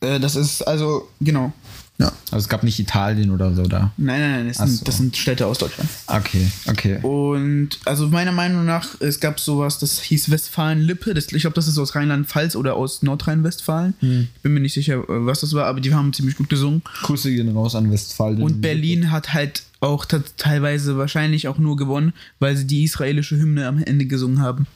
Äh, 0.00 0.18
das 0.18 0.34
ist 0.34 0.62
also, 0.62 1.08
genau. 1.20 1.52
Ja. 2.00 2.12
Also 2.30 2.44
es 2.44 2.48
gab 2.48 2.62
nicht 2.62 2.78
Italien 2.78 3.30
oder 3.32 3.52
so 3.54 3.64
da. 3.66 3.92
Nein, 3.96 4.20
nein, 4.20 4.30
nein, 4.30 4.48
das 4.48 4.58
sind, 4.58 4.68
so. 4.68 4.84
das 4.84 4.96
sind 4.98 5.16
Städte 5.16 5.46
aus 5.46 5.58
Deutschland. 5.58 5.90
Okay, 6.06 6.46
okay. 6.68 6.98
Und 7.02 7.70
also 7.86 8.06
meiner 8.06 8.30
Meinung 8.30 8.64
nach, 8.64 9.00
es 9.00 9.18
gab 9.18 9.40
sowas, 9.40 9.80
das 9.80 9.98
hieß 10.02 10.30
Westfalen-Lippe. 10.30 11.12
Das- 11.14 11.32
Ich 11.32 11.40
glaube, 11.40 11.54
das 11.54 11.66
ist 11.66 11.76
aus 11.76 11.96
Rheinland-Pfalz 11.96 12.54
oder 12.54 12.74
aus 12.76 13.02
Nordrhein-Westfalen. 13.02 13.94
Ich 14.00 14.42
bin 14.42 14.54
mir 14.54 14.60
nicht 14.60 14.74
sicher, 14.74 14.94
äh, 14.98 15.04
was 15.08 15.40
das 15.40 15.54
war, 15.54 15.66
aber 15.66 15.80
die 15.80 15.92
haben 15.92 16.12
ziemlich 16.12 16.36
gut 16.36 16.48
gesungen. 16.48 16.82
Grüße 17.02 17.30
gehen 17.34 17.48
raus 17.56 17.74
an 17.74 17.90
Westfalen. 17.90 18.42
Und 18.42 18.60
Berlin 18.60 19.10
hat 19.10 19.34
halt 19.34 19.64
auch 19.80 20.04
teilweise 20.36 20.98
wahrscheinlich 20.98 21.48
auch 21.48 21.58
nur 21.58 21.76
gewonnen, 21.76 22.12
weil 22.38 22.56
sie 22.56 22.66
die 22.66 22.84
israelische 22.84 23.36
Hymne 23.36 23.66
am 23.66 23.82
Ende 23.82 24.06
gesungen 24.06 24.40
haben. 24.40 24.66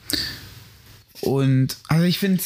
Und 1.21 1.77
also 1.87 2.03
ich 2.03 2.19
finde, 2.19 2.41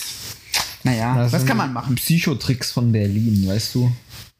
Naja, 0.84 1.16
Das 1.18 1.34
was 1.34 1.46
kann 1.46 1.58
man 1.58 1.74
machen? 1.74 1.96
Psychotricks 1.96 2.72
von 2.72 2.92
Berlin, 2.92 3.46
weißt 3.48 3.76
du? 3.76 3.92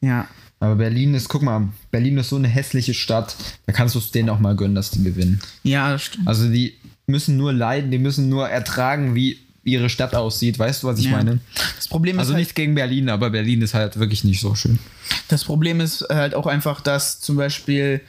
Ja. 0.02 0.28
Aber 0.60 0.76
Berlin 0.76 1.14
ist, 1.14 1.28
guck 1.30 1.44
mal, 1.44 1.68
Berlin 1.92 2.18
ist 2.18 2.30
so 2.30 2.36
eine 2.36 2.48
hässliche 2.48 2.94
Stadt, 2.94 3.36
da 3.68 3.74
kannst 3.74 3.94
du 3.96 4.00
es 4.00 4.12
denen 4.12 4.30
auch 4.30 4.40
mal 4.40 4.56
gönnen, 4.56 4.74
dass 4.76 4.90
die 4.92 5.04
gewinnen. 5.04 5.40
Ja, 5.64 5.92
das 5.92 6.04
stimmt. 6.04 6.28
Also 6.28 6.50
die 6.50 6.74
müssen 7.06 7.38
nur 7.38 7.54
leiden, 7.54 7.92
die 7.92 8.00
müssen 8.00 8.28
nur 8.30 8.50
ertragen, 8.50 9.14
wie 9.14 9.38
ihre 9.64 9.90
Stadt 9.90 10.16
aussieht. 10.16 10.58
Weißt 10.58 10.82
du, 10.82 10.88
was 10.88 10.98
ich 11.00 11.06
Ja. 11.06 11.12
meine? 11.12 11.40
Das 11.76 11.88
Problem 11.88 12.18
Also 12.18 12.30
ist 12.32 12.34
halt, 12.36 12.40
nichts 12.42 12.56
gegen 12.56 12.74
Berlin, 12.74 13.10
aber 13.10 13.30
Berlin 13.30 13.62
ist 13.62 13.74
halt 13.74 14.00
wirklich 14.00 14.24
nicht 14.24 14.40
so 14.40 14.56
schön. 14.56 14.80
das 15.28 15.44
Problem 15.44 15.80
ist 15.82 16.06
halt 16.10 16.34
auch 16.36 16.48
einfach, 16.48 16.82
dass 16.82 17.20
zum 17.20 17.36
Beispiel 17.36 18.02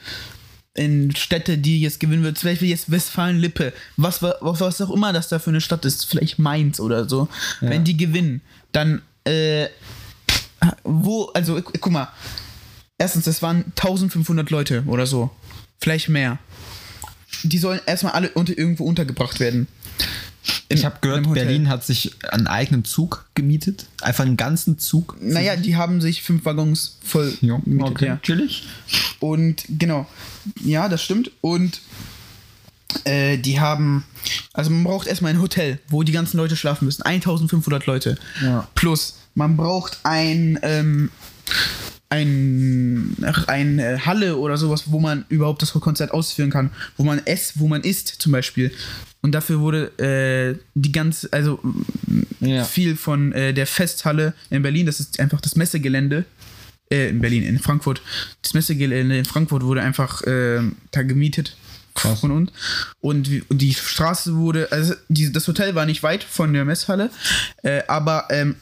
in 0.75 1.15
Städte, 1.15 1.57
die 1.57 1.81
jetzt 1.81 1.99
gewinnen 1.99 2.23
wird, 2.23 2.37
zum 2.37 2.49
Beispiel 2.51 2.69
jetzt 2.69 2.89
Westfalen-Lippe, 2.91 3.73
was, 3.97 4.21
wa- 4.21 4.35
was 4.41 4.81
auch 4.81 4.91
immer 4.91 5.11
das 5.13 5.27
da 5.27 5.39
für 5.39 5.49
eine 5.49 5.61
Stadt 5.61 5.83
ist, 5.85 6.05
vielleicht 6.05 6.39
Mainz 6.39 6.79
oder 6.79 7.07
so, 7.09 7.27
Ja. 7.61 7.69
wenn 7.71 7.83
die 7.83 7.97
gewinnen, 7.97 8.41
dann, 8.71 9.01
äh, 9.25 9.67
wo, 10.83 11.25
also 11.33 11.55
gu- 11.61 11.71
guck 11.79 11.91
mal, 11.91 12.07
erstens, 12.97 13.25
das 13.25 13.41
waren 13.41 13.65
1500 13.75 14.49
Leute 14.51 14.83
oder 14.85 15.05
so, 15.07 15.31
vielleicht 15.79 16.09
mehr. 16.09 16.37
Die 17.43 17.57
sollen 17.57 17.79
erstmal 17.85 18.13
alle 18.13 18.29
unter, 18.29 18.57
irgendwo 18.57 18.83
untergebracht 18.85 19.39
werden. 19.39 19.67
Ich 20.71 20.85
habe 20.85 20.97
gehört. 21.01 21.31
Berlin 21.33 21.67
hat 21.67 21.83
sich 21.83 22.13
einen 22.31 22.45
eigenen 22.47 22.85
Zug 22.85 23.25
gemietet. 23.33 23.87
Einfach 24.01 24.23
einen 24.23 24.37
ganzen 24.37 24.77
Zug. 24.77 25.17
Naja, 25.19 25.55
die 25.55 25.75
haben 25.75 25.99
sich 25.99 26.21
fünf 26.21 26.45
Waggons 26.45 26.97
voll 27.03 27.33
Ja, 27.41 27.57
gemietet, 27.57 27.89
okay, 27.89 28.05
ja. 28.05 28.13
natürlich. 28.13 28.67
Und 29.19 29.63
genau, 29.67 30.07
ja, 30.63 30.87
das 30.87 31.01
stimmt. 31.01 31.31
Und 31.41 31.81
äh, 33.03 33.37
die 33.37 33.59
haben, 33.59 34.03
also 34.53 34.69
man 34.69 34.83
braucht 34.83 35.07
erstmal 35.07 35.33
ein 35.33 35.41
Hotel, 35.41 35.79
wo 35.87 36.03
die 36.03 36.11
ganzen 36.11 36.37
Leute 36.37 36.55
schlafen 36.55 36.85
müssen. 36.85 37.01
1500 37.01 37.85
Leute. 37.87 38.17
Ja. 38.41 38.67
Plus, 38.75 39.17
man 39.33 39.57
braucht 39.57 39.99
ein, 40.03 40.59
ähm, 40.61 41.09
ein, 42.09 43.15
ach, 43.23 43.47
eine 43.47 44.05
Halle 44.05 44.37
oder 44.37 44.57
sowas, 44.57 44.83
wo 44.87 44.99
man 44.99 45.25
überhaupt 45.29 45.61
das 45.61 45.73
Konzert 45.73 46.11
ausführen 46.11 46.49
kann. 46.49 46.71
Wo 46.97 47.03
man 47.03 47.25
ess, 47.25 47.53
wo 47.55 47.67
man 47.67 47.81
isst 47.81 48.07
zum 48.07 48.31
Beispiel. 48.31 48.71
Und 49.21 49.33
dafür 49.33 49.59
wurde 49.59 49.87
äh, 49.99 50.59
die 50.75 50.91
ganze, 50.91 51.31
also 51.33 51.59
Ja. 52.39 52.63
viel 52.63 52.95
von 52.95 53.33
äh, 53.33 53.53
der 53.53 53.67
Festhalle 53.67 54.33
in 54.49 54.61
Berlin, 54.61 54.85
das 54.85 54.99
ist 54.99 55.19
einfach 55.19 55.41
das 55.41 55.55
Messegelände, 55.55 56.23
äh, 56.91 57.09
in 57.09 57.19
Berlin, 57.19 57.43
in 57.43 57.59
Frankfurt. 57.59 58.01
Das 58.41 58.53
Messegelände 58.53 59.17
in 59.17 59.25
Frankfurt 59.25 59.63
wurde 59.63 59.81
einfach 59.81 60.21
äh, 60.23 60.61
da 60.91 61.03
gemietet 61.03 61.57
Krass. 61.95 62.21
von 62.21 62.31
uns. 62.31 62.51
Und 63.01 63.29
und 63.49 63.57
die 63.61 63.73
Straße 63.73 64.35
wurde, 64.35 64.71
also 64.71 64.93
die, 65.09 65.31
das 65.33 65.47
Hotel 65.47 65.75
war 65.75 65.85
nicht 65.85 66.01
weit 66.01 66.23
von 66.23 66.53
der 66.53 66.63
Messhalle, 66.63 67.09
äh, 67.63 67.81
aber 67.87 68.27
ähm, 68.29 68.55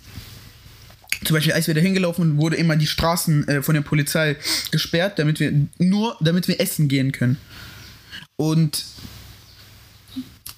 zum 1.23 1.35
Beispiel, 1.35 1.53
als 1.53 1.67
wir 1.67 1.73
da 1.73 1.81
hingelaufen, 1.81 2.37
wurde 2.37 2.57
immer 2.57 2.75
die 2.75 2.85
Straßen 2.87 3.47
äh, 3.47 3.61
von 3.63 3.73
der 3.75 3.81
Polizei 3.81 4.37
gesperrt, 4.71 5.17
damit 5.19 5.39
wir 5.39 5.51
nur, 5.79 6.15
damit 6.19 6.47
wir 6.47 6.59
essen 6.61 6.87
gehen 6.87 7.11
können. 7.11 7.37
Und 8.35 8.83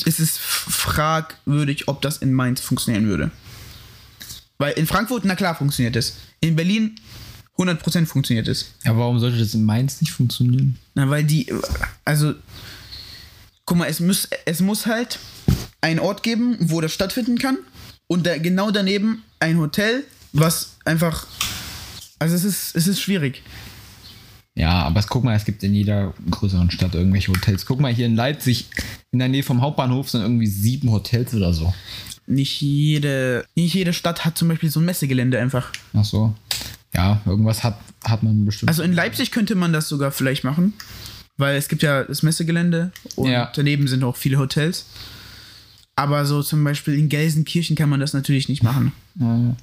es 0.05 0.19
ist 0.19 0.37
fragwürdig, 0.37 1.87
ob 1.87 2.01
das 2.01 2.17
in 2.17 2.33
Mainz 2.33 2.61
funktionieren 2.61 3.07
würde. 3.07 3.31
Weil 4.57 4.73
in 4.73 4.87
Frankfurt, 4.87 5.25
na 5.25 5.35
klar, 5.35 5.55
funktioniert 5.55 5.95
es. 5.95 6.15
In 6.41 6.55
Berlin 6.55 6.95
100% 7.57 8.05
funktioniert 8.05 8.47
es. 8.47 8.71
Ja, 8.85 8.97
warum 8.97 9.19
sollte 9.19 9.37
das 9.37 9.53
in 9.53 9.63
Mainz 9.63 10.01
nicht 10.01 10.11
funktionieren? 10.11 10.77
Na, 10.95 11.09
weil 11.09 11.23
die, 11.23 11.51
also, 12.05 12.33
guck 13.65 13.77
mal, 13.77 13.87
es 13.87 13.99
muss, 13.99 14.27
es 14.45 14.61
muss 14.61 14.85
halt 14.85 15.19
einen 15.81 15.99
Ort 15.99 16.23
geben, 16.23 16.57
wo 16.59 16.81
das 16.81 16.93
stattfinden 16.93 17.37
kann. 17.37 17.57
Und 18.07 18.25
da, 18.25 18.37
genau 18.37 18.71
daneben 18.71 19.23
ein 19.39 19.57
Hotel, 19.57 20.03
was 20.33 20.77
einfach, 20.85 21.27
also 22.17 22.35
es 22.35 22.43
ist, 22.43 22.75
es 22.75 22.87
ist 22.87 23.01
schwierig. 23.01 23.43
Ja, 24.59 24.81
aber 24.83 24.99
es, 24.99 25.07
guck 25.07 25.23
mal, 25.23 25.35
es 25.35 25.45
gibt 25.45 25.63
in 25.63 25.73
jeder 25.73 26.13
größeren 26.29 26.69
Stadt 26.69 26.93
irgendwelche 26.93 27.31
Hotels. 27.31 27.65
Guck 27.65 27.79
mal, 27.79 27.93
hier 27.93 28.05
in 28.05 28.15
Leipzig, 28.15 28.65
in 29.11 29.19
der 29.19 29.29
Nähe 29.29 29.41
vom 29.43 29.61
Hauptbahnhof, 29.61 30.09
sind 30.09 30.21
irgendwie 30.21 30.47
sieben 30.47 30.91
Hotels 30.91 31.33
oder 31.33 31.53
so. 31.53 31.73
Nicht 32.27 32.59
jede, 32.61 33.45
nicht 33.55 33.73
jede 33.73 33.93
Stadt 33.93 34.25
hat 34.25 34.37
zum 34.37 34.49
Beispiel 34.49 34.69
so 34.69 34.81
ein 34.81 34.85
Messegelände 34.85 35.39
einfach. 35.39 35.71
Ach 35.93 36.03
so. 36.03 36.35
Ja, 36.93 37.21
irgendwas 37.25 37.63
hat, 37.63 37.79
hat 38.03 38.21
man 38.21 38.45
bestimmt. 38.45 38.67
Also 38.69 38.83
in 38.83 38.91
Leipzig 38.93 39.31
könnte 39.31 39.55
man 39.55 39.71
das 39.71 39.87
sogar 39.87 40.11
vielleicht 40.11 40.43
machen, 40.43 40.73
weil 41.37 41.55
es 41.55 41.69
gibt 41.69 41.81
ja 41.81 42.03
das 42.03 42.21
Messegelände 42.21 42.91
und 43.15 43.31
Ja. 43.31 43.49
daneben 43.55 43.87
sind 43.87 44.03
auch 44.03 44.17
viele 44.17 44.37
Hotels. 44.39 44.85
Aber 45.95 46.25
so 46.25 46.43
zum 46.43 46.63
Beispiel 46.65 46.95
in 46.95 47.07
Gelsenkirchen 47.07 47.75
kann 47.77 47.89
man 47.89 47.99
das 48.01 48.13
natürlich 48.13 48.49
nicht 48.49 48.63
machen. 48.63 48.91
Ja. 49.19 49.25
Und 49.25 49.55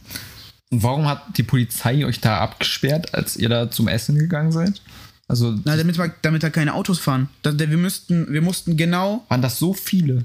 warum 0.71 1.07
hat 1.07 1.37
die 1.39 1.43
Polizei 1.43 2.05
euch 2.05 2.21
da 2.21 2.39
abgesperrt, 2.39 3.15
als 3.15 3.37
ihr 3.37 3.49
da 3.49 3.71
zum 3.71 3.89
Essen 3.89 4.19
gegangen 4.19 4.53
seid? 4.53 4.81
Also 5.29 5.57
Na, 5.65 5.77
damit, 5.77 5.99
wir- 5.99 6.15
damit 6.23 6.43
da 6.43 6.51
keine 6.51 6.75
Autos 6.75 6.99
fahren. 6.99 7.29
Da, 7.43 7.51
da, 7.53 7.69
wir, 7.69 7.77
müssten, 7.77 8.33
wir 8.33 8.43
mussten 8.43 8.77
genau 8.77 9.25
waren 9.29 9.43
das 9.43 9.59
so 9.59 9.75
viele, 9.75 10.25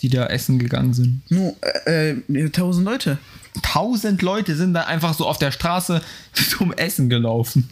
die 0.00 0.08
da 0.08 0.26
essen 0.26 0.58
gegangen 0.58 0.92
sind? 0.92 1.22
nur 1.30 1.54
äh, 1.86 2.10
äh, 2.10 2.44
1000 2.46 2.84
Leute. 2.84 3.18
Tausend 3.62 4.20
Leute 4.22 4.54
sind 4.56 4.74
da 4.74 4.82
einfach 4.82 5.14
so 5.14 5.26
auf 5.26 5.38
der 5.38 5.50
Straße 5.52 6.02
zum 6.50 6.72
Essen 6.72 7.08
gelaufen. 7.08 7.70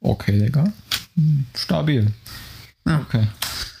Okay, 0.00 0.38
Digga. 0.38 0.72
Hm, 1.16 1.46
Stabil. 1.56 2.12
Ja. 2.86 3.00
Okay. 3.00 3.26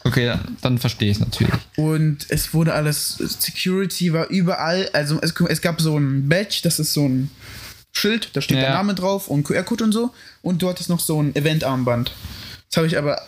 Okay, 0.08 0.34
dann, 0.62 0.78
verstehe 0.78 1.10
ich 1.10 1.18
es 1.18 1.20
natürlich. 1.20 1.52
Und 1.76 2.26
es 2.30 2.54
wurde 2.54 2.72
alles, 2.72 3.16
Security 3.18 4.12
war 4.12 4.28
überall. 4.28 4.88
Also 4.94 5.18
es, 5.20 5.34
es 5.48 5.60
gab 5.60 5.80
so 5.80 5.98
ein 5.98 6.28
Badge, 6.28 6.60
das 6.62 6.78
ist 6.78 6.94
so 6.94 7.06
ein 7.06 7.30
Schild, 7.92 8.30
da 8.32 8.40
steht 8.40 8.56
der 8.56 8.64
Ja. 8.64 8.74
Name 8.74 8.94
drauf 8.94 9.28
und 9.28 9.44
QR-Code 9.44 9.84
und 9.84 9.92
so. 9.92 10.10
Und 10.42 10.62
du 10.62 10.68
hattest 10.68 10.88
noch 10.88 11.00
so 11.00 11.22
ein 11.22 11.36
Event-Armband. 11.36 12.12
Das 12.70 12.76
habe 12.78 12.86
ich 12.86 12.96
aber 12.98 13.20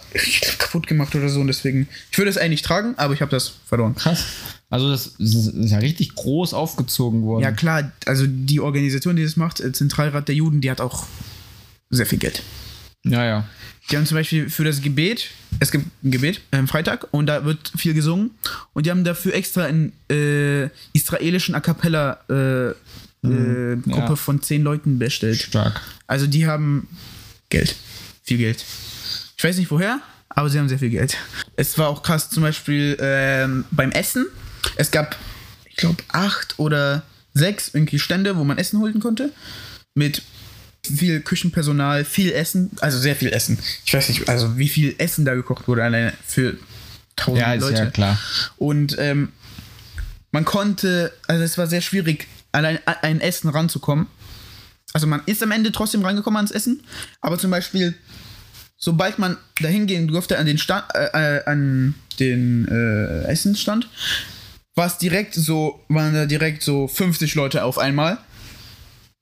kaputt 0.59 0.87
gemacht 0.87 1.15
oder 1.15 1.29
so 1.29 1.41
und 1.41 1.47
deswegen. 1.47 1.89
Ich 2.11 2.19
würde 2.19 2.31
es 2.31 2.39
eigentlich 2.39 2.63
tragen, 2.63 2.95
aber 2.97 3.15
ich 3.15 3.21
habe 3.21 3.31
das 3.31 3.53
verloren. 3.67 3.95
Krass. 3.95 4.25
Also 4.69 4.91
das 4.91 5.07
ist 5.19 5.71
ja 5.71 5.79
richtig 5.79 6.15
groß 6.15 6.55
aufgezogen 6.55 7.23
worden. 7.25 7.43
Ja, 7.43 7.53
klar, 7.53 7.91
also 8.07 8.25
die 8.27 8.61
Organisation, 8.61 9.17
die 9.17 9.25
das 9.25 9.37
macht, 9.37 9.61
äh, 9.61 9.73
Zentralrat 9.73 10.29
der 10.29 10.35
Juden, 10.35 10.61
die 10.61 10.71
hat 10.71 10.81
auch 10.81 11.07
sehr 11.91 12.07
viel 12.07 12.19
Geld. 12.19 12.43
Ja. 13.05 13.25
ja. 13.25 13.49
Die 13.91 13.97
haben 13.97 14.07
zum 14.07 14.17
Beispiel 14.17 14.49
für 14.49 14.65
das 14.65 14.83
Gebet, 14.83 15.31
es 15.59 15.71
gibt 15.71 15.87
ein 16.05 16.11
Gebet 16.11 16.41
am 16.53 16.69
Freitag 16.69 17.09
und 17.11 17.27
da 17.27 17.45
wird 17.45 17.73
viel 17.77 17.95
gesungen 17.95 18.31
und 18.73 18.87
die 18.87 18.91
haben 18.91 19.03
dafür 19.05 19.35
extra 19.35 19.65
einen 19.65 19.93
äh, 20.11 20.69
israelischen 20.93 21.55
A 21.55 21.61
Cappella 21.61 22.21
äh, 22.29 22.71
äh, 22.71 23.77
Gruppe 23.77 24.09
ja. 24.11 24.17
von 24.17 24.43
zehn 24.43 24.63
Leuten 24.63 24.99
bestellt. 24.99 25.43
Stark. 25.43 25.81
Also 26.07 26.27
die 26.27 26.47
haben 26.47 26.89
Geld. 27.49 27.75
Viel 28.23 28.39
Geld. 28.39 28.65
Ich 29.37 29.43
weiß 29.43 29.57
nicht 29.57 29.71
woher, 29.71 30.01
aber 30.29 30.49
sie 30.49 30.59
haben 30.59 30.69
sehr 30.69 30.79
viel 30.79 30.91
Geld. 30.91 31.17
Es 31.57 31.77
war 31.79 31.89
auch 31.89 32.03
krass, 32.03 32.31
zum 32.31 32.43
Beispiel 32.43 32.97
ähm, 33.01 33.65
beim 33.71 33.91
Essen. 33.91 34.27
Es 34.77 34.91
gab, 34.91 35.17
ich 35.65 35.77
glaube, 35.77 36.03
acht 36.09 36.59
oder 36.59 37.03
sechs 37.35 37.75
irgendwie 37.75 37.99
Stände, 37.99 38.37
wo 38.37 38.45
man 38.45 38.59
Essen 38.59 38.79
holen 38.79 39.01
konnte. 39.01 39.33
Mit 39.95 40.23
viel 40.85 41.21
Küchenpersonal, 41.21 42.05
viel 42.05 42.33
Essen, 42.33 42.71
also 42.81 42.99
sehr 42.99 43.17
viel 43.17 43.33
Essen. 43.33 43.59
Ich 43.85 43.93
weiß 43.95 44.09
nicht, 44.09 44.29
also 44.29 44.57
wie 44.59 44.69
viel 44.69 44.95
Essen 44.99 45.25
da 45.25 45.35
gekocht 45.35 45.69
wurde 45.69 45.85
alleine 45.85 46.13
für 46.27 46.57
tausend 47.17 47.41
Ja, 47.41 47.55
ist 47.55 47.63
Leute. 47.63 47.77
ja 47.77 47.91
klar. 47.91 48.19
Und 48.57 48.97
ähm, 48.99 49.33
man 50.33 50.45
konnte, 50.45 51.13
also 51.27 51.43
es 51.43 51.59
war 51.59 51.67
sehr 51.67 51.81
schwierig, 51.81 52.27
allein 52.53 52.79
an 52.87 52.97
ein 53.03 53.21
Essen 53.21 53.49
ranzukommen. 53.51 54.07
Also 54.93 55.07
man 55.07 55.23
ist 55.27 55.43
am 55.43 55.53
Ende 55.53 55.71
trotzdem 55.71 56.05
rangekommen 56.05 56.37
ans 56.39 56.51
Essen, 56.51 56.83
aber 57.21 57.39
zum 57.39 57.51
Beispiel, 57.51 57.95
sobald 58.77 59.19
man 59.19 59.37
dahin 59.61 59.87
gehen 59.87 60.09
durfte 60.09 60.39
an 60.39 60.47
den 60.47 60.59
Stand, 60.59 60.85
äh, 60.95 61.37
äh, 61.37 61.45
an 61.45 61.95
den 62.19 62.67
äh, 62.69 63.25
Essensstand, 63.31 63.89
war 64.75 64.87
es 64.87 64.99
direkt 64.99 65.35
so, 65.35 65.85
waren 65.89 66.15
da 66.15 66.27
direkt 66.27 66.63
so 66.63 66.89
50 66.89 67.35
Leute 67.35 67.65
auf 67.65 67.79
einmal. 67.79 68.19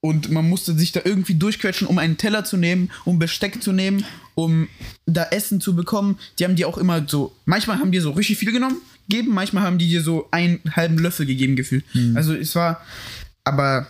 Und 0.00 0.30
man 0.30 0.48
musste 0.48 0.74
sich 0.74 0.92
da 0.92 1.00
irgendwie 1.04 1.34
durchquetschen, 1.34 1.88
um 1.88 1.98
einen 1.98 2.16
Teller 2.18 2.44
zu 2.44 2.56
nehmen, 2.56 2.90
um 3.04 3.18
Besteck 3.18 3.60
zu 3.62 3.72
nehmen, 3.72 4.04
um 4.36 4.68
da 5.06 5.24
Essen 5.24 5.60
zu 5.60 5.74
bekommen. 5.74 6.18
Die 6.38 6.44
haben 6.44 6.54
dir 6.54 6.68
auch 6.68 6.78
immer 6.78 7.02
so, 7.08 7.34
manchmal 7.46 7.78
haben 7.80 7.90
die 7.90 7.98
so 7.98 8.12
richtig 8.12 8.38
viel 8.38 8.52
genommen, 8.52 8.76
geben, 9.08 9.34
manchmal 9.34 9.64
haben 9.64 9.78
die 9.78 9.88
dir 9.88 10.02
so 10.02 10.28
einen 10.30 10.60
halben 10.76 10.98
Löffel 10.98 11.26
gegeben 11.26 11.56
gefühlt. 11.56 11.84
Also 12.14 12.32
es 12.34 12.54
war, 12.54 12.80
aber 13.42 13.88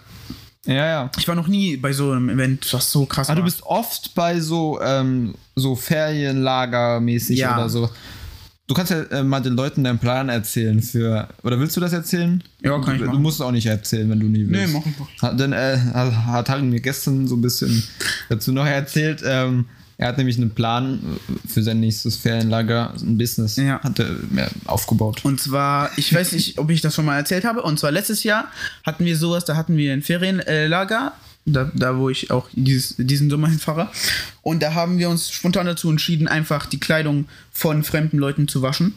Ja, 0.64 0.86
ja. 0.86 1.10
ich 1.18 1.28
war 1.28 1.34
noch 1.34 1.48
nie 1.48 1.76
bei 1.76 1.92
so 1.92 2.10
einem 2.12 2.30
Event, 2.30 2.72
was 2.72 2.90
so 2.90 3.04
krass 3.04 3.28
Aber 3.28 3.38
war. 3.40 3.44
du 3.44 3.50
bist 3.50 3.62
oft 3.64 4.14
bei 4.14 4.40
so, 4.40 4.80
ähm, 4.80 5.34
so 5.56 5.74
Ferienlager-mäßig 5.76 7.36
Ja. 7.36 7.54
oder 7.56 7.68
so. 7.68 7.90
Du 8.68 8.74
kannst 8.74 8.92
ja 8.92 9.00
äh, 9.04 9.24
mal 9.24 9.40
den 9.40 9.54
Leuten 9.54 9.82
deinen 9.82 9.98
Plan 9.98 10.28
erzählen 10.28 10.80
für. 10.82 11.26
Oder 11.42 11.58
willst 11.58 11.74
du 11.76 11.80
das 11.80 11.92
erzählen? 11.94 12.44
Ja, 12.62 12.78
kann 12.80 12.94
ich 12.94 13.00
du, 13.00 13.06
du 13.06 13.10
machen. 13.12 13.22
musst 13.22 13.40
es 13.40 13.40
auch 13.40 13.50
nicht 13.50 13.64
erzählen, 13.66 14.08
wenn 14.10 14.20
du 14.20 14.26
nie 14.26 14.46
willst. 14.46 14.72
Nee, 14.72 14.78
mach 14.78 14.86
ich 14.86 14.94
doch. 14.96 15.22
Hat, 15.22 15.40
denn 15.40 15.52
äh, 15.54 15.78
hat 15.78 16.48
Harry 16.50 16.62
mir 16.62 16.80
gestern 16.80 17.26
so 17.26 17.34
ein 17.36 17.40
bisschen 17.42 17.82
dazu 18.28 18.52
noch 18.52 18.66
erzählt, 18.66 19.22
ähm, 19.26 19.64
Er 19.96 20.08
hat 20.08 20.18
nämlich 20.18 20.36
einen 20.36 20.50
Plan 20.50 21.00
für 21.46 21.62
sein 21.62 21.80
nächstes 21.80 22.16
Ferienlager, 22.16 22.92
ein 23.00 23.16
Business 23.18 23.56
Ja. 23.56 23.80
hat 23.82 23.98
er 23.98 24.14
aufgebaut. 24.66 25.24
Und 25.24 25.40
zwar, 25.40 25.90
ich 25.96 26.14
weiß 26.14 26.32
nicht, 26.32 26.58
ob 26.58 26.68
ich 26.70 26.80
das 26.82 26.94
schon 26.94 27.04
mal 27.06 27.16
erzählt 27.16 27.44
habe. 27.44 27.62
Und 27.62 27.80
zwar 27.80 27.90
letztes 27.90 28.22
Jahr 28.22 28.44
hatten 28.84 29.04
wir 29.04 29.16
sowas, 29.16 29.44
da 29.46 29.56
hatten 29.56 29.76
wir 29.78 29.92
ein 29.94 30.02
Ferienlager, 30.02 31.14
da, 31.52 31.70
da 31.74 31.96
wo 31.98 32.08
ich 32.10 32.30
auch 32.30 32.48
dieses, 32.52 32.94
diesen 32.98 33.30
Sommer 33.30 33.48
hinfahre. 33.48 33.90
Und 34.42 34.62
da 34.62 34.74
haben 34.74 34.98
wir 34.98 35.08
uns 35.10 35.30
spontan 35.30 35.66
dazu 35.66 35.90
entschieden, 35.90 36.28
einfach 36.28 36.66
die 36.66 36.80
Kleidung 36.80 37.26
von 37.52 37.82
fremden 37.84 38.18
Leuten 38.18 38.48
zu 38.48 38.62
waschen. 38.62 38.94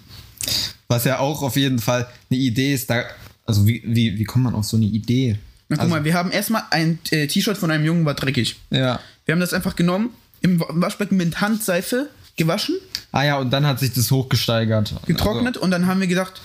Was 0.88 1.06
ja 1.06 1.20
auch 1.20 1.42
auf 1.42 1.56
jeden 1.56 1.80
Fall 1.80 2.08
eine 2.30 2.40
Idee 2.40 2.74
ist, 2.74 2.90
da, 2.90 3.04
also 3.46 3.66
wie, 3.68 3.82
wie, 3.86 4.18
wie 4.18 4.24
kommt 4.24 4.44
man 4.44 4.56
auf 4.56 4.66
so 4.66 4.78
eine 4.78 4.86
Idee? 4.88 5.38
Na, 5.70 5.76
guck 5.78 5.84
Also- 5.84 5.90
mal, 5.96 6.04
wir 6.04 6.14
haben 6.14 6.32
erstmal 6.32 6.64
ein 6.72 7.00
äh, 7.12 7.28
T-Shirt 7.28 7.58
von 7.58 7.72
einem 7.72 7.86
Jungen, 7.86 8.06
war 8.06 8.14
dreckig. 8.16 8.58
Ja. 8.72 9.00
Wir 9.26 9.34
haben 9.34 9.40
das 9.40 9.54
einfach 9.54 9.76
genommen, 9.76 10.10
im 10.42 10.60
Wa- 10.60 10.68
Waschbecken 10.70 11.18
mit 11.18 11.40
Handseife 11.42 12.10
gewaschen, 12.38 12.76
Ah 13.14 13.24
ja, 13.26 13.38
und 13.38 13.52
dann 13.52 13.66
hat 13.68 13.80
sich 13.80 13.92
das 13.94 14.10
hochgesteigert. 14.10 14.94
getrocknet 15.06 15.58
und 15.58 15.70
dann 15.70 15.86
haben 15.86 16.00
wir 16.00 16.08
gedacht, 16.08 16.42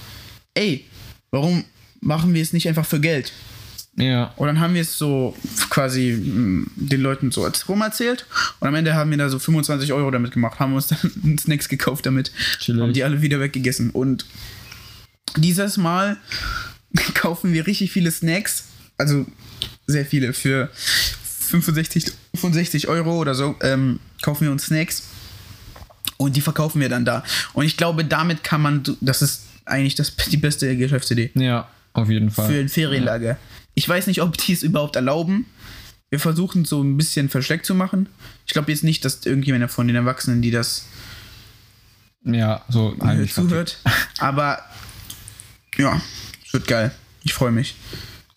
ey, 0.54 0.84
warum 1.30 1.64
machen 2.00 2.34
wir 2.34 2.42
es 2.42 2.52
nicht 2.52 2.66
einfach 2.68 2.84
für 2.84 2.98
Geld? 3.00 3.32
Ja. 3.96 4.32
Und 4.36 4.46
dann 4.46 4.60
haben 4.60 4.74
wir 4.74 4.82
es 4.82 4.98
so 4.98 5.34
quasi 5.70 6.12
mm, 6.12 6.70
den 6.76 7.00
Leuten 7.00 7.30
so 7.30 7.44
als 7.44 7.68
rum 7.68 7.80
erzählt. 7.80 8.26
Und 8.60 8.68
am 8.68 8.74
Ende 8.74 8.94
haben 8.94 9.10
wir 9.10 9.18
da 9.18 9.28
so 9.28 9.38
25 9.38 9.92
Euro 9.92 10.10
damit 10.10 10.32
gemacht, 10.32 10.60
haben 10.60 10.74
uns 10.74 10.88
dann 11.22 11.38
Snacks 11.38 11.68
gekauft 11.68 12.06
damit, 12.06 12.30
Chillig. 12.60 12.82
haben 12.82 12.92
die 12.92 13.04
alle 13.04 13.22
wieder 13.22 13.40
weggegessen. 13.40 13.90
Und 13.90 14.26
dieses 15.36 15.76
Mal 15.76 16.16
kaufen 17.14 17.52
wir 17.52 17.66
richtig 17.66 17.90
viele 17.92 18.10
Snacks, 18.10 18.64
also 18.98 19.26
sehr 19.86 20.04
viele 20.04 20.32
für 20.32 20.70
65, 20.74 22.12
65 22.34 22.88
Euro 22.88 23.18
oder 23.18 23.34
so, 23.34 23.56
ähm, 23.62 24.00
kaufen 24.22 24.44
wir 24.44 24.52
uns 24.52 24.66
Snacks 24.66 25.04
und 26.16 26.36
die 26.36 26.40
verkaufen 26.40 26.80
wir 26.80 26.88
dann 26.88 27.04
da. 27.04 27.22
Und 27.52 27.64
ich 27.64 27.76
glaube, 27.76 28.04
damit 28.04 28.42
kann 28.44 28.60
man, 28.62 28.82
das 29.00 29.22
ist 29.22 29.44
eigentlich 29.64 29.94
das, 29.94 30.14
die 30.16 30.36
beste 30.36 30.76
Geschäftsidee 30.76 31.30
Ja, 31.34 31.68
auf 31.92 32.08
jeden 32.08 32.30
Fall. 32.30 32.48
für 32.48 32.58
ein 32.58 32.68
Ferienlager. 32.68 33.38
Ich 33.76 33.86
weiß 33.86 34.06
nicht, 34.06 34.22
ob 34.22 34.36
die 34.38 34.54
es 34.54 34.62
überhaupt 34.62 34.96
erlauben. 34.96 35.44
Wir 36.08 36.18
versuchen 36.18 36.62
es 36.62 36.70
so 36.70 36.82
ein 36.82 36.96
bisschen 36.96 37.28
versteckt 37.28 37.66
zu 37.66 37.74
machen. 37.74 38.08
Ich 38.46 38.54
glaube 38.54 38.72
jetzt 38.72 38.82
nicht, 38.82 39.04
dass 39.04 39.24
irgendjemand 39.26 39.70
von 39.70 39.86
den 39.86 39.96
Erwachsenen, 39.96 40.40
die 40.40 40.50
das 40.50 40.86
ja, 42.24 42.64
so 42.68 42.96
äh, 43.04 43.26
zuhört. 43.26 43.78
Aber 44.18 44.58
ja, 45.76 46.00
es 46.44 46.52
wird 46.54 46.66
geil. 46.66 46.90
Ich 47.22 47.34
freue 47.34 47.52
mich. 47.52 47.74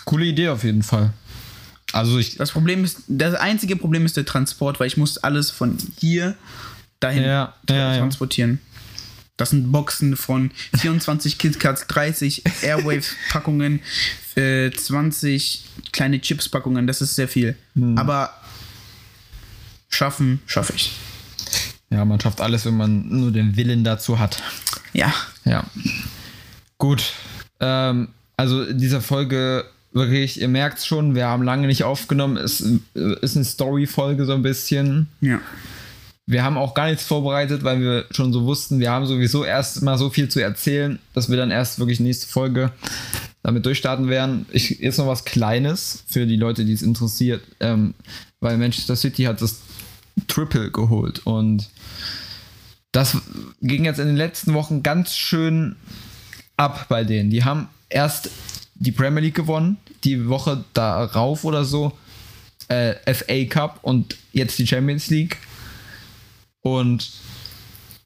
Coole 0.03 0.25
Idee 0.25 0.49
auf 0.49 0.63
jeden 0.63 0.83
Fall. 0.83 1.13
Also 1.93 2.17
ich. 2.19 2.35
Das 2.35 2.51
Problem 2.51 2.83
ist, 2.83 3.03
das 3.07 3.35
einzige 3.35 3.75
Problem 3.77 4.05
ist 4.05 4.17
der 4.17 4.25
Transport, 4.25 4.79
weil 4.79 4.87
ich 4.87 4.97
muss 4.97 5.17
alles 5.17 5.49
von 5.51 5.77
hier 5.99 6.35
dahin 6.99 7.23
Ja, 7.23 7.55
ja, 7.69 7.75
ja. 7.93 7.97
transportieren. 7.97 8.59
Das 9.37 9.51
sind 9.51 9.71
Boxen 9.71 10.17
von 10.17 10.51
24 10.77 11.37
KitKats, 11.37 11.87
30 11.87 12.43
Airwaves-Packungen, 12.61 13.79
äh, 14.39 14.71
20 14.71 15.65
kleine 15.91 16.21
Chips-Packungen. 16.21 16.87
Das 16.87 17.01
ist 17.01 17.15
sehr 17.15 17.27
viel. 17.27 17.55
Hm. 17.75 17.97
Aber 17.97 18.33
schaffen, 19.89 20.41
schaffe 20.45 20.73
ich. 20.75 20.93
Ja, 21.89 22.05
man 22.05 22.19
schafft 22.19 22.41
alles, 22.41 22.65
wenn 22.65 22.77
man 22.77 23.07
nur 23.09 23.31
den 23.31 23.55
Willen 23.55 23.83
dazu 23.83 24.19
hat. 24.19 24.41
Ja. 24.93 25.13
Ja. 25.43 25.65
Gut. 26.77 27.13
Ähm, 27.59 28.09
also 28.37 28.63
in 28.63 28.77
dieser 28.77 29.01
Folge 29.01 29.65
wirklich, 29.91 30.39
ihr 30.39 30.47
merkt 30.47 30.85
schon, 30.85 31.15
wir 31.15 31.27
haben 31.27 31.43
lange 31.43 31.67
nicht 31.67 31.83
aufgenommen. 31.83 32.37
Es 32.37 32.61
äh, 32.61 33.15
ist 33.21 33.35
eine 33.35 33.45
Story-Folge 33.45 34.25
so 34.25 34.33
ein 34.33 34.43
bisschen. 34.43 35.07
Ja. 35.21 35.41
Wir 36.27 36.43
haben 36.43 36.57
auch 36.59 36.75
gar 36.75 36.87
nichts 36.87 37.05
vorbereitet, 37.05 37.63
weil 37.63 37.81
wir 37.81 38.05
schon 38.11 38.31
so 38.31 38.45
wussten, 38.45 38.79
wir 38.79 38.91
haben 38.91 39.07
sowieso 39.07 39.43
erst 39.43 39.81
mal 39.81 39.97
so 39.97 40.11
viel 40.11 40.29
zu 40.29 40.39
erzählen, 40.39 40.99
dass 41.15 41.29
wir 41.29 41.37
dann 41.37 41.49
erst 41.49 41.79
wirklich 41.79 41.99
nächste 41.99 42.27
Folge 42.27 42.71
damit 43.43 43.65
durchstarten 43.65 44.09
werden. 44.09 44.45
Ich, 44.51 44.69
jetzt 44.79 44.97
noch 44.97 45.07
was 45.07 45.25
Kleines 45.25 46.03
für 46.07 46.25
die 46.25 46.35
Leute, 46.35 46.65
die 46.65 46.73
es 46.73 46.81
interessiert, 46.81 47.43
ähm, 47.59 47.93
weil 48.39 48.57
Manchester 48.57 48.95
City 48.95 49.23
hat 49.23 49.41
das 49.41 49.61
Triple 50.27 50.71
geholt 50.71 51.25
und 51.25 51.69
das 52.91 53.17
ging 53.61 53.85
jetzt 53.85 53.99
in 53.99 54.07
den 54.07 54.17
letzten 54.17 54.53
Wochen 54.53 54.83
ganz 54.83 55.15
schön 55.15 55.75
ab 56.57 56.87
bei 56.89 57.03
denen. 57.03 57.29
Die 57.29 57.43
haben 57.43 57.69
erst 57.89 58.29
die 58.75 58.91
Premier 58.91 59.21
League 59.21 59.35
gewonnen, 59.35 59.77
die 60.03 60.27
Woche 60.27 60.63
darauf 60.73 61.43
oder 61.43 61.63
so 61.63 61.97
äh, 62.69 63.13
FA 63.13 63.45
Cup 63.45 63.79
und 63.81 64.17
jetzt 64.31 64.57
die 64.57 64.67
Champions 64.67 65.09
League. 65.09 65.37
Und 66.61 67.11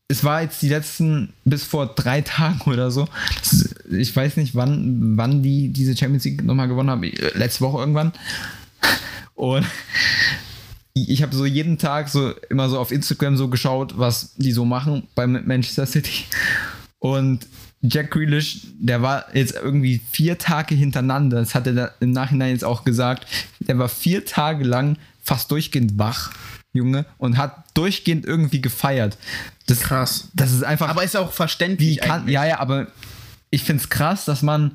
es 0.08 0.24
war 0.24 0.42
jetzt 0.42 0.62
die 0.62 0.70
letzten, 0.70 1.34
bis 1.46 1.64
vor 1.64 1.88
drei 1.88 2.22
Tagen 2.26 2.62
oder 2.70 2.92
so. 2.92 3.08
Das 3.40 3.72
ich 3.94 4.16
weiß 4.16 4.38
nicht, 4.38 4.56
wann, 4.56 5.18
wann 5.18 5.44
die 5.44 5.70
diese 5.70 5.96
Champions 5.96 6.26
League 6.26 6.44
nochmal 6.44 6.68
gewonnen 6.68 6.89
haben. 6.89 7.04
Äh, 7.04 7.38
Letzte 7.38 7.62
Woche 7.62 7.80
irgendwann. 7.80 8.12
Und 9.36 9.66
ich 10.94 11.24
habe 11.24 11.36
so 11.36 11.46
jeden 11.46 11.78
Tag 11.78 12.10
so 12.10 12.34
immer 12.50 12.70
so 12.70 12.80
auf 12.80 12.91
Instagram 12.91 13.36
so 13.36 13.48
geschaut, 13.48 13.98
was 13.98 14.36
die 14.36 14.52
so 14.52 14.66
machen 14.66 15.08
bei 15.16 15.26
Manchester 15.26 15.86
City. 15.86 16.26
Und 17.00 17.48
Jack 17.82 18.12
Grealish, 18.12 18.62
der 18.80 19.02
war 19.02 19.26
jetzt 19.34 19.56
irgendwie 19.56 20.00
vier 20.12 20.38
Tage 20.38 20.74
hintereinander, 20.74 21.39
das 21.39 21.54
hat 21.54 21.68
er 21.68 21.74
da 21.74 21.91
im 22.00 22.12
Nachhinein 22.12 22.52
jetzt 22.52 22.64
auch 22.64 22.86
gesagt, 22.86 23.28
der 23.60 23.78
war 23.78 23.89
vier 23.89 24.26
Tage 24.26 24.64
lang 24.64 24.98
fast 25.22 25.52
durchgehend 25.52 25.98
wach, 25.98 26.32
Junge, 26.72 27.06
und 27.18 27.38
hat 27.38 27.66
durchgehend 27.74 28.26
irgendwie 28.26 28.62
gefeiert. 28.62 29.18
Das, 29.66 29.82
Krass. 29.82 30.30
Das 30.34 30.54
ist 30.54 30.64
einfach. 30.64 30.89
Aber 30.89 31.04
ist 31.04 31.18
auch 31.18 31.34
verständlich. 31.34 31.89
Wie 31.89 31.96
kann, 31.98 32.28
ja, 32.30 32.46
ja, 32.46 32.60
aber 32.60 32.88
ich 33.54 33.64
finde 33.64 33.84
es 33.84 33.89
krass, 33.89 34.26
dass 34.26 34.41
man. 34.41 34.72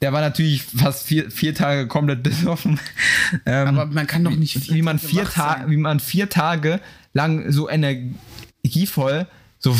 Der 0.00 0.12
war 0.12 0.20
natürlich 0.20 0.64
fast 0.64 1.06
vier, 1.06 1.30
vier 1.30 1.54
Tage 1.54 1.86
komplett 1.86 2.22
besoffen. 2.24 2.80
Ähm, 3.46 3.68
Aber 3.78 3.86
man 3.86 4.08
kann 4.08 4.24
doch 4.24 4.32
nicht 4.32 4.72
wie 4.72 4.82
man 4.82 4.98
Tage 4.98 5.08
vier 5.08 5.24
Tage, 5.24 5.70
wie 5.70 5.76
man 5.76 6.00
vier 6.00 6.28
Tage 6.28 6.80
lang 7.12 7.52
so 7.52 7.70
energievoll 7.70 9.28
so 9.60 9.76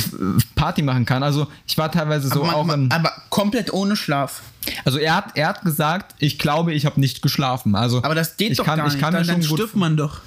Party 0.54 0.82
machen 0.82 1.06
kann. 1.06 1.24
Also 1.24 1.48
ich 1.66 1.76
war 1.76 1.90
teilweise 1.90 2.28
so 2.28 2.44
aber, 2.44 2.54
auch 2.54 2.64
man, 2.64 2.82
in, 2.82 2.88
man, 2.88 2.98
aber 3.00 3.12
komplett 3.30 3.72
ohne 3.72 3.96
Schlaf. 3.96 4.42
also 4.84 4.98
er 4.98 5.16
hat, 5.16 5.36
er 5.36 5.48
hat 5.48 5.62
gesagt, 5.62 6.14
ich 6.20 6.38
glaube, 6.38 6.72
ich 6.72 6.86
habe 6.86 7.00
nicht 7.00 7.20
geschlafen. 7.20 7.74
Also 7.74 8.00
Aber 8.04 8.14
das 8.14 8.36
geht 8.36 8.52
ich 8.52 8.58
doch 8.58 8.64
kann, 8.64 8.78
gar 8.78 8.86
ich 8.86 8.92
nicht. 8.92 9.02
kann 9.02 9.12
dann 9.14 9.26
dann 9.26 9.42
stirbt 9.42 9.74
man 9.74 9.96
doch. 9.96 10.20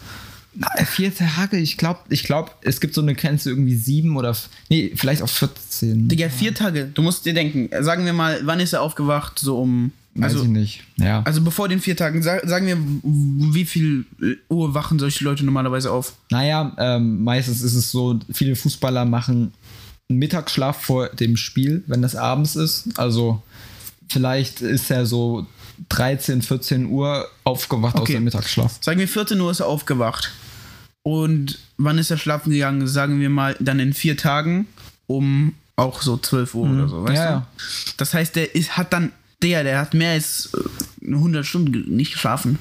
Na, 0.56 0.68
vier 0.86 1.14
Tage, 1.14 1.58
ich 1.58 1.78
glaube, 1.78 2.00
ich 2.10 2.24
glaube, 2.24 2.52
es 2.62 2.80
gibt 2.80 2.94
so 2.94 3.02
eine 3.02 3.14
Grenze 3.16 3.50
irgendwie 3.50 3.76
sieben 3.76 4.16
oder 4.16 4.36
nee, 4.70 4.92
vielleicht 4.96 5.22
auch 5.22 5.30
14. 5.30 6.08
Digga, 6.08 6.30
vier 6.30 6.54
Tage. 6.54 6.86
Du 6.94 7.02
musst 7.02 7.26
dir 7.26 7.34
denken, 7.34 7.70
sagen 7.84 8.06
wir 8.06 8.14
mal, 8.14 8.40
wann 8.44 8.60
ist 8.60 8.74
er 8.74 8.82
aufgewacht? 8.82 9.38
So 9.40 9.60
um. 9.60 9.92
Weiß 10.18 10.32
Also, 10.32 10.44
ich 10.46 10.50
nicht. 10.50 10.84
Ja. 10.96 11.24
also 11.24 11.42
bevor 11.42 11.68
den 11.68 11.82
vier 11.82 11.98
Tagen, 11.98 12.24
sag, 12.24 12.48
sagen 12.48 12.68
wir, 12.68 12.78
wie 13.54 13.66
viel 13.66 14.06
Uhr 14.48 14.74
wachen 14.74 14.98
solche 14.98 15.26
Leute 15.26 15.44
normalerweise 15.44 15.92
auf? 15.92 16.14
Naja, 16.32 16.74
ähm, 16.78 17.22
meistens 17.26 17.62
ist 17.62 17.74
es 17.76 17.92
so, 17.92 18.18
viele 18.32 18.56
Fußballer 18.56 19.04
machen 19.04 19.52
einen 20.10 20.20
Mittagsschlaf 20.20 20.82
vor 20.82 21.10
dem 21.10 21.36
Spiel, 21.36 21.84
wenn 21.88 22.02
das 22.02 22.16
abends 22.16 22.56
ist. 22.56 22.98
Also 22.98 23.44
vielleicht 24.08 24.62
ist 24.62 24.90
er 24.90 25.06
so 25.06 25.48
13, 25.90 26.42
14 26.42 26.86
Uhr 26.86 27.28
aufgewacht 27.44 27.96
aus 27.96 28.02
Okay. 28.04 28.14
dem 28.14 28.24
Mittagsschlaf. 28.24 28.78
Sagen 28.82 29.00
wir, 29.02 29.10
14 29.10 29.42
Uhr 29.42 29.52
ist 29.52 29.60
er 29.60 29.68
aufgewacht. 29.68 30.32
Und 31.08 31.60
wann 31.78 32.00
ist 32.00 32.10
er 32.10 32.18
schlafen 32.18 32.52
gegangen? 32.52 32.88
Sagen 32.88 33.20
wir 33.20 33.30
mal 33.30 33.56
dann 33.60 33.80
in 33.80 33.94
vier 33.94 34.18
Tagen 34.18 34.66
um 35.06 35.54
auch 35.76 36.02
so 36.02 36.18
12 36.18 36.56
Uhr 36.56 36.68
oder 36.72 36.88
so, 36.88 37.04
weißt 37.04 37.12
Mhm. 37.12 37.16
Ja, 37.16 37.26
du? 37.26 37.32
ja. 37.32 37.48
Das 37.98 38.14
heißt, 38.16 38.36
der 38.36 38.56
ist, 38.56 38.76
hat 38.76 38.92
dann, 38.92 39.12
der, 39.44 39.64
der 39.64 39.80
hat 39.80 39.94
mehr 39.94 40.14
als 40.14 40.50
äh, 41.04 41.08
100 41.14 41.46
Stunden 41.46 41.72
ge- 41.74 41.84
nicht 41.88 42.14
geschlafen. 42.14 42.58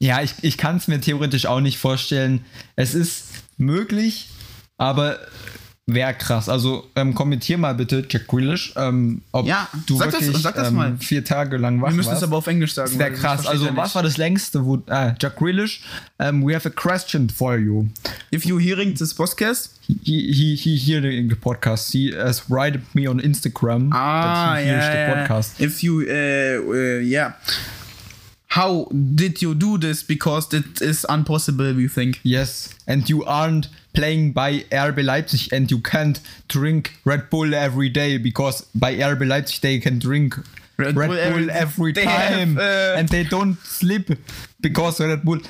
Ja, 0.00 0.20
ich, 0.20 0.34
ich 0.42 0.58
kann 0.58 0.76
es 0.76 0.86
mir 0.86 1.00
theoretisch 1.00 1.46
auch 1.46 1.60
nicht 1.60 1.78
vorstellen. 1.78 2.44
Es 2.76 2.92
ist 2.94 3.24
möglich, 3.56 4.28
aber 4.76 5.18
wäre 5.86 6.14
krass. 6.14 6.48
Also 6.48 6.88
ähm, 6.96 7.14
kommentier 7.14 7.58
mal 7.58 7.74
bitte, 7.74 8.04
Jack 8.08 8.26
Grealish, 8.26 8.72
ähm, 8.76 9.20
ob 9.32 9.46
Ja, 9.46 9.68
du 9.86 9.98
sag 9.98 10.10
das- 10.12 10.22
wirklich 10.22 10.42
sag 10.42 10.54
das 10.54 10.68
ähm, 10.68 10.74
mal. 10.74 10.96
vier 10.98 11.22
Tage 11.24 11.58
lang 11.58 11.80
wach 11.82 11.88
Wir 11.90 11.96
müssen 11.96 12.08
warst. 12.08 12.22
es 12.22 12.28
aber 12.28 12.38
auf 12.38 12.46
Englisch 12.46 12.72
sagen. 12.72 12.90
Das 12.90 12.98
wäre 12.98 13.12
krass. 13.12 13.46
Also, 13.46 13.66
was 13.76 13.88
nicht. 13.88 13.94
war 13.94 14.02
das 14.02 14.16
längste? 14.16 14.64
Wo, 14.64 14.82
ah, 14.88 15.14
Jack 15.20 15.36
Grealish, 15.36 15.82
um, 16.18 16.42
we 16.46 16.54
have 16.54 16.66
a 16.66 16.70
question 16.72 17.28
for 17.28 17.56
you. 17.58 17.86
If 18.32 18.46
you 18.46 18.58
hearing 18.58 18.94
this 18.94 19.14
podcast, 19.14 19.70
He, 19.86 20.32
he, 20.32 20.54
he 20.56 20.78
heard 20.78 21.04
in 21.04 21.28
the 21.28 21.34
podcast. 21.36 21.92
He 21.92 22.10
has 22.16 22.44
write 22.48 22.80
me 22.94 23.06
on 23.06 23.20
Instagram 23.20 23.90
Ah, 23.92 24.54
that 24.54 24.62
he 24.62 24.68
hears 24.70 24.84
yeah, 24.84 25.06
the 25.26 25.34
podcast. 25.34 25.60
If 25.60 25.82
you, 25.82 26.00
uh, 26.08 26.72
uh, 26.72 27.00
yeah. 27.02 27.32
How 28.48 28.88
did 28.92 29.42
you 29.42 29.54
do 29.54 29.76
this? 29.78 30.02
Because 30.02 30.54
it 30.54 30.80
is 30.80 31.04
impossible, 31.08 31.74
we 31.74 31.88
think. 31.88 32.20
Yes, 32.22 32.70
and 32.86 33.06
you 33.10 33.24
aren't 33.24 33.68
playing 33.94 34.32
by 34.32 34.64
RB 34.70 35.02
Leipzig 35.04 35.52
and 35.52 35.70
you 35.70 35.80
can't 35.80 36.20
drink 36.48 36.92
Red 37.04 37.30
Bull 37.30 37.54
every 37.54 37.88
day 37.88 38.18
because 38.18 38.66
by 38.74 38.94
RB 38.94 39.26
Leipzig 39.26 39.60
they 39.62 39.78
can 39.80 39.98
drink 39.98 40.36
Red, 40.76 40.96
Red 40.96 41.08
Bull, 41.08 41.16
Bull 41.16 41.50
every- 41.50 41.50
every 41.50 41.92
time 41.92 42.56
have, 42.56 42.58
uh, 42.96 42.98
and 42.98 43.08
they 43.08 43.24
don't 43.24 43.56
sleep 43.64 44.10
because 44.60 45.00
Red 45.00 45.22
Bull. 45.24 45.40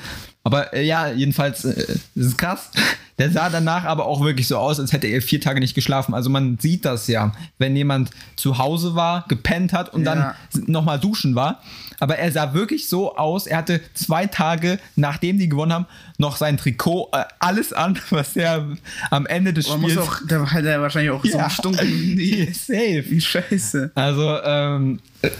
Aber 0.45 0.73
äh, 0.75 0.83
ja, 0.83 1.09
jedenfalls, 1.09 1.65
äh, 1.65 1.75
das 2.15 2.27
ist 2.27 2.37
krass. 2.39 2.71
Der 3.19 3.31
sah 3.31 3.49
danach 3.49 3.85
aber 3.85 4.07
auch 4.07 4.23
wirklich 4.23 4.49
so 4.49 4.57
aus, 4.59 4.81
als 4.81 4.93
hätte 4.93 5.07
er 5.07 5.23
vier 5.23 5.41
Tage 5.41 5.61
nicht 5.61 5.75
geschlafen. 5.75 6.15
Also 6.15 6.31
man 6.31 6.59
sieht 6.59 6.85
das 6.85 7.07
ja, 7.07 7.33
wenn 7.59 7.77
jemand 7.77 8.11
zu 8.37 8.59
Hause 8.59 8.95
war, 8.97 9.25
gepennt 9.29 9.73
hat 9.73 9.95
und 9.95 10.05
Ja. 10.05 10.35
dann 10.53 10.65
nochmal 10.67 10.99
duschen 10.99 11.35
war. 11.37 11.61
Aber 12.01 12.17
er 12.19 12.33
sah 12.33 12.55
wirklich 12.55 12.89
so 12.89 13.17
aus. 13.17 13.47
Er 13.47 13.59
hatte 13.59 13.81
zwei 13.95 14.27
Tage, 14.27 14.81
nachdem 14.97 15.39
die 15.39 15.49
gewonnen 15.49 15.73
haben, 15.73 15.87
noch 16.19 16.37
sein 16.37 16.57
Trikot, 16.57 17.11
äh, 17.13 17.25
alles 17.39 17.73
an, 17.73 17.99
was 18.11 18.35
er 18.37 18.67
am 19.11 19.27
Ende 19.27 19.53
des 19.53 19.69
muss 19.77 19.93
Spiels. 19.93 19.99
auch, 19.99 20.17
da 20.29 20.51
hat 20.51 20.65
er 20.65 20.81
wahrscheinlich 20.81 21.13
auch 21.13 21.25
so 21.25 21.39
Ja. 21.39 21.49
Stunden. 21.51 21.79
Die, 22.17 22.47
safe. 22.53 23.05
wie 23.11 23.21
scheiße. 23.21 23.93
Also, 23.95 24.39
ähm, 24.43 24.99
äh, 25.23 25.31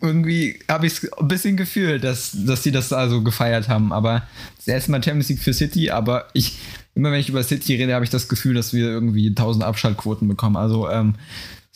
irgendwie 0.00 0.58
habe 0.68 0.86
ich 0.86 1.12
ein 1.18 1.28
bisschen 1.28 1.56
gefühlt, 1.56 2.02
dass, 2.02 2.32
dass 2.34 2.62
sie 2.62 2.72
das 2.72 2.92
also 2.92 3.22
gefeiert 3.22 3.68
haben. 3.68 3.92
Aber 3.92 4.26
das 4.56 4.66
erste 4.66 4.90
Mal 4.90 5.02
Champions 5.02 5.28
League 5.28 5.40
für 5.40 5.52
City, 5.52 5.90
aber 5.90 6.28
ich, 6.32 6.58
immer 6.94 7.12
wenn 7.12 7.20
ich 7.20 7.28
über 7.28 7.42
City 7.42 7.76
rede, 7.76 7.94
habe 7.94 8.04
ich 8.04 8.10
das 8.10 8.28
Gefühl, 8.28 8.54
dass 8.54 8.72
wir 8.72 8.86
irgendwie 8.86 9.28
1000 9.28 9.64
Abschaltquoten 9.64 10.26
bekommen. 10.26 10.56
Also, 10.56 10.88
ähm, 10.88 11.14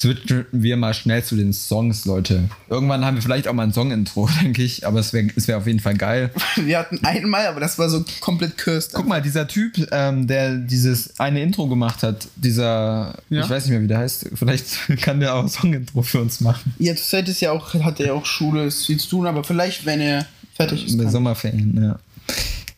switchen 0.02 0.46
wir 0.50 0.76
mal 0.76 0.94
schnell 0.94 1.22
zu 1.22 1.36
den 1.36 1.52
Songs, 1.52 2.04
Leute. 2.06 2.48
Irgendwann 2.68 3.04
haben 3.04 3.14
wir 3.14 3.22
vielleicht 3.22 3.46
auch 3.46 3.52
mal 3.52 3.62
ein 3.62 3.72
Song-Intro, 3.72 4.28
denke 4.42 4.62
ich, 4.62 4.84
aber 4.84 4.98
es 4.98 5.12
wäre 5.12 5.28
es 5.36 5.46
wär 5.46 5.58
auf 5.58 5.66
jeden 5.66 5.78
Fall 5.78 5.94
geil. 5.96 6.30
Wir 6.56 6.78
hatten 6.80 7.04
einmal, 7.04 7.46
aber 7.46 7.60
das 7.60 7.78
war 7.78 7.88
so 7.88 8.04
komplett 8.20 8.58
cursed. 8.58 8.92
Guck 8.94 9.06
mal, 9.06 9.22
dieser 9.22 9.46
Typ, 9.46 9.74
ähm, 9.92 10.26
der 10.26 10.56
dieses 10.56 11.18
eine 11.20 11.40
Intro 11.40 11.68
gemacht 11.68 12.02
hat, 12.02 12.26
dieser, 12.34 13.14
Ja? 13.30 13.44
ich 13.44 13.50
weiß 13.50 13.64
nicht 13.64 13.72
mehr, 13.72 13.82
wie 13.82 13.88
der 13.88 13.98
heißt, 13.98 14.30
vielleicht 14.34 14.88
kann 15.02 15.20
der 15.20 15.34
auch 15.34 15.42
ein 15.42 15.48
Song-Intro 15.48 16.02
für 16.02 16.20
uns 16.20 16.40
machen. 16.40 16.74
Jetzt 16.78 17.08
Zeit 17.08 17.28
ist 17.28 17.40
ja 17.40 17.52
auch, 17.52 17.72
hat 17.74 18.00
er 18.00 18.14
auch 18.14 18.26
Schule, 18.26 18.64
ist 18.64 18.86
viel 18.86 18.98
zu 18.98 19.08
tun, 19.08 19.26
aber 19.26 19.44
vielleicht, 19.44 19.86
wenn 19.86 20.00
er 20.00 20.26
fertig 20.54 20.86
ist. 20.86 20.98
Bei 20.98 21.06
Sommerferien, 21.06 21.80
ja. 21.80 21.98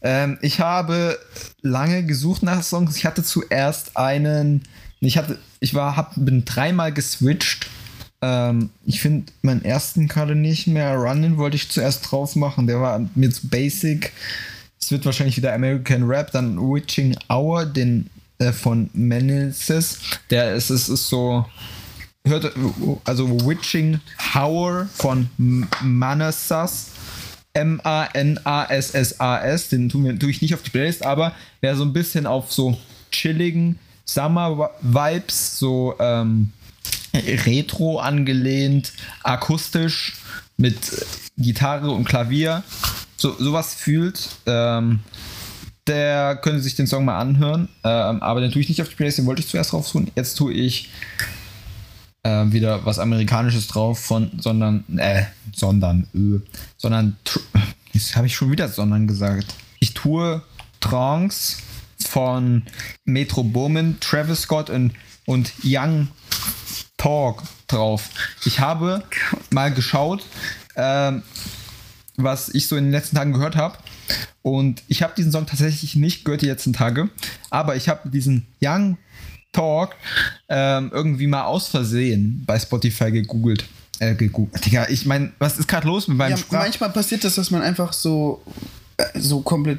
Ähm, 0.03 0.37
ich 0.43 0.61
habe 0.61 1.19
lange 1.63 2.05
gesucht 2.05 2.43
nach 2.43 2.63
Songs. 2.63 2.97
Ich 2.97 3.07
hatte 3.07 3.23
zuerst 3.25 3.97
einen. 3.97 4.63
Ich 5.01 5.19
hatte, 5.19 5.39
ich 5.61 5.75
war, 5.75 5.97
hab, 5.97 6.15
bin 6.17 6.45
dreimal 6.45 6.93
geswitcht. 6.93 7.69
Ähm, 8.23 8.71
ich 8.87 9.01
finde 9.01 9.33
meinen 9.43 9.65
ersten 9.65 10.09
gerade 10.09 10.35
nicht 10.35 10.67
mehr. 10.67 10.95
Running 10.95 11.37
wollte 11.37 11.57
ich 11.57 11.69
zuerst 11.69 12.11
drauf 12.11 12.37
machen. 12.37 12.67
Der 12.67 12.81
war 12.81 13.09
mir 13.15 13.31
zu 13.31 13.49
basic. 13.49 14.13
Es 14.81 14.91
wird 14.91 15.05
wahrscheinlich 15.05 15.37
wieder 15.37 15.53
American 15.53 16.05
Rap. 16.05 16.31
Dann 16.33 16.59
Witching 16.59 17.17
Hour, 17.29 17.67
den 17.67 18.09
äh, 18.39 18.53
von 18.53 18.91
Meneses. 18.93 19.99
Der 20.31 20.55
ist, 20.55 20.71
es 20.71 20.89
ist 20.89 21.09
so. 21.09 21.45
Hört, 22.27 22.53
also 23.05 23.29
Witching 23.47 24.01
Hour 24.35 24.89
von 24.95 25.29
Manassas. 25.83 26.93
M-A-N-A-S-S-A-S, 27.57 28.09
den 29.69 29.89
tue, 29.89 30.19
tue 30.19 30.31
ich 30.31 30.43
nicht 30.43 30.55
auf 30.55 30.63
die 30.63 30.71
Playlist, 30.71 31.05
aber 31.05 31.33
wer 31.61 31.77
so 31.77 31.85
ein 31.85 31.93
bisschen 31.93 32.27
auf 32.27 32.53
so 32.53 32.77
chilligen 33.13 33.79
Summer-Vibes, 34.05 35.59
so 35.59 35.95
ähm, 35.99 36.53
retro 37.15 37.99
angelehnt, 37.99 38.93
akustisch 39.23 40.15
mit 40.57 40.77
Gitarre 41.37 41.91
und 41.91 42.05
Klavier, 42.05 42.63
so, 43.17 43.35
sowas 43.39 43.75
fühlt, 43.75 44.29
ähm, 44.47 45.01
der 45.87 46.37
könnte 46.37 46.61
sich 46.61 46.77
den 46.77 46.87
Song 46.87 47.05
mal 47.05 47.19
anhören. 47.19 47.69
Ähm, 47.83 48.23
aber 48.23 48.41
den 48.41 48.51
tue 48.51 48.63
ich 48.63 48.69
nicht 48.69 48.81
auf 48.81 48.89
die 48.89 48.95
Playlist, 48.95 49.19
den 49.19 49.27
wollte 49.27 49.43
ich 49.43 49.49
zuerst 49.49 49.73
drauf 49.73 49.91
tun. 49.91 50.11
Jetzt 50.15 50.37
tue 50.37 50.53
ich 50.53 50.91
äh, 52.23 52.45
wieder 52.53 52.85
was 52.87 52.99
Amerikanisches 52.99 53.69
drauf 53.69 53.99
von, 53.99 54.31
sondern, 54.39 54.85
äh, 54.97 55.25
sondern, 55.55 56.09
äh, 56.15 56.41
sondern, 56.77 57.17
jetzt 57.93 58.17
habe 58.17 58.27
ich 58.27 58.35
schon 58.35 58.51
wieder 58.51 58.69
sondern 58.69 59.07
gesagt. 59.07 59.55
Ich 59.79 59.95
tue 59.95 60.43
Trance 60.81 61.59
von 62.09 62.63
Metro 63.05 63.43
Boomin, 63.43 63.99
Travis 64.01 64.43
Scott 64.43 64.71
und, 64.71 64.93
und 65.27 65.53
Young 65.63 66.09
Talk 66.97 67.43
drauf. 67.67 68.09
Ich 68.45 68.61
habe 68.61 69.05
mal 69.51 69.73
geschaut, 69.73 70.25
ähm, 70.77 71.23
was 72.17 72.49
ich 72.51 72.67
so 72.67 72.77
in 72.77 72.85
den 72.85 72.93
letzten 72.93 73.17
Tagen 73.17 73.33
gehört 73.33 73.57
habe. 73.57 73.79
Und 74.43 74.83
ich 74.89 75.03
habe 75.03 75.15
diesen 75.17 75.33
Song 75.33 75.47
tatsächlich 75.47 75.97
nicht 75.97 76.25
gehört 76.25 76.43
die 76.43 76.47
letzten 76.47 76.73
Tage, 76.73 77.09
aber 77.51 77.77
ich 77.77 77.89
habe 77.89 78.09
diesen 78.11 78.47
Young 78.63 78.99
Talk 79.53 79.95
ähm, 80.49 80.91
irgendwie 80.93 81.27
mal 81.27 81.45
aus 81.45 81.69
Versehen 81.69 82.43
bei 82.47 82.59
Spotify 82.59 83.11
gegoogelt. 83.11 83.65
Äh, 84.01 84.15
gegoogelt. 84.15 84.65
Digga, 84.67 84.89
ich 84.89 85.07
meine, 85.07 85.33
was 85.39 85.59
ist 85.59 85.69
gerade 85.69 85.87
los 85.87 86.09
mit 86.09 86.19
meinem 86.19 86.33
Ja, 86.33 86.37
Sprach... 86.37 86.63
manchmal 86.63 86.91
passiert 86.91 87.25
das, 87.25 87.37
dass 87.37 87.51
man 87.51 87.63
einfach 87.63 87.93
so, 87.93 88.43
äh, 88.97 89.19
so 89.19 89.41
komplett 89.41 89.79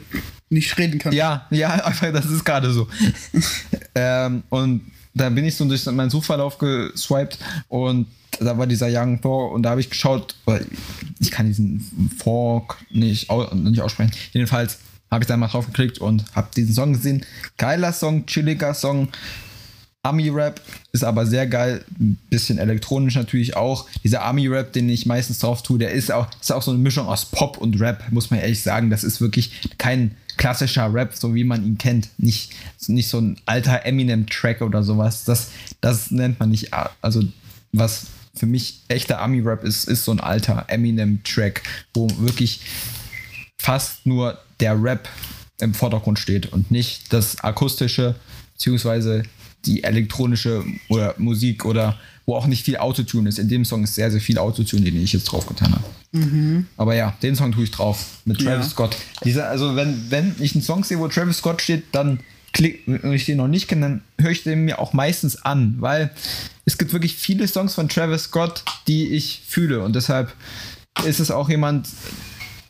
nicht 0.49 0.77
reden 0.77 0.99
kann. 0.99 1.13
Ja, 1.13 1.47
ja, 1.49 1.69
einfach, 1.85 2.11
das 2.11 2.25
ist 2.25 2.45
gerade 2.45 2.71
so. 2.71 2.87
ähm, 3.95 4.43
und 4.49 4.81
da 5.13 5.29
bin 5.29 5.45
ich 5.45 5.55
so 5.55 5.65
durch 5.65 5.85
meinen 5.85 6.09
Suchverlauf 6.09 6.57
geswiped 6.57 7.37
und 7.69 8.07
da 8.39 8.57
war 8.57 8.67
dieser 8.67 8.87
Young 8.89 9.21
Thor 9.21 9.51
und 9.51 9.63
da 9.63 9.71
habe 9.71 9.81
ich 9.81 9.89
geschaut, 9.89 10.35
weil 10.43 10.65
ich 11.19 11.31
kann 11.31 11.47
diesen 11.47 12.11
Fork 12.17 12.77
nicht, 12.91 13.31
nicht 13.53 13.81
aussprechen. 13.81 14.11
Jedenfalls 14.33 14.79
habe 15.09 15.23
ich 15.23 15.27
da 15.27 15.37
mal 15.37 15.47
drauf 15.47 15.67
geklickt 15.67 15.99
und 15.99 16.25
habe 16.35 16.49
diesen 16.55 16.73
Song 16.73 16.93
gesehen. 16.93 17.25
Geiler 17.57 17.93
Song, 17.93 18.25
chilliger 18.25 18.73
Song. 18.73 19.09
Ami-Rap 20.03 20.61
ist 20.91 21.03
aber 21.03 21.25
sehr 21.25 21.47
geil, 21.47 21.83
ein 21.99 22.17
bisschen 22.29 22.59
elektronisch 22.59 23.15
natürlich 23.15 23.55
auch. 23.55 23.87
Dieser 24.03 24.23
Ami-Rap, 24.23 24.71
den 24.71 24.87
ich 24.87 25.07
meistens 25.07 25.39
drauf 25.39 25.63
tue, 25.63 25.79
der 25.79 25.91
ist 25.91 26.11
auch, 26.11 26.27
ist 26.39 26.51
auch 26.51 26.61
so 26.61 26.71
eine 26.71 26.79
Mischung 26.79 27.07
aus 27.07 27.25
Pop 27.25 27.57
und 27.57 27.79
Rap, 27.79 28.03
muss 28.11 28.29
man 28.29 28.39
ehrlich 28.39 28.61
sagen. 28.61 28.91
Das 28.91 29.03
ist 29.03 29.19
wirklich 29.19 29.51
kein 29.79 30.15
klassischer 30.38 30.93
Rap, 30.93 31.15
so 31.15 31.33
wie 31.33 31.43
man 31.43 31.65
ihn 31.65 31.77
kennt. 31.77 32.09
Nicht, 32.17 32.53
nicht 32.88 33.09
so 33.09 33.19
ein 33.19 33.38
alter 33.45 33.86
Eminem-Track 33.86 34.61
oder 34.61 34.83
sowas. 34.83 35.25
Das, 35.25 35.49
das 35.81 36.11
nennt 36.11 36.39
man 36.39 36.49
nicht, 36.49 36.71
also 37.01 37.23
was 37.71 38.07
für 38.36 38.45
mich 38.45 38.81
echter 38.88 39.21
Ami-Rap 39.21 39.63
ist, 39.63 39.86
ist 39.86 40.05
so 40.05 40.11
ein 40.11 40.19
alter 40.19 40.65
Eminem-Track, 40.67 41.63
wo 41.93 42.07
wirklich 42.19 42.61
fast 43.57 44.05
nur 44.05 44.38
der 44.59 44.81
Rap 44.81 45.07
im 45.59 45.73
Vordergrund 45.73 46.19
steht 46.19 46.51
und 46.51 46.69
nicht 46.69 47.13
das 47.13 47.43
akustische 47.43 48.15
beziehungsweise 48.53 49.23
die 49.65 49.83
elektronische 49.83 50.63
oder 50.89 51.15
Musik 51.17 51.65
oder 51.65 51.97
wo 52.26 52.36
auch 52.36 52.47
nicht 52.47 52.65
viel 52.65 52.78
Autotune 52.78 53.30
ist. 53.30 53.39
In 53.39 53.49
dem 53.49 53.65
Song 53.65 53.84
ist 53.84 53.95
sehr, 53.95 54.09
sehr 54.11 54.21
viel 54.21 54.38
Autotune, 54.38 54.84
den 54.84 55.01
ich 55.03 55.13
jetzt 55.13 55.26
drauf 55.26 55.45
getan 55.45 55.73
habe. 55.73 56.63
Aber 56.78 56.95
ja, 56.95 57.13
den 57.21 57.36
Song 57.36 57.51
tue 57.51 57.65
ich 57.65 57.71
drauf 57.71 58.05
mit 58.26 58.39
Travis 58.39 58.65
Ja. 58.67 58.71
Scott. 58.71 58.95
Dieser, 59.23 59.49
also 59.49 59.76
wenn, 59.76 60.09
wenn 60.09 60.36
ich 60.39 60.55
einen 60.55 60.63
Song 60.63 60.84
sehe, 60.84 60.97
wo 60.99 61.07
Travis 61.07 61.38
Scott 61.38 61.61
steht, 61.61 61.84
dann 61.91 62.19
klick, 62.53 62.84
wenn 62.86 63.11
ich 63.13 63.26
den 63.26 63.38
noch 63.38 63.47
nicht 63.49 63.67
kenne, 63.67 63.82
dann 63.82 64.01
höre 64.19 64.32
ich 64.32 64.43
den 64.43 64.63
mir 64.65 64.80
auch 64.80 64.93
meistens 64.93 65.43
an, 65.43 65.76
weil 65.80 66.09
es 66.63 66.78
gibt 66.78 66.93
wirklich 66.93 67.15
viele 67.15 67.47
Songs 67.47 67.76
von 67.76 67.89
Travis 67.89 68.23
Scott, 68.23 68.63
die 68.88 69.09
ich 69.09 69.41
fühle 69.45 69.84
und 69.84 69.93
deshalb 69.95 70.34
ist 71.05 71.19
es 71.19 71.32
auch 71.32 71.49
jemand, 71.49 71.89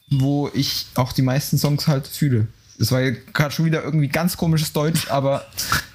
wo 0.10 0.50
ich 0.54 0.88
auch 0.96 1.14
die 1.14 1.22
meisten 1.22 1.58
Songs 1.60 1.88
halt 1.88 2.08
fühle. 2.08 2.48
Das 2.78 2.92
war 2.92 3.02
gerade 3.12 3.54
schon 3.54 3.66
wieder 3.66 3.84
irgendwie 3.84 4.08
ganz 4.10 4.36
komisches 4.36 4.74
Deutsch, 4.74 5.10
aber 5.10 5.46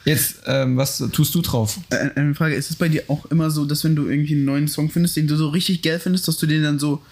jetzt, 0.04 0.36
ähm, 0.46 0.76
was 0.78 0.98
tust 1.12 1.34
du 1.34 1.42
drauf? 1.42 1.78
Äh, 1.90 2.10
Eine 2.18 2.34
Frage, 2.34 2.54
ist 2.54 2.70
es 2.70 2.76
bei 2.76 2.88
dir 2.88 3.04
auch 3.08 3.26
immer 3.26 3.50
so, 3.50 3.64
dass 3.66 3.84
wenn 3.84 3.94
du 3.96 4.08
irgendwie 4.08 4.34
einen 4.34 4.46
neuen 4.46 4.66
Song 4.68 4.90
findest, 4.90 5.16
den 5.16 5.26
du 5.26 5.36
so 5.36 5.48
richtig 5.50 5.82
geil 5.82 6.00
findest, 6.00 6.26
dass 6.26 6.38
du 6.38 6.46
den 6.46 6.62
dann 6.62 6.78
so 6.78 7.02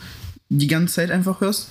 die 0.48 0.66
ganze 0.68 0.94
Zeit 0.94 1.10
einfach 1.10 1.40
hörst? 1.42 1.68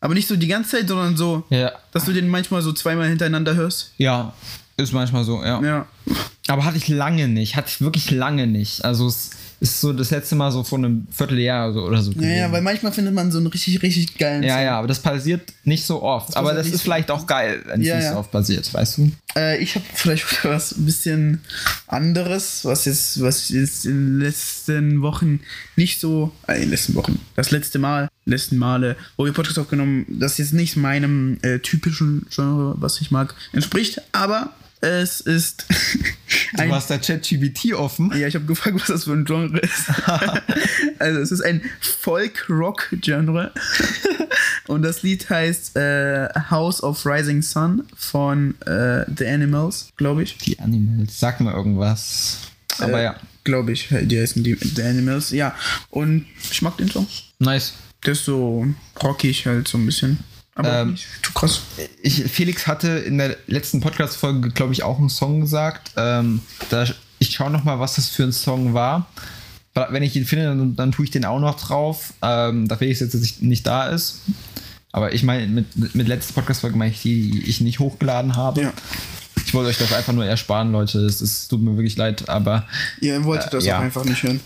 Aber 0.00 0.12
nicht 0.12 0.28
so 0.28 0.36
die 0.36 0.46
ganze 0.46 0.72
Zeit, 0.72 0.88
sondern 0.88 1.16
so, 1.16 1.44
Ja. 1.48 1.72
dass 1.92 2.04
du 2.04 2.12
den 2.12 2.28
manchmal 2.28 2.60
so 2.60 2.72
zweimal 2.74 3.08
hintereinander 3.08 3.54
hörst? 3.54 3.92
Ja, 3.96 4.34
ist 4.76 4.92
manchmal 4.92 5.24
so, 5.24 5.42
ja. 5.42 5.62
Ja. 5.62 5.86
Aber 6.48 6.64
hatte 6.66 6.76
ich 6.76 6.86
lange 6.88 7.28
nicht, 7.28 7.56
hatte 7.56 7.68
ich 7.70 7.80
wirklich 7.80 8.10
lange 8.10 8.46
nicht. 8.46 8.84
Also 8.84 9.06
es 9.08 9.30
ist 9.60 9.80
so 9.80 9.92
das 9.92 10.10
letzte 10.10 10.34
Mal 10.34 10.52
so 10.52 10.62
vor 10.62 10.78
einem 10.78 11.06
Vierteljahr 11.10 11.74
oder 11.74 12.02
so. 12.02 12.12
Ja, 12.12 12.20
ja, 12.20 12.28
gewesen. 12.28 12.52
weil 12.52 12.62
manchmal 12.62 12.92
findet 12.92 13.14
man 13.14 13.32
so 13.32 13.38
einen 13.38 13.46
richtig, 13.46 13.82
richtig 13.82 14.18
geilen 14.18 14.42
ja, 14.42 14.54
Song. 14.54 14.64
ja, 14.64 14.78
aber 14.78 14.88
das 14.88 15.00
passiert 15.00 15.52
nicht 15.64 15.84
so 15.84 16.02
oft. 16.02 16.36
aber 16.36 16.48
passiert 16.48 16.66
das 16.66 16.74
ist 16.74 16.82
vielleicht 16.82 17.10
auch 17.10 17.26
geil, 17.26 17.62
wenn 17.66 17.80
es 17.80 17.86
Ja, 17.86 17.96
nicht 17.96 18.04
ja. 18.04 18.12
so 18.12 18.18
oft 18.18 18.30
passiert, 18.30 18.72
weißt 18.72 18.98
du? 18.98 19.12
Äh, 19.34 19.58
ich 19.58 19.74
habe 19.74 19.84
vielleicht 19.94 20.44
was 20.44 20.72
ein 20.76 20.84
bisschen 20.84 21.40
anderes, 21.86 22.64
was 22.64 22.84
jetzt, 22.84 23.20
was 23.22 23.48
jetzt 23.48 23.86
in 23.86 23.92
den 23.92 24.20
letzten 24.20 25.02
Wochen 25.02 25.40
nicht 25.76 26.00
so, 26.00 26.32
äh, 26.46 26.56
in 26.56 26.62
den 26.62 26.70
letzten 26.70 26.94
Wochen, 26.94 27.18
das 27.34 27.50
letzte 27.50 27.78
Mal, 27.78 28.08
letzten 28.26 28.58
Male, 28.58 28.96
wo 29.16 29.24
wir 29.24 29.32
Podcast 29.32 29.58
aufgenommen, 29.58 30.04
das 30.08 30.38
jetzt 30.38 30.52
nicht 30.52 30.76
meinem 30.76 31.38
äh, 31.42 31.60
typischen 31.60 32.26
Genre, 32.30 32.74
was 32.78 33.00
ich 33.00 33.10
mag, 33.10 33.34
entspricht, 33.52 34.02
aber 34.12 34.50
es 34.86 35.20
ist 35.20 35.66
Du 36.56 36.70
hast 36.72 36.90
da 36.90 36.98
ChatGBT 36.98 37.74
offen. 37.74 38.12
ja, 38.18 38.26
ich 38.28 38.34
habe 38.34 38.46
gefragt, 38.46 38.76
was 38.80 38.86
das 38.86 39.04
für 39.04 39.12
ein 39.12 39.24
Genre 39.24 39.58
ist. 39.58 39.86
also 40.98 41.20
es 41.20 41.32
ist 41.32 41.42
ein 41.42 41.62
Folk-Rock-Genre. 41.80 43.52
Und 44.68 44.82
das 44.82 45.02
Lied 45.02 45.28
heißt 45.28 45.76
äh, 45.76 46.28
House 46.50 46.82
of 46.82 47.04
Rising 47.06 47.42
Sun 47.42 47.84
von 47.94 48.60
äh, 48.62 49.04
The 49.16 49.26
Animals, 49.26 49.90
glaube 49.96 50.22
ich. 50.22 50.38
Die 50.38 50.58
Animals, 50.58 51.18
sag 51.20 51.40
mal 51.40 51.54
irgendwas. 51.54 52.38
Aber 52.78 52.98
Äh, 53.00 53.04
ja, 53.04 53.16
Glaube 53.44 53.72
ich, 53.72 53.88
die 53.90 54.20
heißen 54.20 54.42
die 54.42 54.54
The 54.54 54.82
Animals. 54.82 55.30
Ja, 55.30 55.54
und 55.90 56.26
ich 56.50 56.62
mag 56.62 56.76
den 56.78 56.90
Song. 56.90 57.06
nice. 57.38 57.74
Der 58.04 58.12
ist 58.12 58.24
so 58.24 58.66
rockig 59.02 59.46
halt 59.46 59.68
so 59.68 59.78
ein 59.78 59.86
bisschen. 59.86 60.18
Aber 60.56 60.72
Ähm, 60.80 60.90
nicht 60.92 61.06
zu 61.22 61.32
krass. 61.32 61.60
ich, 62.02 62.24
Felix 62.24 62.66
hatte 62.66 62.88
in 62.88 63.18
der 63.18 63.36
letzten 63.46 63.80
Podcast-Folge, 63.80 64.48
glaube 64.50 64.72
ich, 64.72 64.82
auch 64.82 64.98
einen 64.98 65.08
Song 65.10 65.40
gesagt. 65.40 65.92
Ähm, 65.96 66.40
da, 66.70 66.86
ich 67.18 67.30
schaue 67.30 67.50
noch 67.50 67.62
mal, 67.64 67.78
was 67.78 67.94
das 67.96 68.08
für 68.08 68.24
ein 68.24 68.32
Song 68.32 68.74
war. 68.74 69.06
Wenn 69.90 70.02
ich 70.02 70.16
ihn 70.16 70.24
finde, 70.24 70.46
dann, 70.46 70.74
dann 70.74 70.92
tue 70.92 71.04
ich 71.04 71.10
den 71.10 71.26
auch 71.26 71.38
noch 71.38 71.60
drauf. 71.60 72.14
Ähm, 72.22 72.66
da 72.66 72.76
Felix 72.76 73.00
jetzt 73.00 73.12
nicht- 73.14 73.42
nicht 73.42 73.66
da 73.66 73.88
ist. 73.88 74.20
Aber 74.90 75.12
ich 75.12 75.22
meine, 75.22 75.46
mit, 75.46 75.94
mit 75.94 76.08
letzter 76.08 76.32
Podcast-Folge 76.32 76.78
meine 76.78 76.90
ich 76.92 77.02
die, 77.02 77.30
die 77.32 77.42
ich 77.50 77.60
nicht 77.60 77.78
hochgeladen 77.78 78.34
habe. 78.36 78.62
Ja. 78.62 78.72
Ich 79.44 79.52
wollte 79.52 79.68
euch 79.68 79.76
das 79.78 79.92
einfach 79.92 80.14
nur 80.14 80.24
ersparen, 80.24 80.72
Leute. 80.72 81.00
Es, 81.00 81.20
es 81.20 81.46
tut 81.48 81.60
mir 81.60 81.76
wirklich 81.76 81.96
leid, 81.98 82.30
aber 82.30 82.64
Ihr 83.02 83.22
wolltet 83.24 83.52
das 83.52 83.66
ja. 83.66 83.76
auch 83.76 83.82
einfach 83.82 84.04
nicht 84.06 84.22
hören. 84.22 84.40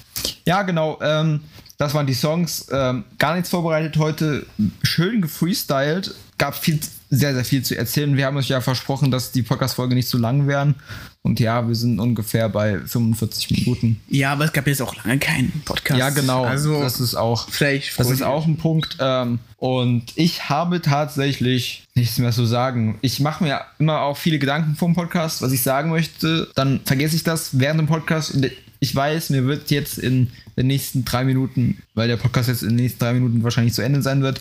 ja, 0.44 0.62
genau. 0.62 0.98
Ähm, 1.00 1.40
das 1.80 1.94
waren 1.94 2.06
die 2.06 2.12
Songs. 2.12 2.66
Ähm, 2.70 3.04
gar 3.18 3.34
nichts 3.34 3.48
vorbereitet 3.48 3.96
heute. 3.96 4.44
Schön 4.82 5.22
gefreestylt. 5.22 6.14
Gab 6.36 6.54
viel, 6.54 6.78
sehr, 7.08 7.32
sehr 7.32 7.44
viel 7.44 7.62
zu 7.62 7.74
erzählen. 7.74 8.18
Wir 8.18 8.26
haben 8.26 8.36
euch 8.36 8.50
ja 8.50 8.60
versprochen, 8.60 9.10
dass 9.10 9.32
die 9.32 9.42
Podcast-Folge 9.42 9.94
nicht 9.94 10.06
so 10.06 10.18
lang 10.18 10.46
wären. 10.46 10.74
Und 11.22 11.40
ja, 11.40 11.66
wir 11.66 11.74
sind 11.74 11.98
ungefähr 11.98 12.50
bei 12.50 12.80
45 12.80 13.50
Minuten. 13.50 13.98
Ja, 14.08 14.32
aber 14.32 14.44
es 14.44 14.52
gab 14.52 14.66
jetzt 14.66 14.82
auch 14.82 14.94
lange 14.94 15.18
keinen 15.18 15.62
Podcast. 15.64 15.98
Ja, 15.98 16.10
genau. 16.10 16.44
Also, 16.44 16.82
das 16.82 17.00
ist 17.00 17.14
auch. 17.14 17.48
vielleicht 17.48 17.98
Das 17.98 18.10
ist 18.10 18.22
auch 18.22 18.46
ein 18.46 18.58
Punkt. 18.58 18.98
Ähm, 19.00 19.38
und 19.56 20.04
ich 20.16 20.50
habe 20.50 20.82
tatsächlich 20.82 21.84
nichts 21.94 22.18
mehr 22.18 22.32
zu 22.32 22.44
sagen. 22.44 22.98
Ich 23.00 23.20
mache 23.20 23.42
mir 23.42 23.62
immer 23.78 24.02
auch 24.02 24.18
viele 24.18 24.38
Gedanken 24.38 24.76
vom 24.76 24.94
Podcast, 24.94 25.40
was 25.40 25.52
ich 25.52 25.62
sagen 25.62 25.88
möchte. 25.88 26.50
Dann 26.54 26.80
vergesse 26.84 27.16
ich 27.16 27.24
das 27.24 27.58
während 27.58 27.80
dem 27.80 27.86
Podcast. 27.86 28.34
Und 28.34 28.50
ich 28.80 28.94
weiß, 28.94 29.30
mir 29.30 29.46
wird 29.46 29.70
jetzt 29.70 29.98
in 29.98 30.30
den 30.56 30.66
nächsten 30.66 31.04
drei 31.04 31.24
Minuten, 31.24 31.78
weil 31.94 32.08
der 32.08 32.16
Podcast 32.16 32.48
jetzt 32.48 32.62
in 32.62 32.70
den 32.70 32.76
nächsten 32.76 32.98
drei 32.98 33.12
Minuten 33.12 33.42
wahrscheinlich 33.42 33.74
zu 33.74 33.82
Ende 33.82 34.02
sein 34.02 34.22
wird, 34.22 34.40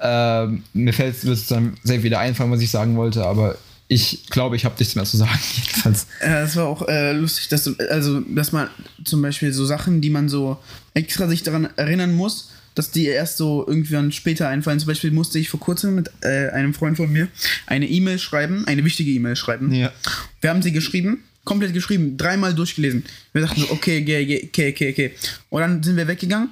ähm, 0.00 0.62
mir 0.72 0.92
fällt 0.92 1.24
wird 1.24 1.36
es 1.36 1.46
dann 1.46 1.76
sehr 1.82 2.02
wieder 2.02 2.18
einfallen, 2.20 2.50
was 2.50 2.60
ich 2.60 2.70
sagen 2.70 2.96
wollte. 2.96 3.24
Aber 3.24 3.56
ich 3.88 4.26
glaube, 4.30 4.56
ich 4.56 4.64
habe 4.64 4.74
nichts 4.78 4.94
mehr 4.94 5.04
zu 5.04 5.16
sagen. 5.16 5.38
Jedenfalls. 5.56 6.06
Ja, 6.22 6.42
es 6.42 6.56
war 6.56 6.66
auch 6.66 6.88
äh, 6.88 7.12
lustig, 7.12 7.48
dass 7.48 7.64
du, 7.64 7.74
also, 7.90 8.20
dass 8.20 8.52
man 8.52 8.68
zum 9.04 9.20
Beispiel 9.20 9.52
so 9.52 9.66
Sachen, 9.66 10.00
die 10.00 10.10
man 10.10 10.28
so 10.28 10.58
extra 10.94 11.28
sich 11.28 11.42
daran 11.42 11.68
erinnern 11.76 12.14
muss, 12.14 12.50
dass 12.74 12.92
die 12.92 13.06
erst 13.06 13.36
so 13.36 13.66
irgendwann 13.66 14.12
später 14.12 14.48
einfallen. 14.48 14.78
Zum 14.78 14.86
Beispiel 14.86 15.10
musste 15.10 15.38
ich 15.38 15.50
vor 15.50 15.60
kurzem 15.60 15.96
mit 15.96 16.10
äh, 16.22 16.48
einem 16.50 16.72
Freund 16.72 16.96
von 16.96 17.12
mir 17.12 17.28
eine 17.66 17.88
E-Mail 17.88 18.18
schreiben, 18.18 18.66
eine 18.66 18.84
wichtige 18.84 19.10
E-Mail 19.10 19.36
schreiben. 19.36 19.72
Ja. 19.72 19.92
Wir 20.40 20.50
haben 20.50 20.62
sie 20.62 20.72
geschrieben, 20.72 21.24
komplett 21.44 21.72
geschrieben, 21.72 22.16
dreimal 22.16 22.54
durchgelesen. 22.54 23.04
Wir 23.32 23.42
dachten 23.42 23.60
so, 23.60 23.70
okay, 23.70 24.02
okay, 24.02 24.48
okay, 24.48 24.70
okay, 24.70 24.90
okay. 24.90 25.14
Und 25.48 25.60
dann 25.60 25.82
sind 25.82 25.96
wir 25.96 26.06
weggegangen, 26.06 26.50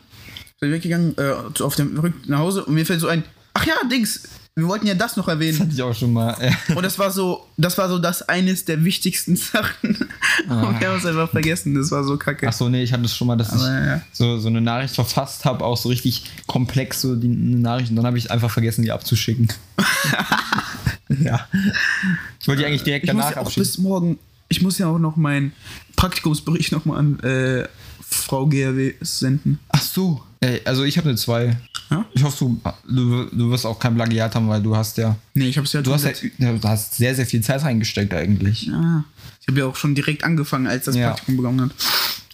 sind 0.60 0.72
weggegangen, 0.72 1.16
äh, 1.18 1.62
auf 1.62 1.76
dem 1.76 1.98
Rück 1.98 2.14
nach 2.26 2.38
Hause 2.38 2.64
und 2.64 2.74
mir 2.74 2.86
fällt 2.86 3.00
so 3.00 3.08
ein, 3.08 3.24
ach 3.54 3.66
ja, 3.66 3.74
Dings, 3.90 4.22
wir 4.58 4.66
wollten 4.66 4.88
ja 4.88 4.94
das 4.94 5.16
noch 5.16 5.28
erwähnen. 5.28 5.60
Hatte 5.60 5.70
ich 5.70 5.80
auch 5.80 5.94
schon 5.94 6.12
mal. 6.12 6.36
Ja. 6.42 6.74
Und 6.74 6.82
das 6.82 6.98
war 6.98 7.12
so, 7.12 7.46
das 7.56 7.78
war 7.78 7.88
so 7.88 8.00
das 8.00 8.28
eines 8.28 8.64
der 8.64 8.82
wichtigsten 8.82 9.36
Sachen. 9.36 9.96
Und 10.48 10.80
wir 10.80 10.88
haben 10.88 10.98
es 10.98 11.06
einfach 11.06 11.30
vergessen. 11.30 11.76
Das 11.76 11.92
war 11.92 12.02
so 12.02 12.16
kacke. 12.16 12.48
Ach 12.48 12.52
so, 12.52 12.68
nee, 12.68 12.82
ich 12.82 12.92
hatte 12.92 13.04
es 13.04 13.14
schon 13.14 13.28
mal, 13.28 13.36
dass 13.36 13.52
Aber 13.52 13.62
ich 13.62 13.86
ja. 13.86 14.02
so, 14.10 14.38
so 14.38 14.48
eine 14.48 14.60
Nachricht 14.60 14.96
verfasst 14.96 15.44
habe, 15.44 15.64
auch 15.64 15.76
so 15.76 15.88
richtig 15.88 16.24
komplex, 16.48 17.02
so 17.02 17.14
die 17.14 17.28
eine 17.28 17.60
Nachricht, 17.60 17.90
und 17.90 17.96
dann 17.96 18.06
habe 18.06 18.18
ich 18.18 18.32
einfach 18.32 18.50
vergessen, 18.50 18.82
die 18.82 18.90
abzuschicken. 18.90 19.46
ja. 21.08 21.46
Ich 22.40 22.48
wollte 22.48 22.62
die 22.62 22.66
eigentlich 22.66 22.82
direkt 22.82 23.06
ich 23.06 23.12
muss 23.12 23.22
danach 23.22 23.36
ja 23.36 23.42
auch 23.42 23.46
abschicken. 23.46 23.62
bis 23.62 23.78
morgen, 23.78 24.18
ich 24.48 24.62
muss 24.62 24.78
ja 24.78 24.86
auch 24.88 24.98
noch 24.98 25.16
meinen 25.16 25.52
Praktikumsbericht 25.96 26.72
nochmal 26.72 26.98
an 26.98 27.20
äh, 27.20 27.66
Frau 28.00 28.46
GRW 28.46 28.94
senden. 29.00 29.58
Ach 29.68 29.82
so. 29.82 30.22
Ey, 30.40 30.60
also 30.64 30.84
ich 30.84 30.96
habe 30.96 31.08
eine 31.08 31.18
2. 31.18 31.56
Ja? 31.90 32.04
Ich 32.14 32.22
hoffe, 32.22 32.36
du, 32.38 32.60
du, 32.88 33.24
du 33.26 33.50
wirst 33.50 33.66
auch 33.66 33.78
kein 33.78 33.94
Plagiat 33.96 34.34
haben, 34.34 34.48
weil 34.48 34.62
du 34.62 34.76
hast 34.76 34.96
ja. 34.98 35.16
Nee, 35.34 35.48
ich 35.48 35.58
hab's 35.58 35.72
ja 35.72 35.82
Du 35.82 35.92
hast, 35.92 36.04
ja, 36.04 36.52
du 36.52 36.68
hast 36.68 36.94
sehr, 36.96 37.14
sehr 37.14 37.26
viel 37.26 37.40
Zeit 37.40 37.62
reingesteckt 37.62 38.14
eigentlich. 38.14 38.66
ja. 38.66 39.04
Ich 39.40 39.48
habe 39.48 39.60
ja 39.60 39.66
auch 39.66 39.76
schon 39.76 39.94
direkt 39.94 40.24
angefangen, 40.24 40.66
als 40.66 40.84
das 40.84 40.94
Ja. 40.94 41.08
Praktikum 41.08 41.38
begonnen 41.38 41.62
hat. 41.62 41.70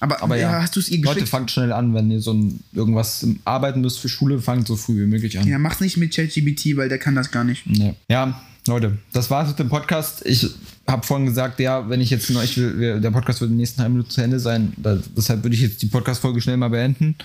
Aber, 0.01 0.21
Aber 0.21 0.37
ja, 0.37 0.61
hast 0.61 0.75
du 0.75 0.81
es 0.81 0.89
ihr 0.89 0.99
Leute, 0.99 1.15
geschickt? 1.21 1.29
fangt 1.29 1.51
schnell 1.53 1.73
an, 1.73 1.95
wenn 1.95 2.11
ihr 2.11 2.21
so 2.21 2.33
ein, 2.33 2.59
irgendwas 2.73 3.25
arbeiten 3.45 3.81
müsst 3.83 4.01
für 4.01 4.09
Schule, 4.09 4.41
fangt 4.43 4.67
so 4.67 4.75
früh 4.75 5.03
wie 5.03 5.07
möglich 5.07 5.39
an. 5.39 5.47
ja, 5.47 5.59
mach's 5.61 5.79
nicht 5.81 5.97
mit 5.97 6.13
ChatGPT, 6.13 6.77
weil 6.77 6.89
der 6.89 6.99
kann 6.99 7.15
das 7.15 7.31
gar 7.31 7.45
nicht. 7.45 7.63
Ja. 7.69 7.95
ja, 8.09 8.41
Leute, 8.67 8.99
das 9.13 9.31
war's 9.31 9.49
mit 9.49 9.61
dem 9.61 9.69
Podcast. 9.69 10.27
Ich 10.27 10.45
habe 10.87 11.07
vorhin 11.07 11.27
gesagt, 11.27 11.61
ja, 11.61 11.89
wenn 11.89 12.01
ich 12.01 12.11
jetzt 12.11 12.31
noch, 12.31 12.43
ich 12.43 12.57
will, 12.57 13.01
der 13.01 13.11
Podcast 13.11 13.41
wird 13.41 13.51
in 13.51 13.55
den 13.55 13.61
nächsten 13.61 13.81
drei 13.81 13.89
Minuten 13.89 14.11
zu 14.11 14.21
Ende 14.21 14.39
sein. 14.39 14.73
Da, 14.77 14.99
deshalb 15.17 15.43
würde 15.43 15.57
ich 15.57 15.63
jetzt 15.63 15.81
die 15.83 15.87
Podcast-Folge 15.87 16.41
schnell 16.41 16.57
mal 16.57 16.69
beenden. 16.69 17.17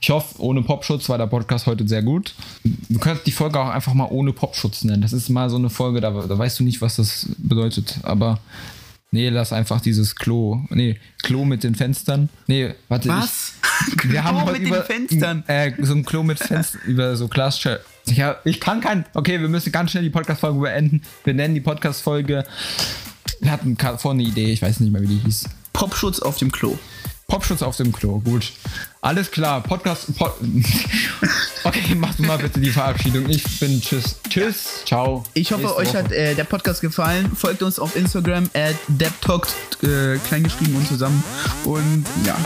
Ich 0.00 0.10
hoffe, 0.10 0.40
ohne 0.40 0.62
Popschutz 0.62 1.08
war 1.08 1.18
der 1.18 1.26
Podcast 1.26 1.66
heute 1.66 1.88
sehr 1.88 2.02
gut. 2.02 2.34
Du 2.62 2.98
könntest 2.98 3.26
die 3.26 3.32
Folge 3.32 3.58
auch 3.58 3.70
einfach 3.70 3.94
mal 3.94 4.08
ohne 4.10 4.32
Popschutz 4.32 4.84
nennen. 4.84 5.02
Das 5.02 5.12
ist 5.12 5.28
mal 5.28 5.50
so 5.50 5.56
eine 5.56 5.70
Folge, 5.70 6.00
da, 6.00 6.10
da 6.10 6.38
weißt 6.38 6.60
du 6.60 6.64
nicht, 6.64 6.80
was 6.80 6.96
das 6.96 7.28
bedeutet. 7.38 7.98
Aber 8.02 8.38
nee, 9.10 9.28
lass 9.28 9.52
einfach 9.52 9.80
dieses 9.80 10.14
Klo. 10.14 10.62
Nee, 10.70 10.98
Klo 11.22 11.44
mit 11.44 11.64
den 11.64 11.74
Fenstern. 11.74 12.28
Nee, 12.46 12.74
warte. 12.88 13.08
Was? 13.08 13.54
Ich, 13.62 13.63
wir 14.04 14.24
haben 14.24 14.38
Klo 14.38 14.46
heute 14.46 14.60
mit 14.60 14.68
über, 14.68 14.80
den 14.80 15.08
Fenstern. 15.08 15.44
Äh, 15.46 15.72
so 15.80 15.94
ein 15.94 16.04
Klo 16.04 16.22
mit 16.22 16.38
Fenstern, 16.38 16.80
über 16.86 17.16
so 17.16 17.28
Glasscheiben. 17.28 17.84
Ja, 18.06 18.36
ich 18.44 18.60
kann 18.60 18.80
kein. 18.80 19.04
Okay, 19.14 19.40
wir 19.40 19.48
müssen 19.48 19.72
ganz 19.72 19.90
schnell 19.90 20.02
die 20.02 20.10
Podcast-Folge 20.10 20.60
beenden. 20.60 21.02
Wir 21.24 21.34
nennen 21.34 21.54
die 21.54 21.60
Podcast-Folge. 21.60 22.44
Wir 23.40 23.50
hatten 23.50 23.76
vorhin 23.76 24.20
eine 24.20 24.28
Idee, 24.28 24.52
ich 24.52 24.62
weiß 24.62 24.80
nicht 24.80 24.92
mehr, 24.92 25.02
wie 25.02 25.06
die 25.06 25.20
hieß. 25.24 25.48
Popschutz 25.72 26.20
auf 26.20 26.36
dem 26.36 26.52
Klo. 26.52 26.78
Popschutz 27.26 27.62
auf 27.62 27.76
dem 27.76 27.90
Klo, 27.92 28.20
gut. 28.20 28.52
Alles 29.00 29.30
klar, 29.30 29.62
Podcast. 29.62 30.14
Pod 30.16 30.34
okay, 31.64 31.94
mach 31.94 32.14
du 32.14 32.22
mal 32.22 32.38
bitte 32.38 32.60
die 32.60 32.70
Verabschiedung. 32.70 33.28
Ich 33.28 33.58
bin 33.58 33.80
tschüss. 33.80 34.16
Tschüss, 34.28 34.84
ciao. 34.84 35.24
Ich 35.32 35.50
hoffe, 35.50 35.62
Nächste 35.62 35.78
euch 35.78 35.88
Woche. 35.88 35.98
hat 35.98 36.12
äh, 36.12 36.34
der 36.34 36.44
Podcast 36.44 36.80
gefallen. 36.80 37.34
Folgt 37.34 37.62
uns 37.62 37.78
auf 37.78 37.96
Instagram 37.96 38.50
at 38.54 38.76
DebTalk, 38.88 39.48
äh, 39.82 40.18
kleingeschrieben 40.28 40.76
und 40.76 40.86
zusammen. 40.86 41.24
Und 41.64 42.04
ja, 42.26 42.36